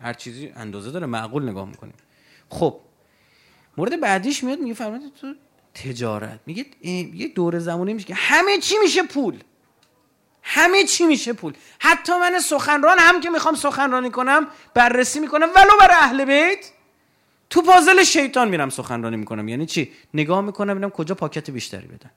هر 0.00 0.12
چیزی 0.12 0.52
اندازه 0.56 0.90
داره 0.90 1.06
معقول 1.06 1.48
نگاه 1.48 1.68
می‌کنیم. 1.68 1.94
خب 2.48 2.80
مورد 3.76 4.00
بعدیش 4.00 4.44
میاد 4.44 4.58
میگه 4.58 4.74
فرمود 4.74 5.02
تو 5.20 5.34
تجارت. 5.74 6.40
میگه 6.46 6.66
یه 7.14 7.28
دور 7.28 7.58
زمانی 7.58 7.94
میشه 7.94 8.06
که 8.06 8.14
همه 8.14 8.58
چی 8.58 8.74
میشه 8.82 9.02
پول. 9.02 9.38
همه 10.42 10.84
چی 10.84 11.06
میشه 11.06 11.32
پول. 11.32 11.54
حتی 11.78 12.12
من 12.12 12.38
سخنران 12.38 12.98
هم 12.98 13.20
که 13.20 13.30
می‌خوام 13.30 13.54
سخنرانی 13.54 14.10
کنم 14.10 14.46
بررسی 14.74 15.20
می‌کنم 15.20 15.48
ولو 15.56 15.76
برای 15.80 15.96
اهل 15.96 16.24
بیت 16.24 16.70
تو 17.50 17.62
پازل 17.62 18.04
شیطان 18.04 18.48
میرم 18.48 18.70
سخنرانی 18.70 19.16
می‌کنم. 19.16 19.48
یعنی 19.48 19.66
چی؟ 19.66 19.92
نگاه 20.14 20.40
می‌کنم 20.40 20.74
ببینم 20.74 20.90
کجا 20.90 21.14
پاکت 21.14 21.50
بیشتری 21.50 21.86
بدن. 21.86 22.10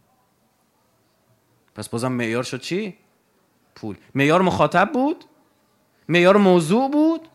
پس 1.76 1.90
بازم 1.90 2.12
معیار 2.12 2.44
شد 2.44 2.62
چی؟ 2.62 2.98
پول. 3.76 3.98
معیار 4.16 4.42
مخاطب 4.42 4.92
بود. 4.94 5.26
معیار 6.10 6.38
موضوع 6.38 6.92
بود. 6.92 7.28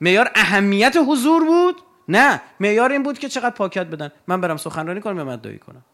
معیار 0.00 0.30
اهمیت 0.34 0.96
حضور 1.08 1.44
بود. 1.44 1.82
نه 2.08 2.42
معیار 2.60 2.92
این 2.92 3.02
بود 3.02 3.18
که 3.18 3.28
چقدر 3.28 3.50
پاکت 3.50 3.86
بدن. 3.86 4.12
من 4.26 4.40
برم 4.40 4.56
سخنرانی 4.56 5.00
کنم 5.00 5.16
یا 5.16 5.24
مدعی 5.24 5.58
کنم. 5.58 5.84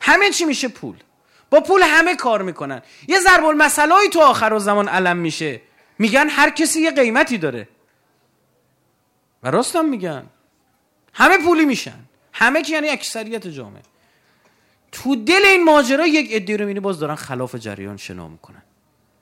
همه 0.00 0.30
چی 0.30 0.44
میشه 0.44 0.68
پول. 0.68 0.96
با 1.50 1.60
پول 1.60 1.82
همه 1.82 2.16
کار 2.16 2.42
می‌کنن. 2.42 2.82
یه 3.08 3.20
ضرب 3.20 3.44
المثل 3.44 4.08
تو 4.12 4.20
آخر 4.20 4.58
زمان 4.58 4.88
علم 4.88 5.16
میشه. 5.16 5.60
میگن 5.98 6.28
هر 6.28 6.50
کسی 6.50 6.80
یه 6.80 6.90
قیمتی 6.90 7.38
داره. 7.38 7.68
و 9.42 9.50
راستم 9.50 9.84
میگن. 9.84 10.26
همه 11.14 11.38
پولی 11.44 11.64
میشن. 11.64 11.98
همه 12.32 12.62
که 12.62 12.72
یعنی 12.72 12.88
اکثریت 12.88 13.46
جامعه. 13.46 13.82
تو 14.92 15.16
دل 15.16 15.42
این 15.44 15.64
ماجرا 15.64 16.06
یک 16.06 16.32
عده 16.32 16.56
رو 16.56 16.80
باز 16.80 17.00
دارن 17.00 17.14
خلاف 17.14 17.54
جریان 17.54 17.96
شنا 17.96 18.28
می‌کنن. 18.28 18.62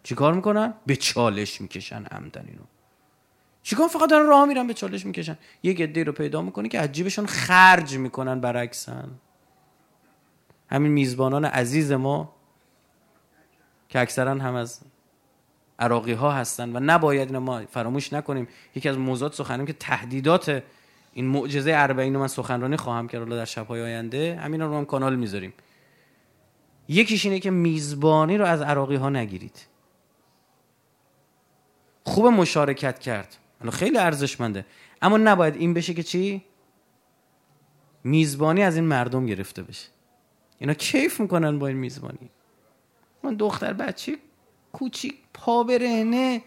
چیکار 0.03 0.33
می‌کنن؟ 0.35 0.75
به 0.87 0.97
چالش 0.97 1.61
می‌کشن 1.61 2.05
عمدن 2.05 2.45
اینو. 2.49 2.62
چیکار؟ 3.62 3.89
فقط 3.89 4.11
دارن 4.11 4.27
راه 4.27 4.45
میرن 4.45 4.66
به 4.66 4.75
چالش 4.75 5.07
می‌کشن. 5.07 5.39
یک 5.62 5.81
عده 5.81 6.05
رو 6.05 6.12
پیدا 6.12 6.43
می‌کنه 6.43 6.69
که 6.69 6.81
عجیبشون 6.81 7.27
خرج 7.27 7.97
می‌کنن 7.97 8.41
برعکسن. 8.41 9.11
همین 10.71 10.93
میزبانان 10.93 11.45
عزیز 11.45 11.93
ما 11.93 12.35
که 13.89 14.01
اکثرا 14.01 14.31
هم 14.31 14.55
از 14.55 14.81
عراقی 15.79 16.12
ها 16.12 16.33
هستن 16.33 16.77
و 16.77 16.81
نباید 16.81 17.29
اینو 17.29 17.41
ما 17.41 17.66
فراموش 17.66 18.12
نکنیم. 18.12 18.49
یکی 18.75 18.89
از 18.89 18.99
موضوعات 18.99 19.35
سخنیم 19.35 19.66
که 19.66 19.73
تهدیدات 19.73 20.62
این 21.13 21.27
معجزه 21.27 21.73
اربعین 21.75 22.15
رو 22.15 22.21
من 22.21 22.27
سخنرانی 22.27 22.77
خواهم 22.77 23.09
کرد 23.09 23.29
در 23.29 23.45
شبهای 23.45 23.83
آینده 23.83 24.41
همین 24.43 24.61
رو 24.61 24.77
هم 24.77 24.85
کانال 24.85 25.17
می‌ذاریم. 25.17 25.53
یکیش 26.89 27.25
اینه 27.25 27.41
که 27.41 27.51
میزبانی 27.51 28.39
رو 28.39 28.45
از 28.45 28.61
عراقی 28.61 28.97
ها 28.97 29.11
نگیرید. 29.11 29.67
خوب 32.05 32.27
مشارکت 32.27 32.99
کرد. 32.99 33.37
خیلی 33.73 33.99
ارزشمنده. 33.99 34.67
اما 35.03 35.17
نباید 35.17 35.57
این 35.57 35.75
بشه 35.75 35.95
که 35.95 36.03
چی؟ 36.03 36.45
میزبانی 38.05 38.63
از 38.63 38.77
این 38.77 38.85
مردم 38.85 39.27
گرفته 39.27 39.63
بشه. 39.63 39.89
اینا 40.59 40.75
کیف 40.75 41.21
می‌کنن 41.21 41.59
با 41.59 41.67
این 41.67 41.77
میزبانی؟ 41.77 42.31
من 43.23 43.35
دختر 43.35 43.73
بچه 43.73 44.17
کوچیک 44.73 45.15
پا 45.35 45.63
برهنه 45.63 46.43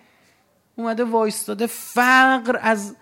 اومده 0.75 1.03
وایستاده 1.03 1.67
فقر 1.67 2.59
از 2.61 2.95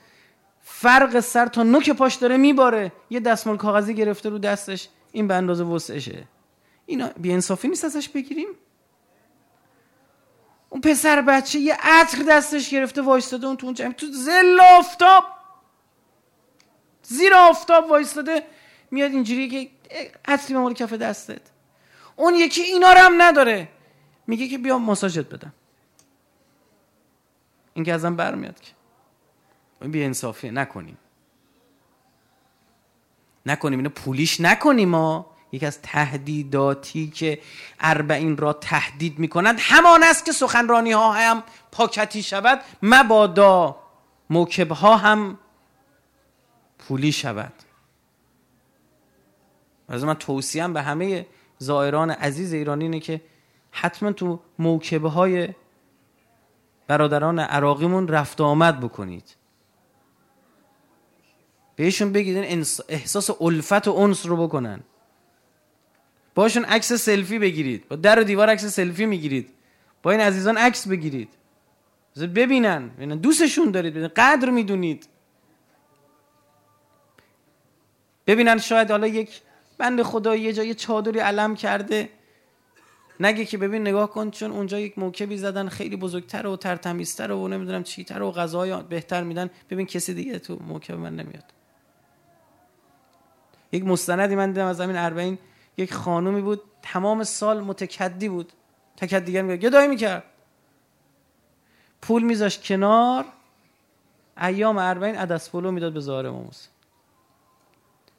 فرق 0.71 1.19
سر 1.19 1.45
تا 1.45 1.63
نوک 1.63 1.89
پاش 1.89 2.15
داره 2.15 2.37
میباره. 2.37 2.91
یه 3.09 3.19
دستمال 3.19 3.57
کاغذی 3.57 3.93
گرفته 3.93 4.29
رو 4.29 4.37
دستش 4.37 4.89
این 5.11 5.27
به 5.27 5.33
اندازه 5.33 5.63
وسعشه. 5.63 6.27
اینا 6.85 7.09
انصافی 7.33 7.67
نیست 7.67 7.85
ازش 7.85 8.09
بگیریم؟ 8.09 8.47
اون 10.69 10.81
پسر 10.81 11.21
بچه 11.21 11.59
یه 11.59 11.77
عطر 11.81 12.23
دستش 12.29 12.69
گرفته 12.69 13.01
وایستاده 13.01 13.47
اون 13.47 13.57
تو 13.57 13.65
اون 13.65 13.75
جمع 13.75 13.91
تو 13.91 14.05
زل 14.11 14.59
آفتاب! 14.77 15.23
زیر 17.03 17.33
آفتاب 17.33 17.89
وایستاده 17.89 18.43
میاد 18.91 19.11
اینجوری 19.11 19.49
که 19.49 19.71
عطری 20.25 20.53
به 20.57 20.73
کف 20.73 20.93
دستت. 20.93 21.41
اون 22.15 22.35
یکی 22.35 22.61
اینا 22.61 22.93
رو 22.93 22.99
هم 22.99 23.21
نداره. 23.21 23.69
میگه 24.27 24.47
که 24.47 24.57
بیا 24.57 24.77
ماساژت 24.77 25.29
بدم. 25.29 25.53
این 27.73 27.85
که 27.85 27.93
ازم 27.93 28.15
برمیاد 28.15 28.59
که. 28.59 28.78
بی 29.81 30.03
انصافیه 30.03 30.51
نکنیم. 30.51 30.97
نکنیم. 33.45 33.79
اینو 33.79 33.89
پولیش 33.89 34.41
نکنیم 34.41 34.89
ما 34.89 35.25
یکی 35.51 35.65
از 35.65 35.81
تهدیداتی 35.81 37.07
که 37.07 37.41
اربعین 37.79 38.37
را 38.37 38.53
تهدید 38.53 39.19
می‌کنند 39.19 39.57
همان 39.59 40.03
است 40.03 40.25
که 40.25 40.31
سخنرانی 40.31 40.91
ها 40.91 41.13
هم 41.13 41.43
پاکتی 41.71 42.23
شود. 42.23 42.61
مبادا 42.83 43.79
موکب 44.29 44.71
ها 44.71 44.97
هم 44.97 45.37
پولی 46.79 47.11
شود. 47.11 47.53
از 49.89 50.03
من 50.03 50.13
توصیم 50.13 50.73
به 50.73 50.81
همه 50.81 51.25
زائران 51.57 52.11
عزیز 52.11 52.53
ایرانی 52.53 52.83
اینه 52.83 52.99
که 52.99 53.21
حتما 53.71 54.11
تو 54.11 54.39
موکبه 54.59 55.09
های 55.09 55.49
برادران 56.87 57.39
عراقیمون 57.39 58.07
رفت 58.07 58.41
آمد 58.41 58.79
بکنید. 58.79 59.35
بهشون 61.79 62.11
بگید 62.11 62.65
احساس 62.89 63.41
الفت 63.41 63.87
و 63.87 63.91
انس 63.91 64.25
رو 64.25 64.47
بکنن. 64.47 64.79
باشون 66.35 66.65
عکس 66.65 66.93
سلفی 66.93 67.39
بگیرید. 67.39 67.87
با 67.87 67.95
در 67.95 68.19
و 68.19 68.23
دیوار 68.23 68.49
عکس 68.49 68.65
سلفی 68.65 69.05
می‌گیرید. 69.05 69.49
با 70.03 70.11
این 70.11 70.19
عزیزان 70.19 70.57
عکس 70.57 70.87
بگیرید. 70.87 71.29
ببینن. 72.35 72.87
دوستشون 72.97 73.71
دارید. 73.71 73.93
ببینن. 73.93 74.07
قدر 74.07 74.49
می‌دونید. 74.49 75.07
ببینن 78.27 78.57
شاید 78.57 78.91
حالا 78.91 79.07
یک 79.07 79.41
بند 79.77 80.01
خدا 80.01 80.35
یه 80.35 80.53
جای 80.53 80.73
چادری 80.73 81.19
علم 81.19 81.55
کرده. 81.55 82.09
نگه 83.19 83.45
که 83.45 83.57
ببین 83.57 83.81
نگاه 83.81 84.11
کن 84.11 84.31
چون 84.31 84.51
اونجا 84.51 84.79
یک 84.79 84.99
موکبی 84.99 85.37
زدن 85.37 85.69
خیلی 85.69 85.95
بزرگتر 85.95 86.47
و 86.47 86.55
ترتمیزتر 86.55 87.31
و 87.31 87.47
نمی‌دونم 87.47 87.83
چیتر 87.83 88.21
و 88.21 88.31
غذای 88.31 88.83
بهتر 88.89 89.23
میدن. 89.23 89.49
ببین 89.69 89.85
کسی 89.85 90.13
دیگه 90.13 90.39
تو 90.39 90.59
موکب 90.67 90.93
من 90.93 91.15
نمیاد. 91.15 91.58
یک 93.71 93.85
مستندی 93.85 94.35
من 94.35 94.51
دیدم 94.51 94.65
از 94.65 94.81
همین 94.81 94.95
اربعین. 94.95 95.37
یک 95.77 95.93
خانومی 95.93 96.41
بود 96.41 96.61
تمام 96.81 97.23
سال 97.23 97.61
متکدی 97.61 98.29
بود. 98.29 98.53
تکدیگر 98.97 99.41
میگه 99.41 99.69
گدایی 99.69 99.87
می‌کرد. 99.87 100.23
پول 102.01 102.23
میذاش 102.23 102.59
کنار. 102.59 103.25
ایام 104.41 104.77
اربعین 104.77 105.15
عدس 105.15 105.49
پلو 105.49 105.71
می‌داد 105.71 105.93
به 105.93 105.99
ظاهر 105.99 106.27
امام 106.27 106.49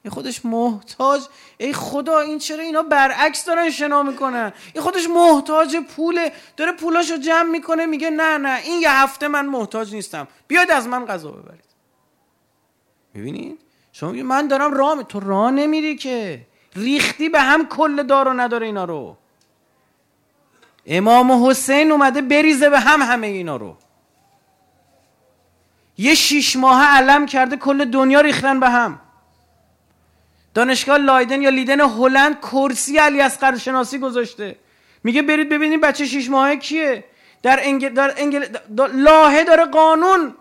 این 0.03 0.11
خودش 0.11 0.45
محتاج. 0.45 1.23
ای 1.59 1.73
خدا 1.73 2.19
این 2.19 2.39
چرا 2.39 2.63
اینا 2.63 2.83
برعکس 2.83 3.45
دارن 3.45 3.71
شنا 3.71 4.03
می‌کنن؟ 4.03 4.53
این 4.75 4.83
خودش 4.83 5.09
محتاج 5.09 5.77
پوله 5.77 6.33
داره 6.57 6.73
پولاشو 6.73 7.17
جمع 7.17 7.51
می‌کنه 7.51 7.87
میگه 7.87 8.11
نه 8.11 8.39
نه 8.39 8.61
این 8.61 8.83
یه 8.83 8.91
هفته 8.91 9.29
من 9.29 9.47
محتاج 9.47 9.95
نیستم. 9.95 10.29
بیاید 10.49 10.71
از 10.71 10.87
من 10.87 11.07
غذا 11.07 11.31
ببرید. 11.31 11.65
می‌بینید 13.15 13.61
شما 13.93 14.13
من 14.13 14.49
دارم 14.49 14.75
راه 14.75 15.03
تو 15.03 15.21
راه 15.21 15.51
نمیری 15.51 15.97
که. 15.97 16.47
ریختی 16.77 17.29
به 17.29 17.41
هم 17.41 17.67
کل 17.67 18.03
دارو 18.03 18.33
نداره 18.33 18.67
اینا 18.67 18.85
رو. 18.85 19.17
امام 20.87 21.47
حسین 21.47 21.93
اومده 21.93 22.23
بریزه 22.23 22.71
به 22.71 22.81
هم 22.81 23.03
همه 23.03 23.27
اینا 23.27 23.57
رو. 23.57 23.77
یه 25.99 26.15
شیش 26.15 26.57
ماه 26.57 26.85
علم 26.85 27.27
کرده 27.27 27.57
کل 27.57 27.85
دنیا 27.85 28.21
ریختن 28.21 28.61
به 28.61 28.69
هم. 28.71 29.01
دانشگاه 30.55 30.99
لایدن 30.99 31.43
یا 31.43 31.51
لیدن 31.51 31.81
هلند 31.81 32.41
کرسی 32.41 32.99
علی 32.99 33.21
اصغر 33.21 33.57
شناسی 33.57 33.99
گذاشته. 33.99 34.57
میگه 35.05 35.23
برید 35.23 35.49
ببینید 35.49 35.81
بچه 35.81 36.07
شیش 36.07 36.31
ماهه 36.31 36.57
کیه. 36.57 37.05
در 37.43 37.61
انگل, 37.63 37.89
در 37.89 38.15
انگل... 38.17 38.47
لاهه 38.95 39.45
داره 39.45 39.65
قانون. 39.65 40.35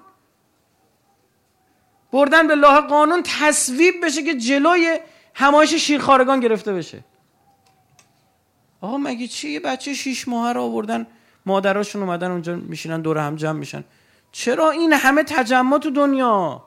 بردن 2.11 2.47
به 2.47 2.55
لاه 2.55 2.81
قانون 2.81 3.23
تصویب 3.23 4.05
بشه 4.05 4.23
که 4.23 4.35
جلوی 4.35 4.99
همایش 5.35 5.73
شیرخارگان 5.73 6.39
گرفته 6.39 6.73
بشه. 6.73 6.99
آقا 8.81 8.97
مگه 8.97 9.27
چی؟ 9.27 9.49
یه 9.49 9.59
بچه 9.59 9.93
شیش 9.93 10.27
ماه 10.27 10.53
رو 10.53 10.61
آوردن 10.61 11.07
مادراشون 11.45 12.01
اومدن 12.03 12.31
اونجا 12.31 12.55
میشینن 12.55 13.01
دور 13.01 13.17
هم 13.17 13.35
جمع 13.35 13.59
میشن. 13.59 13.83
چرا 14.31 14.71
این 14.71 14.93
همه 14.93 15.23
تجمع 15.23 15.77
تو 15.77 15.89
دنیا؟ 15.89 16.63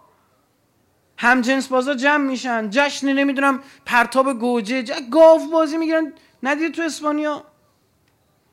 هم 1.18 1.40
جنس 1.40 1.68
بازا 1.68 1.95
جمع 1.95 2.24
میشن 2.24 2.70
جشن 2.70 3.12
نمی‌دونم 3.12 3.61
پرتاب 3.86 4.38
گوجه 4.38 4.84
گاو 5.11 5.51
بازی 5.51 5.76
می‌گیرن. 5.76 6.12
ندید 6.43 6.72
تو 6.72 6.82
اسپانیا. 6.82 7.45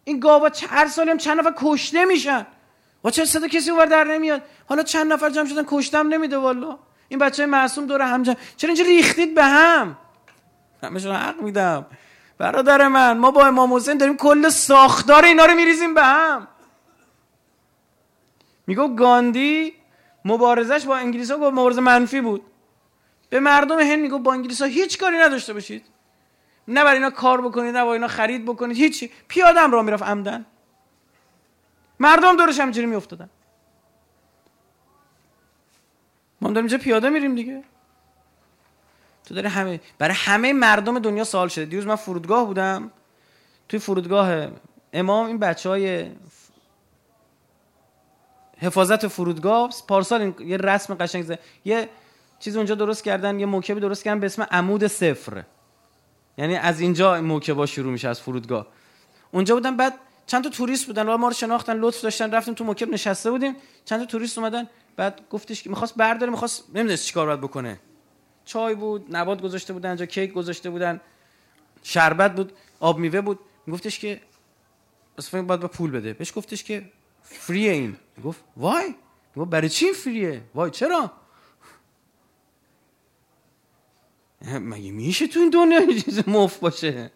این 0.03 0.19
گاوا 0.19 0.49
هر 0.69 0.87
سالی 0.87 1.11
هم 1.11 1.17
چند 1.17 1.39
نفر 1.39 1.53
کشته 1.57 2.05
میشن. 2.05 2.45
و 3.03 3.09
چه 3.09 3.25
صدا 3.25 3.47
کسی 3.47 3.69
اونور 3.69 3.85
در 3.85 4.03
نمیاد؟ 4.03 4.41
حالا 4.65 4.83
چند 4.83 5.13
نفر 5.13 5.29
جمع 5.29 5.45
شدن 5.47 5.63
کشتم 5.67 6.07
نمیده 6.07 6.37
والا 6.37 6.79
این 7.07 7.19
بچه 7.19 7.45
معصوم 7.45 7.85
دور 7.85 8.01
هم 8.01 8.23
جمع 8.23 8.35
چرا 8.57 8.67
اینجا 8.67 8.83
ریختید 8.83 9.35
به 9.35 9.43
هم؟ 9.43 9.97
همشون 10.83 11.15
حق 11.15 11.41
میدم. 11.41 11.85
برادر 12.37 12.87
من 12.87 13.17
ما 13.17 13.31
با 13.31 13.45
امام 13.45 13.73
حسین 13.73 13.97
داریم 13.97 14.17
کل 14.17 14.49
ساختار 14.49 15.25
اینا 15.25 15.45
رو 15.45 15.55
میریزیم 15.55 15.93
به 15.93 16.03
هم. 16.03 16.47
میگو 18.67 18.95
گاندی 18.95 19.73
مبارزش 20.25 20.85
با 20.85 20.95
انگلیس 20.95 21.31
ها 21.31 21.37
مبارزه 21.37 21.81
منفی 21.81 22.21
بود. 22.21 22.41
به 23.29 23.39
مردم 23.39 23.79
هند 23.79 23.99
میگو 23.99 24.19
با 24.19 24.33
انگلیس 24.33 24.61
ها 24.61 24.67
هیچ 24.67 24.97
کاری 24.97 25.17
نداشته 25.17 25.53
باشید. 25.53 25.85
نه 26.67 26.83
برای 26.83 26.95
اینا 26.95 27.09
کار 27.09 27.41
بکنید 27.41 27.75
نه 27.75 27.81
برای 27.81 27.93
اینا 27.93 28.07
خرید 28.07 28.45
بکنید 28.45 28.77
هیچی. 28.77 29.11
پیاده 29.27 29.61
هم 29.61 29.71
راه 29.71 29.83
می‌رفت 29.85 30.03
عمدن. 30.03 30.45
مردم 31.99 32.37
دورش 32.37 32.59
همینجوری 32.59 32.87
میافتادن. 32.87 33.29
ما 36.41 36.49
داریم 36.49 36.63
اینجا 36.63 36.77
پیاده 36.77 37.09
میریم 37.09 37.35
دیگه. 37.35 37.63
تو 39.25 39.35
داره 39.35 39.49
همه 39.49 39.81
برای 39.97 40.15
همه 40.17 40.53
مردم 40.53 40.99
دنیا 40.99 41.23
سوال 41.23 41.47
شده. 41.47 41.65
دیروز 41.65 41.87
من 41.87 41.95
فرودگاه 41.95 42.45
بودم. 42.45 42.91
توی 43.69 43.79
فرودگاه 43.79 44.47
امام 44.93 45.25
این 45.25 45.37
بچه 45.37 45.69
های 45.69 46.11
حفاظت 48.57 49.07
فرودگاه 49.07 49.73
پارسال 49.87 50.33
یه 50.39 50.57
رسم 50.57 50.93
قشنگ 50.95 51.23
زده. 51.23 51.39
یه 51.65 51.89
چیز 52.39 52.57
اونجا 52.57 52.75
درست 52.75 53.03
کردن 53.03 53.39
یه 53.39 53.45
موکبی 53.45 53.79
درست 53.79 54.03
کردن 54.03 54.19
به 54.19 54.25
اسم 54.25 54.43
عمود 54.51 54.87
صفر. 54.87 55.43
یعنی 56.37 56.55
از 56.55 56.79
اینجا 56.79 57.21
موکبا 57.21 57.65
شروع 57.65 57.91
میشه 57.91 58.07
از 58.07 58.21
فرودگاه. 58.21 58.67
اونجا 59.31 59.55
بودن 59.55 59.77
بعد 59.77 59.93
چند 60.29 60.43
تا 60.43 60.49
توریست 60.49 60.85
بودن 60.85 61.15
ما 61.15 61.27
رو 61.27 61.33
شناختن 61.33 61.77
لطف 61.77 62.01
داشتن 62.01 62.31
رفتیم 62.31 62.53
تو 62.53 62.63
موکب 62.63 62.89
نشسته 62.89 63.31
بودیم. 63.31 63.55
چند 63.85 63.99
تا 63.99 64.05
توریست 64.05 64.37
اومدن 64.37 64.69
بعد 64.95 65.21
گفتش 65.29 65.63
که 65.63 65.69
می‌خواست 65.69 65.95
برداره 65.95 66.31
می‌خواست 66.31 66.63
نمی‌دونست 66.73 67.05
چیکار 67.05 67.25
باید 67.27 67.41
بکنه. 67.41 67.79
چای 68.45 68.75
بود 68.75 69.15
نبات 69.15 69.41
گذاشته 69.41 69.73
بودن 69.73 69.89
اینجا 69.89 70.05
کیک 70.05 70.33
گذاشته 70.33 70.69
بودن. 70.69 71.01
شربت 71.83 72.35
بود 72.35 72.53
آب 72.79 72.97
میوه 72.97 73.21
بود. 73.21 73.39
میگفتش 73.65 73.99
که 73.99 74.21
اصلا 75.17 75.41
باید 75.41 75.59
با 75.59 75.67
پول 75.67 75.91
بده. 75.91 76.13
بهش 76.13 76.33
گفتش 76.35 76.63
که 76.63 76.91
فری 77.23 77.69
این. 77.69 77.97
گفت 78.23 78.43
وای؟ 78.57 78.95
گفت 79.35 79.49
برای 79.49 79.69
چی 79.69 79.91
فریه؟ 79.91 80.41
وای 80.55 80.71
چرا؟ 80.71 81.11
مگه 84.71 84.91
میشه 84.91 85.27
تو 85.27 85.39
این 85.39 85.49
دنیا 85.49 86.01
چیز 86.05 86.27
مفت 86.27 86.59
باشه؟ 86.59 87.11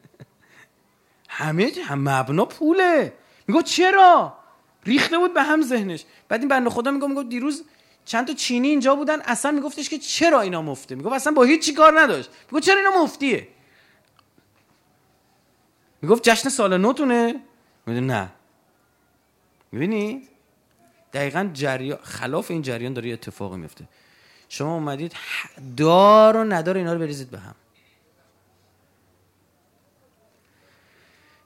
همه 1.36 1.72
هم 1.86 2.10
مبنا 2.10 2.46
پوله. 2.46 3.14
میگو 3.48 3.62
چرا؟ 3.62 4.38
ریخته 4.86 5.18
بود 5.18 5.34
به 5.34 5.44
هم 5.44 5.62
ذهنش. 5.62 6.06
بعد 6.30 6.40
این 6.40 6.50
بنده 6.50 6.70
خدا 6.70 6.92
میگه 6.92 7.08
میگه 7.08 7.24
دیروز 7.24 7.64
چند 8.06 8.28
تا 8.28 8.34
چینی 8.34 8.68
اینجا 8.68 8.96
بودن 8.96 9.22
اصلا 9.22 9.52
میگفتش 9.52 9.90
که 9.90 9.98
چرا 9.98 10.42
اینا 10.42 10.62
مفته؟ 10.62 10.96
می‌گفت 10.96 11.16
اصلا 11.16 11.34
با 11.34 11.44
هیچ 11.44 11.76
کار 11.76 12.02
نداشت. 12.02 12.30
میگو 12.46 12.60
چرا 12.60 12.78
اینا 12.78 13.04
مفتیه؟ 13.04 13.48
می‌گفت 16.02 16.30
جشن 16.30 16.50
سال 16.50 16.78
نوتونه. 16.78 17.36
میگه 17.86 18.02
نه. 18.02 18.30
می‌بینید 19.72 20.30
دقیقا 21.14 21.50
جریان 21.54 22.00
خلاف 22.04 22.52
این 22.52 22.62
جریان 22.62 22.94
داره 22.94 23.10
اتفاقی 23.10 23.58
میفته. 23.58 23.86
شما 24.50 24.74
اومدید 24.74 25.14
دار 25.78 26.38
و 26.38 26.44
ندار 26.44 26.78
اینا 26.78 26.94
رو 26.94 27.00
بریزید 27.00 27.32
به 27.32 27.40
هم. 27.40 27.56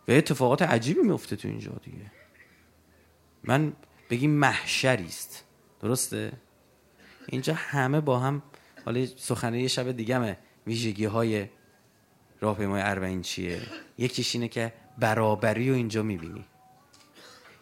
و 0.07 0.11
اتفاقات 0.11 0.61
عجیبی 0.61 1.01
میفته 1.01 1.35
تو 1.35 1.47
اینجا 1.47 1.71
دیگه. 1.83 2.11
من 3.43 3.73
بگیم 4.09 4.31
محشری 4.31 5.05
است 5.05 5.43
درسته؟ 5.81 6.31
اینجا 7.27 7.53
همه 7.53 8.01
با 8.01 8.19
هم 8.19 8.41
حالا 8.85 9.05
سخنه 9.05 9.61
یه 9.61 9.67
شب 9.67 9.91
دیگه 9.91 10.37
ویژگی 10.67 11.05
های 11.05 11.47
راهپیمای 12.41 12.81
اربعین 12.81 13.21
چیه؟ 13.21 13.61
یکیش 13.97 14.35
اینه 14.35 14.47
که 14.47 14.73
برابری 14.97 15.69
رو 15.69 15.75
اینجا 15.75 16.03
می‌بینی. 16.03 16.45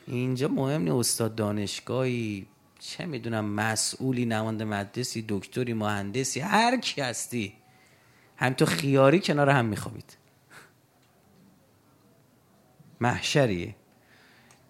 اینجا 0.07 0.47
مهم 0.47 0.81
نیست 0.81 0.95
استاد 0.95 1.35
دانشگاهی 1.35 2.47
چه 2.79 3.05
می‌دونم 3.05 3.45
مسئولی 3.45 4.25
نماینده 4.25 4.65
مدرسی 4.65 5.25
دکتری 5.29 5.73
مهندسی 5.73 6.39
هر 6.39 6.79
کی 6.79 7.01
هستی. 7.01 7.53
هم 8.37 8.53
تو 8.53 8.65
خیاری 8.65 9.19
کنار 9.19 9.49
هم 9.49 9.65
میخوابید. 9.65 10.17
محشریه 13.01 13.75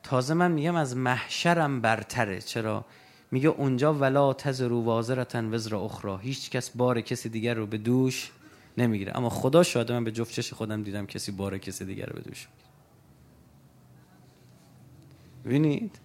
تازه 0.04 0.34
من 0.34 0.52
میگم 0.52 0.76
از 0.76 0.98
محشرم 0.98 1.82
برتره. 1.82 2.42
چرا؟ 2.42 2.86
میگه 3.32 3.50
اونجا 3.50 3.94
ولا 3.94 4.34
تزرو 4.34 4.82
وازرتن 4.82 5.54
وزر 5.54 5.76
اخرى 5.76 6.18
هیچ 6.22 6.50
کس 6.50 6.70
بار 6.70 7.02
کسی 7.02 7.30
دیگر 7.30 7.54
رو 7.54 7.66
به 7.66 7.78
دوش 7.78 8.32
نمی‌گیره. 8.78 9.18
اما 9.18 9.30
خدا 9.30 9.64
شاده 9.64 9.94
من 9.94 10.04
به 10.04 10.12
جفت 10.12 10.54
خودم 10.54 10.84
دیدم 10.84 11.06
کسی 11.06 11.32
بار 11.32 11.58
کسی 11.58 11.86
دیگر 11.86 12.06
رو 12.06 12.14
به 12.16 12.22
دوش 12.22 12.48
ببینید؟ 15.46 16.00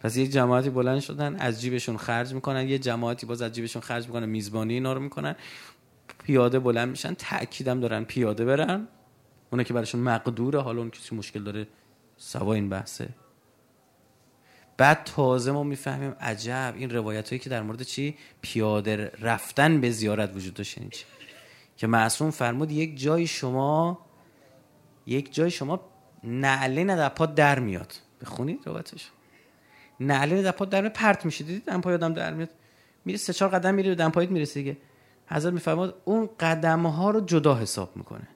پس 0.00 0.16
یک 0.16 0.30
جماعتی 0.30 0.70
بلند 0.70 1.00
شدن 1.00 1.36
از 1.36 1.60
جیبشون 1.60 1.96
خرج 1.96 2.34
می‌کنن. 2.34 2.68
یه 2.68 2.78
جماعتی 2.78 3.26
باز 3.26 3.42
از 3.42 3.52
جیبشون 3.52 3.82
خرج 3.82 4.06
می‌کنن 4.06 4.26
میزبانی 4.26 4.74
اینا 4.74 4.92
رو 4.92 5.00
می‌کنن. 5.00 5.36
پیاده 6.24 6.58
بلند 6.58 6.88
میشن. 6.88 7.14
تاکیدم 7.14 7.80
دارن 7.80 8.04
پیاده 8.04 8.44
برن. 8.44 8.88
اونا 9.52 9.62
که 9.62 9.74
براشون 9.74 10.00
مقدوره 10.00 10.60
حالا 10.60 10.80
اون 10.80 10.90
کسی 10.90 11.16
مشکل 11.16 11.42
داره 11.42 11.66
سوا 12.16 12.54
این 12.54 12.68
بحثه. 12.68 13.08
بعد 14.76 15.04
تازه 15.04 15.52
ما 15.52 15.62
می‌فهمیم 15.62 16.16
عجب 16.20 16.74
این 16.76 16.90
روایت 16.90 17.28
هایی 17.28 17.38
که 17.38 17.50
در 17.50 17.62
مورد 17.62 17.82
چی؟ 17.82 18.16
پیاده 18.40 19.12
رفتن 19.20 19.80
به 19.80 19.90
زیارت 19.90 20.36
وجود 20.36 20.54
داشت 20.54 20.78
یعنی 20.78 20.90
که 21.76 21.86
معصوم 21.86 22.30
فرمود 22.30 22.70
یک 22.70 23.00
جای 23.00 23.26
شما 23.26 24.06
یک 25.06 25.34
جای 25.34 25.50
شما 25.50 25.80
نعله 26.24 26.84
در 26.84 27.08
پا 27.08 27.26
در 27.26 27.58
میاد. 27.58 27.94
بخونید 28.20 28.60
روایتش. 28.66 29.10
نعله 30.00 30.42
در 30.42 30.50
پا 30.50 30.64
در 30.64 30.80
میاد 30.80 30.92
پرت 30.92 31.24
میشه. 31.24 31.44
دیدید 31.44 31.64
دمپای 31.64 31.94
آدم 31.94 32.14
در 32.14 32.34
میاد؟ 32.34 32.50
میره 33.04 33.18
سه 33.18 33.32
چهار 33.32 33.50
قدم 33.50 33.74
میره 33.74 33.88
به 33.88 33.94
دمپایت 33.94 34.30
می‌رسه 34.30 34.54
دیگه. 34.60 34.76
حضرت 35.26 35.52
میفرماد 35.52 36.02
اون 36.04 36.30
قدم 36.40 36.86
ها 36.86 37.10
رو 37.10 37.20
جدا 37.20 37.54
حساب 37.54 37.96
می‌کنه. 37.96 38.28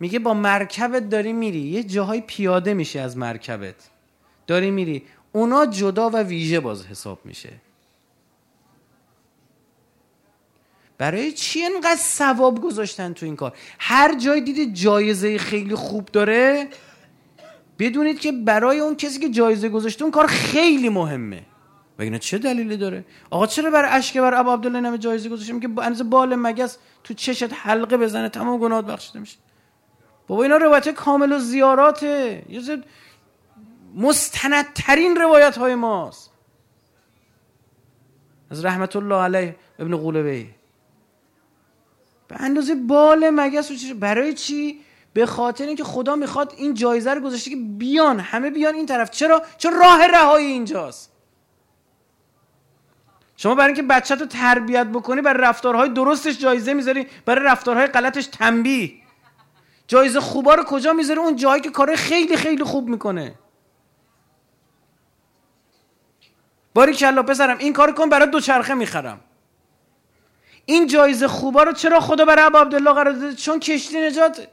میگه 0.00 0.18
با 0.18 0.34
مرکبت 0.34 1.08
داری 1.08 1.32
میری. 1.32 1.60
یه 1.60 1.82
جاهای 1.82 2.20
پیاده 2.20 2.74
میشه 2.74 3.00
از 3.00 3.16
مرکبت. 3.16 3.74
داری 4.46 4.70
میری. 4.70 5.02
اونا 5.32 5.66
جدا 5.66 6.10
و 6.10 6.16
ویژه 6.16 6.60
باز 6.60 6.86
حساب 6.86 7.20
میشه. 7.24 7.52
برای 10.98 11.32
چی 11.32 11.64
انقدر 11.64 12.00
ثواب 12.00 12.62
گذاشتن 12.62 13.12
تو 13.12 13.26
این 13.26 13.36
کار؟ 13.36 13.52
هر 13.78 14.18
جای 14.18 14.40
دیدید 14.40 14.74
جایزه 14.74 15.38
خیلی 15.38 15.74
خوب 15.74 16.04
داره؟ 16.06 16.68
بدونید 17.78 18.20
که 18.20 18.32
برای 18.32 18.80
اون 18.80 18.96
کسی 18.96 19.20
که 19.20 19.28
جایزه 19.28 19.68
گذاشته 19.68 20.02
اون 20.02 20.10
کار 20.10 20.26
خیلی 20.26 20.88
مهمه. 20.88 21.42
و 21.98 22.02
اینا 22.02 22.18
چه 22.18 22.38
دلیلی 22.38 22.76
داره؟ 22.76 23.04
آقا 23.30 23.46
چرا 23.46 23.70
برای 23.70 23.90
اشک 23.90 24.18
بر 24.18 24.34
ابو 24.34 24.50
عبدالله 24.50 24.80
نمه 24.80 24.98
جایزه 24.98 25.28
گذاشته؟ 25.28 25.60
که 25.60 25.68
اندازه 25.68 26.04
بال 26.04 26.36
مگس 26.36 26.78
تو 27.04 27.14
چشت 27.14 27.52
حلقه 27.52 27.96
بزنه 27.96 28.28
تمام 28.28 28.60
گناهات 28.60 28.86
بخشیده 28.86 29.20
میشه. 29.20 29.36
بابا 30.28 30.42
اینا 30.42 30.56
روایت 30.56 30.88
کامل 30.88 31.32
و 31.32 31.38
زیاراته. 31.38 32.42
یه 32.48 32.82
مستندترین 33.94 35.16
روایت 35.16 35.58
های 35.58 35.74
ماست. 35.74 36.30
از 38.50 38.64
رحمت 38.64 38.96
الله 38.96 39.14
علیه 39.14 39.56
ابن 39.78 39.96
قولبه 39.96 40.46
به 42.28 42.36
اندازه 42.40 42.74
بال 42.74 43.30
مگس 43.30 43.92
برای 43.92 44.34
چی؟ 44.34 44.80
به 45.12 45.26
خاطر 45.26 45.66
اینکه 45.66 45.84
خدا 45.84 46.16
می‌خواد 46.16 46.54
این 46.56 46.74
جایزه 46.74 47.14
رو 47.14 47.20
گذاشته 47.20 47.50
که 47.50 47.56
بیان. 47.56 48.20
همه 48.20 48.50
بیان 48.50 48.74
این 48.74 48.86
طرف. 48.86 49.10
چرا؟ 49.10 49.42
چون 49.58 49.72
راه 49.72 50.06
رهایی 50.06 50.46
اینجاست. 50.46 51.12
شما 53.36 53.54
برای 53.54 53.66
اینکه 53.66 53.82
بچه 53.82 54.14
رو 54.14 54.26
تربیت 54.26 54.86
بکنی 54.86 55.20
برای 55.20 55.42
رفتارهای 55.42 55.88
درستش 55.88 56.38
جایزه 56.38 56.74
می‌ذاری 56.74 57.06
برای 57.24 57.44
رفتارهای 57.44 57.86
غلطش 57.86 58.26
تنبیه. 58.26 59.07
جایزه 59.88 60.20
خوبا 60.20 60.54
رو 60.54 60.64
کجا 60.64 60.92
می‌ذاری 60.92 61.20
اون 61.20 61.36
جایی 61.36 61.62
که 61.62 61.70
کار 61.70 61.96
خیلی 61.96 62.36
خیلی 62.36 62.64
خوب 62.64 62.88
می‌کنه. 62.88 63.34
باری 66.74 66.94
کلا 66.94 67.22
پسرم 67.22 67.58
این 67.58 67.72
کار 67.72 67.92
کن 67.92 68.08
برای 68.08 68.30
دوچرخه 68.30 68.74
می‌خرم. 68.74 69.20
این 70.64 70.86
جایزه 70.86 71.28
خوبا 71.28 71.62
رو 71.62 71.72
چرا 71.72 72.00
خدا 72.00 72.24
برای 72.24 72.44
ابو 72.44 72.58
عبدالله 72.58 72.92
قرار 72.92 73.12
داده؟ 73.12 73.34
چون 73.34 73.60
کشتی 73.60 74.00
نجات. 74.00 74.48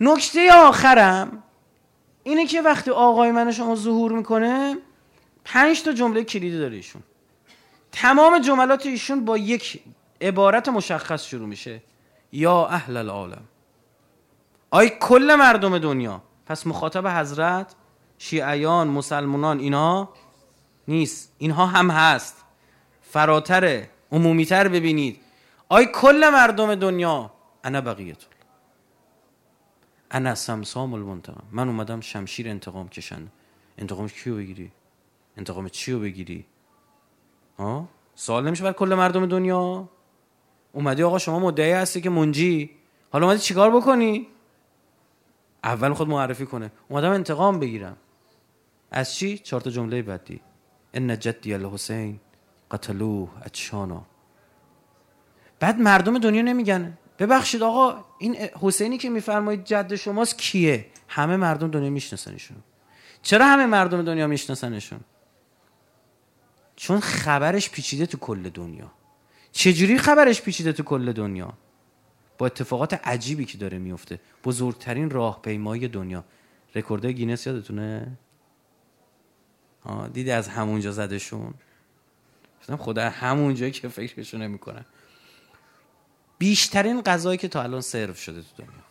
نکته 0.00 0.52
آخرم 0.52 1.42
اینه 2.22 2.46
که 2.46 2.62
وقتی 2.62 2.90
آقای 2.90 3.32
من 3.32 3.52
شما 3.52 3.76
ظهور 3.76 4.12
می‌کنه 4.12 4.78
پنج 5.44 5.82
تا 5.82 5.92
جمله 5.92 6.24
کلیدی 6.24 6.58
داره 6.58 6.76
ایشون. 6.76 7.02
تمام 7.92 8.38
جملات 8.38 8.86
ایشون 8.86 9.24
با 9.24 9.38
یک 9.38 9.80
عبارت 10.20 10.68
مشخص 10.68 11.24
شروع 11.24 11.48
میشه. 11.48 11.82
یا 12.32 12.66
اهل 12.66 12.96
العالم. 12.96 13.44
آی 14.70 14.88
کل 15.00 15.34
مردم 15.34 15.78
دنیا. 15.78 16.22
پس 16.46 16.66
مخاطب 16.66 17.06
حضرت 17.06 17.74
شیعیان 18.18 18.88
مسلمانان 18.88 19.58
اینا 19.58 20.08
نیست. 20.88 21.34
اینها 21.38 21.66
هم 21.66 21.90
هست. 21.90 22.44
فراتر 23.02 23.84
عمومیتر 24.12 24.68
ببینید. 24.68 25.20
آی 25.68 25.86
کل 25.94 26.30
مردم 26.30 26.74
دنیا 26.74 27.30
انا 27.64 27.80
بقیت 27.80 28.16
انا 30.10 30.34
سمسام 30.34 30.94
المنتقم. 30.94 31.44
من 31.52 31.68
اومدم 31.68 32.00
شمشیر 32.00 32.48
انتقام 32.48 32.88
کشن. 32.88 33.28
انتقام 33.78 34.08
کیو 34.08 34.36
بگیری؟ 34.36 34.70
انتقام 35.36 35.68
چیو 35.68 36.00
بگیری؟ 36.00 36.46
ها؟ 37.58 37.88
سوال 38.14 38.46
نمیشه 38.46 38.64
بر 38.64 38.72
کل 38.72 38.94
مردم 38.94 39.26
دنیا؟ 39.26 39.88
اومدی 40.72 41.02
آقا 41.02 41.18
شما 41.18 41.38
مدعی 41.38 41.72
هستی 41.72 42.00
که 42.00 42.10
منجی 42.10 42.70
حالا 43.10 43.26
اومدی 43.26 43.40
چیکار 43.40 43.70
بکنی؟ 43.70 44.26
اول 45.64 45.92
خود 45.92 46.08
معرفی 46.08 46.46
کنه. 46.46 46.72
اومدم 46.88 47.10
انتقام 47.10 47.58
بگیرم. 47.60 47.96
از 48.90 49.14
چی؟ 49.14 49.38
چهار 49.38 49.60
تا 49.60 49.70
جمله 49.70 50.02
بعدی. 50.02 50.40
ان 50.94 51.18
جدی 51.18 51.54
الحسین 51.54 52.20
قتلوه 52.70 53.28
اتشانا 53.46 54.02
بعد 55.60 55.80
مردم 55.80 56.18
دنیا 56.18 56.42
نمیگن. 56.42 56.98
ببخشید 57.18 57.62
آقا 57.62 58.04
این 58.18 58.34
حسینی 58.34 58.98
که 58.98 59.10
میفرمایید 59.10 59.64
جد 59.64 59.94
شماست 59.94 60.38
کیه؟ 60.38 60.86
همه 61.08 61.36
مردم 61.36 61.70
دنیا 61.70 61.90
میشناسنشون. 61.90 62.56
چرا 63.22 63.46
همه 63.46 63.66
مردم 63.66 64.02
دنیا 64.02 64.26
میشناسنشون؟ 64.26 65.00
چون 66.76 67.00
خبرش 67.00 67.70
پیچیده 67.70 68.06
تو 68.06 68.18
کل 68.18 68.48
دنیا. 68.48 68.90
چجوری 69.52 69.98
خبرش 69.98 70.42
پیچیده 70.42 70.72
تو 70.72 70.82
کل 70.82 71.12
دنیا؟ 71.12 71.52
با 72.38 72.46
اتفاقات 72.46 72.94
عجیبی 72.94 73.44
که 73.44 73.58
داره 73.58 73.78
میفته. 73.78 74.20
بزرگترین 74.44 75.10
راهپیمایی 75.10 75.88
دنیا. 75.88 76.24
رکورد 76.74 77.06
گینس 77.06 77.46
یادتونه؟ 77.46 78.18
دیدی 80.12 80.30
از 80.30 80.48
همونجا 80.48 80.92
زدشون؟ 80.92 81.54
گفتم 82.60 82.76
خدا 82.76 83.10
همونجایی 83.10 83.72
که 83.72 83.88
فکرشو 83.88 84.38
نمی‌کنن 84.38 84.84
بیشترین 86.38 87.02
غذایی 87.02 87.38
که 87.38 87.48
تا 87.48 87.62
الان 87.62 87.80
سرو 87.80 88.14
شده 88.14 88.42
تو 88.42 88.48
دنیا. 88.62 88.84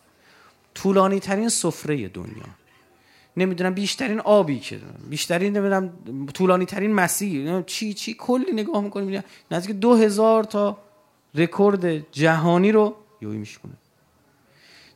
طولانی 0.74 1.20
ترین 1.20 1.48
سفره 1.48 2.08
دنیا. 2.08 2.46
نمی‌دونم 3.38 3.74
بیشترین 3.74 4.20
آبی 4.20 4.58
که 4.58 4.78
بیشترین 5.10 5.56
نمی‌دونم 5.56 5.92
طولانی 6.26 6.64
ترین 6.64 6.92
مسیر 6.94 7.62
چی 7.62 7.94
چی 7.94 8.14
کلی 8.18 8.52
نگاه 8.52 8.80
می‌کنیم 8.82 9.24
نزدیک 9.50 9.76
دو 9.76 9.94
هزار 9.94 10.44
تا 10.44 10.78
رکورد 11.34 12.12
جهانی 12.12 12.72
رو 12.72 12.96
یوی 13.20 13.36
میشکنه 13.36 13.72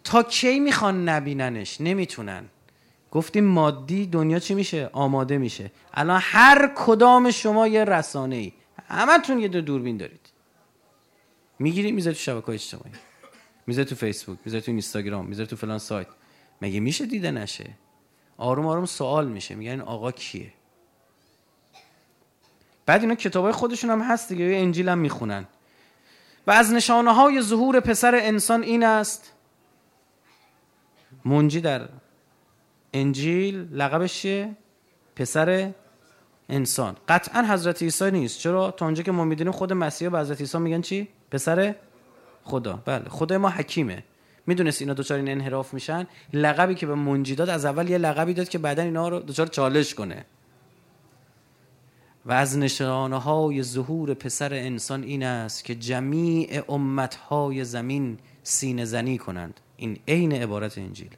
تا 0.04 0.22
کی 0.22 0.60
می‌خوان 0.60 1.08
نبیننش؟ 1.08 1.80
نمی‌تونن. 1.80 2.44
گفتیم 3.10 3.44
مادی 3.44 4.06
دنیا 4.06 4.38
چی 4.38 4.54
میشه؟ 4.54 4.90
آماده 4.92 5.38
میشه. 5.38 5.70
الان 5.94 6.20
هر 6.22 6.72
کدام 6.76 7.30
شما 7.30 7.66
یه 7.68 7.84
رسانه 7.84 8.36
ای 8.36 8.52
همتون 8.88 9.38
یه 9.38 9.48
دو 9.48 9.60
دوربین 9.60 9.96
دارید. 9.96 10.20
می‌گیری 11.58 11.92
می‌ذاری 11.92 12.16
تو 12.16 12.22
شبکه 12.22 12.48
اجتماعی. 12.48 12.90
می‌ذاری 13.66 13.88
تو 13.88 13.94
فیسبوک 13.94 14.38
می‌ذاری 14.44 14.62
تو 14.62 14.70
اینستاگرام 14.70 15.26
می‌ذاری 15.26 15.48
تو 15.48 15.56
فلان 15.56 15.78
سایت. 15.78 16.06
مگه 16.62 16.80
میشه 16.80 17.06
دیده 17.06 17.30
نشه؟ 17.30 17.70
آروم 18.36 18.66
آروم 18.66 18.84
سوال 18.86 19.28
میشه. 19.28 19.54
میگن 19.54 19.80
آقا 19.80 20.12
کیه؟ 20.12 20.52
بعد 22.86 23.00
اینا 23.00 23.14
کتابای 23.14 23.52
خودشون 23.52 23.90
هم 23.90 24.00
هست 24.00 24.28
دیگه. 24.28 24.44
انجیل 24.44 24.88
هم 24.88 24.98
می‌خونن. 24.98 25.46
و 26.46 26.50
از 26.50 26.72
نشانه 26.72 27.14
های 27.14 27.42
ظهور 27.42 27.80
پسر 27.80 28.14
انسان 28.14 28.62
این 28.62 28.84
است. 28.84 29.32
منجی 31.24 31.60
در 31.60 31.88
انجیل 32.92 33.68
لقبش 33.72 34.14
چیه؟ 34.14 34.56
پسر 35.16 35.72
انسان. 36.48 36.96
قطعا 37.08 37.42
حضرت 37.48 37.82
عیسی 37.82 38.10
نیست. 38.10 38.38
چرا؟ 38.38 38.70
تا 38.70 38.84
اونجا 38.84 39.02
که 39.02 39.12
ما 39.12 39.24
می‌دونیم 39.24 39.52
خود 39.52 39.72
مسیح 39.72 40.08
به 40.08 40.18
حضرت 40.18 40.40
عیسی 40.40 40.58
میگن 40.58 40.80
چی؟ 40.80 41.08
پسر 41.30 41.74
خدا. 42.44 42.82
بله 42.84 43.08
خدای 43.08 43.38
ما 43.38 43.48
حکیمه. 43.48 44.04
می‌دونست 44.46 44.82
اینا 44.82 44.94
دوچار 44.94 45.18
این 45.18 45.28
انحراف 45.28 45.74
میشن. 45.74 46.06
لقبی 46.32 46.74
که 46.74 46.86
به 46.86 46.94
منجی 46.94 47.34
داد 47.34 47.48
از 47.48 47.64
اول 47.64 47.90
یه 47.90 47.98
لقبی 47.98 48.34
داد 48.34 48.48
که 48.48 48.58
بعدا 48.58 48.82
اینا 48.82 49.08
رو 49.08 49.20
دوچار 49.20 49.46
چالش 49.46 49.94
کنه. 49.94 50.24
و 52.26 52.32
از 52.32 52.58
نشانه 52.58 53.18
های 53.18 53.62
ظهور 53.62 54.14
پسر 54.14 54.54
انسان 54.54 55.02
این 55.02 55.22
است 55.22 55.64
که 55.64 55.74
جمیع 55.74 56.72
امت 56.72 57.14
های 57.14 57.64
زمین 57.64 58.18
سینه 58.42 58.84
زنی 58.84 59.18
کنند. 59.18 59.60
این 59.76 59.98
عین 60.08 60.32
عبارت 60.32 60.78
انجیل. 60.78 61.16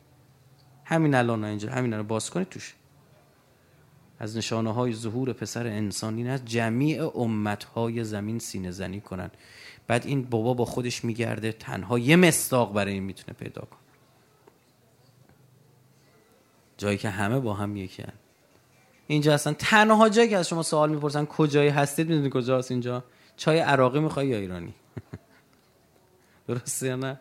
همین 0.85 1.15
الان 1.15 1.45
انجیل. 1.45 1.71
همین 1.71 1.95
رو 1.95 2.03
باز 2.03 2.31
کنید 2.31 2.49
توش. 2.49 2.75
از 4.19 4.37
نشانه 4.37 4.73
های 4.73 4.93
ظهور 4.93 5.33
پسر 5.33 5.67
انسان 5.67 6.17
این 6.17 6.29
است 6.29 6.45
جمیع 6.45 7.19
امت 7.19 7.65
های 7.65 8.05
زمین 8.05 8.39
سینه 8.39 8.71
زنی 8.71 9.01
کنند. 9.01 9.31
بعد 9.87 10.07
این 10.07 10.25
بابا 10.25 10.55
با 10.55 10.65
خودش 10.65 11.05
میگرده 11.05 11.53
تنها 11.53 11.99
یه 11.99 12.17
مستاق 12.17 12.73
برای 12.73 12.93
این 12.93 13.03
می‌تونه 13.03 13.39
پیدا 13.39 13.63
کنه. 13.63 13.81
جایی 16.79 16.99
که 16.99 17.09
همه 17.09 17.41
با 17.41 17.55
هم 17.55 17.77
یکی. 17.77 18.05
اینجا 19.07 19.35
اصلا 19.35 19.53
تنها 19.53 20.09
جایی 20.09 20.29
که 20.29 20.37
از 20.37 20.49
شما 20.49 20.63
سوال 20.63 20.91
می‌پرسن 20.91 21.25
کجایی 21.25 21.69
هستید 21.69 22.09
می‌دونی 22.09 22.31
کجاست 22.33 22.71
اینجا؟ 22.71 23.05
چای 23.37 23.59
عراقی 23.59 24.01
می‌خوای 24.01 24.27
یا 24.27 24.39
ایرانی؟ 24.39 24.75
درسته 26.49 26.87
یا 26.87 26.97
نه؟ 26.97 27.21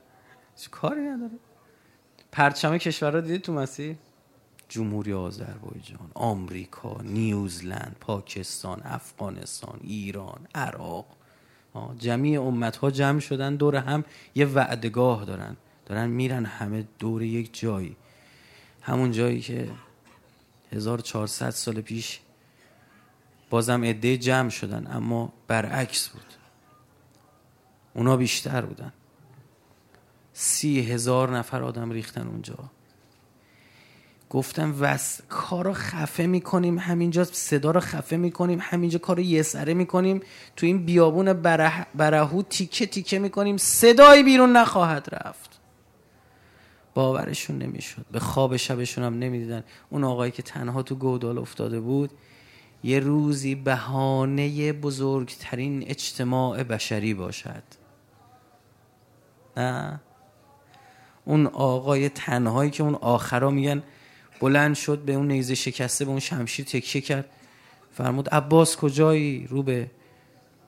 کاری 0.72 1.01
نداره. 1.01 1.39
پرچم 2.32 2.78
کشور 2.78 3.11
رو 3.11 3.38
تو 3.38 3.53
مسیح 3.53 3.95
جمهوری 4.70 5.14
آذربایجان 5.14 6.11
آمریکا 6.14 7.01
نیوزلند 7.03 7.95
پاکستان 7.99 8.82
افغانستان 8.84 9.80
ایران 9.84 10.47
عراق. 10.55 11.05
جمعی 11.99 12.38
امت 12.38 12.76
ها 12.76 12.91
جمع 12.91 13.19
شدن 13.19 13.55
دور 13.55 13.76
هم 13.76 14.03
یه 14.36 14.45
وعدگاه 14.45 15.26
دارن. 15.26 15.57
دارن 15.86 16.09
میرن 16.09 16.45
همه 16.45 16.88
دور 16.99 17.24
یک 17.24 17.59
جایی. 17.59 17.95
همون 18.82 19.11
جایی 19.11 19.41
که 19.41 19.69
1400 20.71 21.49
سال 21.49 21.82
پیش 21.82 22.19
بازم 23.49 23.84
عده 23.84 24.17
جمع 24.17 24.49
شدن 24.49 24.88
اما 24.91 25.34
برعکس 25.47 26.09
بود. 26.09 26.26
اونا 27.93 28.17
بیشتر 28.17 28.61
بودن. 28.65 28.93
سی 30.34 30.82
هزار 30.82 31.38
نفر 31.38 31.63
آدم 31.63 31.91
ریختن 31.91 32.28
اونجا. 32.28 32.57
گفتم 34.34 34.76
وس 34.80 35.22
کار 35.30 35.66
رو 35.66 35.74
خفه 35.74 36.26
می‌کنیم 36.26 36.80
همینجا 36.80 37.24
صدا 37.24 37.72
رو 37.72 37.80
خفه 37.80 38.18
می‌کنیم 38.18 38.60
همینجا 38.62 39.00
کار 39.00 39.16
رو 39.16 39.22
یه 39.22 39.42
سره 39.42 39.74
می‌کنیم 39.74 40.22
تو 40.56 40.66
این 40.66 40.86
بیابون 40.86 41.34
بره... 41.34 41.88
برهو 41.96 42.42
تیکه 42.42 42.86
تیکه 42.86 43.20
می‌کنیم 43.20 43.58
صدایی 43.58 44.24
بیرون 44.24 44.58
نخواهد 44.58 45.08
رفت. 45.12 45.60
باورشون 46.94 47.58
نمی‌شد. 47.58 48.06
به 48.12 48.20
خواب 48.20 48.58
شبشون 48.58 49.04
هم 49.04 49.14
نمی‌دیدن. 49.14 49.64
اون 49.90 50.04
آقایی 50.04 50.32
که 50.32 50.44
تنها 50.44 50.84
تو 50.84 50.96
گودال 50.96 51.38
افتاده 51.38 51.80
بود 51.80 52.12
یه 52.84 53.00
روزی 53.00 53.56
بهانه 53.56 54.74
بزرگترین 54.74 55.84
اجتماع 55.88 56.64
بشری 56.64 57.14
باشد. 57.14 57.64
نه؟ 59.58 60.00
اون 61.26 61.48
آقای 61.48 62.10
تنهایی 62.10 62.72
که 62.72 62.84
اون 62.84 62.96
آخرا 62.96 63.50
میگن 63.50 63.84
بلند 64.44 64.76
شد 64.76 65.00
به 65.00 65.14
اون 65.14 65.28
نیزه 65.28 65.56
شکسته 65.56 66.06
به 66.06 66.12
اون 66.12 66.20
شمشیر 66.20 66.66
تکیه 66.66 67.02
کرد. 67.02 67.26
فرمود 67.98 68.30
عباس 68.30 68.76
کجایی؟ 68.76 69.48
رو 69.50 69.64
به 69.64 69.88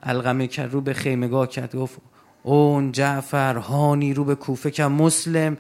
القمه 0.04 0.48
کرد 0.48 0.74
رو 0.74 0.82
به 0.82 0.94
خیمگاه 0.94 1.48
کرد. 1.48 1.76
گفت 1.76 1.98
اون 2.44 2.92
جعفر 2.92 3.56
هانی 3.56 4.14
رو 4.14 4.24
به 4.24 4.36
کوفه 4.36 4.72
کرد. 4.72 4.92
مسلم. 4.92 5.58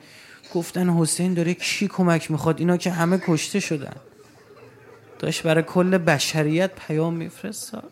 گفتن 0.53 0.89
حسین 0.89 1.33
داره 1.33 1.53
کی 1.53 1.87
کمک 1.87 2.31
می‌خواد؟ 2.31 2.59
اینا 2.59 2.77
که 2.77 2.91
همه 2.91 3.21
کشته 3.27 3.59
شدن. 3.59 3.95
داشت 5.19 5.43
برای 5.43 5.63
کل 5.63 5.97
بشریت 5.97 6.71
پیام 6.87 7.13
میفرستاد. 7.13 7.91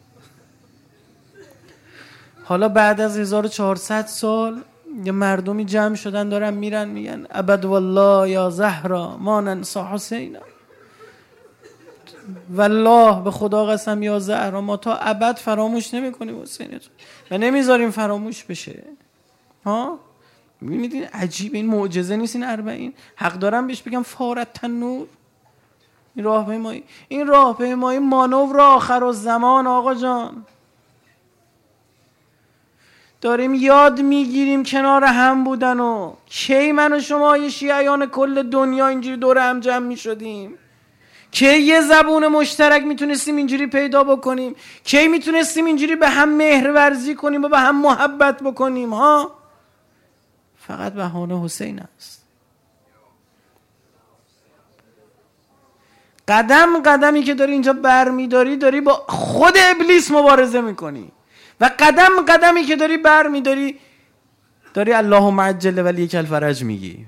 حالا 2.44 2.70
بعد 2.70 3.02
از 3.02 3.18
1400 3.18 4.06
سال 4.06 4.62
یه 5.06 5.12
مردمی 5.12 5.66
جمع 5.66 5.96
شدن 5.96 6.30
دارن 6.30 6.54
میرن 6.54 6.88
میگن 6.88 7.28
ابد 7.30 7.66
والله 7.66 8.30
یا 8.30 8.50
زهرا 8.50 9.18
ما 9.18 9.42
ننسا 9.42 9.88
حسینا. 9.94 10.40
والله 12.50 13.24
به 13.24 13.32
خدا 13.32 13.66
قسم 13.66 14.04
یا 14.04 14.20
زهرا 14.20 14.62
ما 14.62 14.78
تا 14.78 14.96
ابد 14.96 15.36
فراموش 15.36 15.94
نمی‌کنیم 15.94 16.42
حسین 16.42 16.80
و 17.32 17.38
نمی‌ذاریم 17.38 17.92
فراموش 17.92 18.44
بشه. 18.44 18.84
ها؟ 19.66 20.00
می‌بینید 20.62 20.94
این 20.94 21.04
عجیب 21.04 21.56
این 21.56 21.66
معجزه 21.68 22.16
نیست 22.16 22.36
این 22.36 22.46
اربعین. 22.46 22.94
حق 23.16 23.34
دارم 23.34 23.68
بهش 23.68 23.82
بگم 23.82 24.04
فارت 24.04 24.54
تنور 24.54 25.08
این 26.16 26.26
راه 26.26 26.46
پیمایی 26.46 26.84
این 27.08 27.28
راه 27.28 27.58
پیمایی 27.58 28.00
مانور 28.00 28.62
آخر 28.62 29.04
و 29.04 29.12
زمان 29.12 29.68
آقا 29.68 29.96
جان. 29.96 30.46
داریم 33.24 33.54
یاد 33.54 34.02
می‌گیریم 34.02 34.64
کنار 34.64 35.04
هم 35.04 35.44
بودن 35.44 35.80
و 35.80 36.14
کی 36.26 36.72
من 36.72 36.94
و 36.94 37.00
شما 37.00 37.38
یه 37.38 37.50
شیعیان 37.50 38.06
کل 38.06 38.44
دنیا 38.44 38.88
اینجوری 38.88 39.18
دور 39.18 39.38
هم 39.38 39.60
جمع 39.60 39.88
می‌شدیم؟ 39.88 40.58
کی 41.32 41.60
یه 41.60 41.82
زبون 41.82 42.28
مشترک 42.28 42.84
می‌تونستیم 42.84 43.36
اینجوری 43.36 43.68
پیدا 43.68 44.04
بکنیم؟ 44.04 44.56
کی 44.84 45.08
می‌تونستیم 45.08 45.66
اینجوری 45.66 45.96
به 45.96 46.10
هم 46.10 46.30
مهر 46.30 46.72
ورزی 46.72 47.16
کنیم 47.16 47.44
و 47.44 47.48
به 47.48 47.60
هم 47.60 47.82
محبت 47.82 48.44
بکنیم 48.44 48.94
ها؟ 48.94 49.32
فقط 50.68 50.94
بهانه 50.94 51.44
حسین 51.44 51.82
است. 51.98 52.24
قدم 56.28 56.82
قدمی 56.82 57.24
که 57.24 57.34
داری 57.34 57.52
اینجا 57.52 57.74
برمیداری 57.74 58.58
داری 58.58 58.82
با 58.82 58.94
خود 58.94 59.54
ابلیس 59.58 60.12
مبارزه 60.12 60.62
می‌کنی. 60.62 61.12
و 61.60 61.70
قدم 61.80 62.26
قدمی 62.28 62.64
که 62.64 62.76
داری 62.76 62.98
بر 62.98 63.28
میداری 63.28 63.80
داری 64.74 64.94
اللهم 64.94 65.42
عجل 65.42 65.86
ولی 65.86 66.02
یک 66.02 66.16
الفرج 66.16 66.64
میگی. 66.64 67.06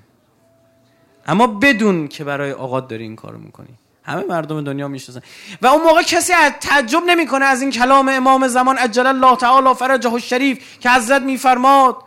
اما 1.27 1.47
بدون 1.47 2.07
که 2.07 2.23
برای 2.23 2.51
آقاد 2.51 2.87
داری 2.87 3.03
این 3.03 3.15
کارو 3.15 3.37
می‌کنی. 3.37 3.77
همه 4.03 4.23
مردم 4.23 4.61
دنیا 4.61 4.87
می‌شناسن. 4.87 5.21
و 5.61 5.67
اون 5.67 5.83
موقع 5.83 6.01
کسی 6.01 6.33
تعجب 6.59 7.03
نمی‌کنه 7.07 7.45
از 7.45 7.61
این 7.61 7.71
کلام 7.71 8.09
امام 8.09 8.47
زمان 8.47 8.77
عجل 8.77 9.07
الله 9.07 9.35
تعالی 9.35 9.73
فرجه 9.73 10.13
الشریف 10.13 10.79
که 10.79 10.89
حضرت 10.89 11.21
میفرماد 11.21 11.97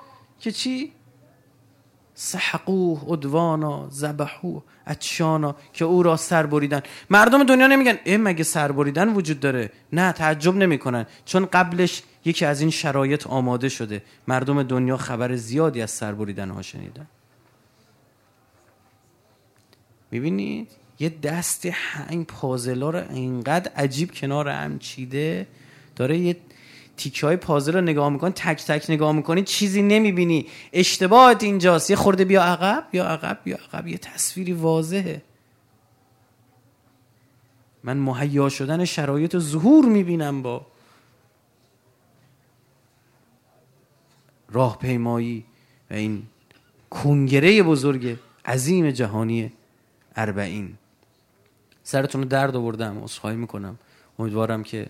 که 0.40 0.52
چی؟ 0.52 0.92
سحقوه 2.14 3.12
ادوانا 3.12 3.86
زبحو 3.90 4.60
اتشانا 4.88 5.56
که 5.72 5.84
او 5.84 6.02
را 6.02 6.16
سر 6.16 6.46
بریدن. 6.46 6.82
مردم 7.10 7.44
دنیا 7.44 7.66
نمیگن 7.66 7.98
ای 8.04 8.16
مگه 8.16 8.44
سر 8.44 8.72
بریدن 8.72 9.08
وجود 9.08 9.40
داره؟ 9.40 9.70
نه 9.92 10.12
تعجب 10.12 10.56
نمی‌کنن. 10.56 11.06
چون 11.24 11.46
قبلش 11.46 12.02
یکی 12.24 12.44
از 12.44 12.60
این 12.60 12.70
شرایط 12.70 13.26
آماده 13.26 13.68
شده. 13.68 14.02
مردم 14.28 14.62
دنیا 14.62 14.96
خبر 14.96 15.36
زیادی 15.36 15.82
از 15.82 15.90
سر 15.90 16.12
بریدن 16.12 16.50
ها 16.50 16.62
شنیدن. 16.62 17.06
می‌بینید؟ 20.10 20.70
یه 21.00 21.08
دست 21.22 21.68
این 22.10 22.24
پازلا 22.24 22.90
رو 22.90 23.02
اینقدر 23.10 23.72
عجیب 23.76 24.14
کنار 24.14 24.48
هم 24.48 24.78
چیده 24.78 25.46
داره 25.96 26.18
یه 26.18 26.36
تیکه 26.98 27.26
های 27.26 27.36
پازل 27.36 27.72
رو 27.72 27.80
نگاه 27.80 28.08
می‌کنی 28.08 28.30
تک 28.30 28.64
تک 28.64 28.90
نگاه 28.90 29.12
می‌کنی 29.12 29.42
چیزی 29.42 29.82
نمی‌بینی. 29.82 30.46
اشتباهت 30.72 31.42
اینجاست. 31.42 31.90
یه 31.90 31.96
خورده 31.96 32.24
بیا 32.24 32.42
عقب 32.42 32.86
بیا 32.90 33.04
عقب 33.06 33.38
بیا 33.44 33.56
عقب. 33.56 33.86
یه 33.86 33.98
تصویری 33.98 34.52
واضحه. 34.52 35.22
من 37.84 37.96
مهیا 37.96 38.48
شدن 38.48 38.84
شرایط 38.84 39.38
ظهور 39.38 39.84
می‌بینم 39.84 40.42
با 40.42 40.66
راهپیمایی 44.50 45.44
و 45.90 45.94
این 45.94 46.22
کنگره 46.90 47.62
بزرگ 47.62 48.18
عظیم 48.46 48.90
جهانی 48.90 49.52
اربعین. 50.16 50.74
سرتون 51.82 52.22
رو 52.22 52.28
درد 52.28 52.56
آوردم 52.56 53.04
عذرخواهی 53.04 53.36
می‌کنم. 53.36 53.78
امیدوارم 54.18 54.62
که 54.62 54.86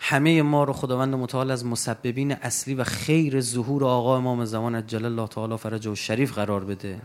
همه 0.00 0.42
ما 0.42 0.64
رو 0.64 0.72
خداوند 0.72 1.14
متعال 1.14 1.50
از 1.50 1.66
مسببین 1.66 2.32
اصلی 2.32 2.74
و 2.74 2.84
خیر 2.84 3.40
ظهور 3.40 3.84
آقا 3.84 4.16
امام 4.16 4.44
زمان 4.44 4.74
اجل 4.74 5.04
الله 5.04 5.26
تعالی 5.26 5.56
فرجه 5.56 5.90
و 5.90 5.94
شریف 5.94 6.32
قرار 6.32 6.64
بده. 6.64 6.98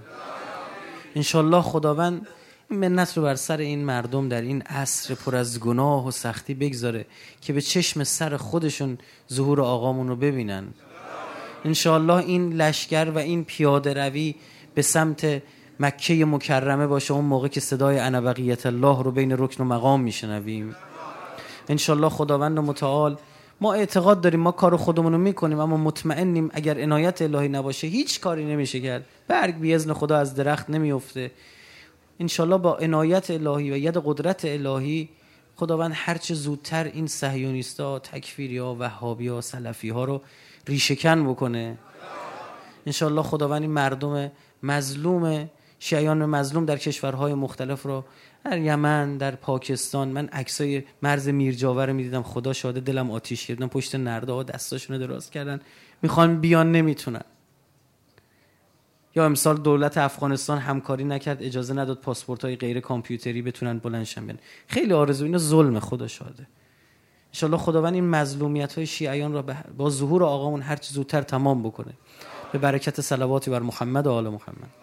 انشالله 1.16 1.62
خداوند 1.62 2.28
این 2.70 2.80
منت 2.80 3.18
رو 3.18 3.24
بر 3.24 3.36
سر 3.36 3.58
این 3.58 3.86
مردم 3.86 4.30
در 4.30 4.42
این 4.42 4.62
عصر 4.62 5.16
پر 5.16 5.36
از 5.36 5.60
گناه 5.60 6.08
و 6.08 6.12
سختی 6.12 6.54
بگذاره 6.54 7.06
که 7.42 7.54
به 7.54 7.62
چشم 7.62 8.04
سر 8.04 8.38
خودشون 8.38 8.98
ظهور 9.34 9.62
آقامون 9.62 10.08
رو 10.08 10.16
ببینن. 10.16 10.68
انشالله 11.66 12.14
این 12.14 12.54
لشکر 12.54 13.12
و 13.16 13.18
این 13.18 13.44
پیاده 13.44 13.94
روی 13.94 14.36
به 14.76 14.82
سمت 14.82 15.42
مکه 15.80 16.26
مکرمه 16.26 16.88
باشه 16.88 17.14
اون 17.14 17.26
موقع 17.26 17.48
که 17.48 17.60
صدای 17.60 18.00
انبقیت 18.00 18.66
الله 18.66 19.04
رو 19.04 19.12
بین 19.12 19.32
رکن 19.32 19.64
و 19.64 19.68
مقام 19.68 20.02
میشنویم. 20.02 20.76
انشالله 21.70 22.10
خداوند 22.10 22.60
متعال. 22.60 23.18
ما 23.62 23.74
اعتقاد 23.74 24.22
داریم 24.22 24.40
ما 24.40 24.52
کار 24.52 24.78
خودمون 24.78 25.12
رو 25.12 25.18
می‌کنیم 25.18 25.60
اما 25.60 25.78
مطمئنیم 25.78 26.50
اگر 26.54 26.82
عنایت 26.82 27.22
الهی 27.22 27.48
نباشه 27.48 27.88
هیچ 27.88 28.20
کاری 28.20 28.46
نمیشه 28.46 28.80
کرد. 28.80 29.06
برگ 29.28 29.60
بی 29.60 29.74
ازن 29.74 29.94
خدا 29.94 30.18
از 30.18 30.36
درخت 30.36 30.70
نمیفته 30.70 31.32
انشالله 32.20 32.58
با 32.58 32.78
عنایت 32.78 33.32
الهی 33.32 33.72
و 33.72 33.78
ید 33.78 33.98
قدرت 34.06 34.46
الهی 34.46 35.10
خداوند 35.56 35.92
هرچه 35.96 36.34
زودتر 36.34 36.84
این 36.84 37.08
صهیونیستا 37.08 38.00
تکفیری 38.00 38.58
ها 38.58 38.76
وهابی 38.80 39.28
ها 39.28 39.42
سلفی 39.42 39.90
ها 39.90 40.04
رو 40.04 40.22
ریشکن 40.68 41.30
بکنه. 41.30 41.78
انشالله 42.86 43.22
خداوند 43.22 43.62
این 43.62 43.72
مردم 43.72 44.32
مظلوم 44.64 45.50
شیعیان 45.80 46.26
مظلوم 46.26 46.66
در 46.66 46.78
کشورهای 46.78 47.34
مختلف 47.34 47.84
رو 47.84 48.04
در 48.44 48.58
یمن 48.58 49.18
در 49.18 49.36
پاکستان 49.36 50.08
من 50.08 50.28
عکسای 50.28 50.84
مرز 51.02 51.28
میرجاور 51.28 51.88
رو 51.88 51.94
می‌دیدم. 51.94 52.24
خدا 52.24 52.54
شاده 52.54 52.80
دلم 52.80 53.12
آتیش 53.12 53.46
گرفتم. 53.46 53.68
پشت 53.68 53.96
نرده 53.96 54.32
ها 54.32 54.44
دراز 54.98 55.30
کردن. 55.30 55.62
می‌خوان 56.02 56.42
بیان 56.42 56.72
نمی‌تونن. 56.72 57.24
یا 59.16 59.26
امسال 59.26 59.58
دولت 59.58 59.98
افغانستان 59.98 60.58
همکاری 60.58 61.04
نکرد 61.04 61.44
اجازه 61.44 61.74
نداد 61.74 62.02
پاسپورت 62.02 62.46
های 62.46 62.56
غیر 62.56 62.80
کامپیوتری 62.80 63.42
بتونن 63.42 63.80
بلندشن 63.80 64.26
بیان. 64.26 64.40
خیلی 64.68 64.94
آرزو 64.94 65.26
اینا 65.26 65.38
ظلم 65.38 65.80
خدا 65.80 66.08
شاده 66.08 66.48
انشالله 67.34 67.58
خداوند 67.58 67.94
این 67.94 68.10
مظلومیت 68.10 68.74
های 68.74 68.86
شیعیان 68.86 69.34
را 69.34 69.46
با 69.78 69.90
ظهور 69.90 70.24
آقامون 70.24 70.62
هر 70.62 70.78
زودتر 70.82 71.22
تمام 71.22 71.64
بکنه. 71.64 71.94
به 72.52 72.60
برکت 72.60 73.02
صلواتی 73.02 73.52
بر 73.52 73.60
محمد 73.60 74.08
و 74.08 74.12
آل 74.12 74.30
محمد. 74.30 74.81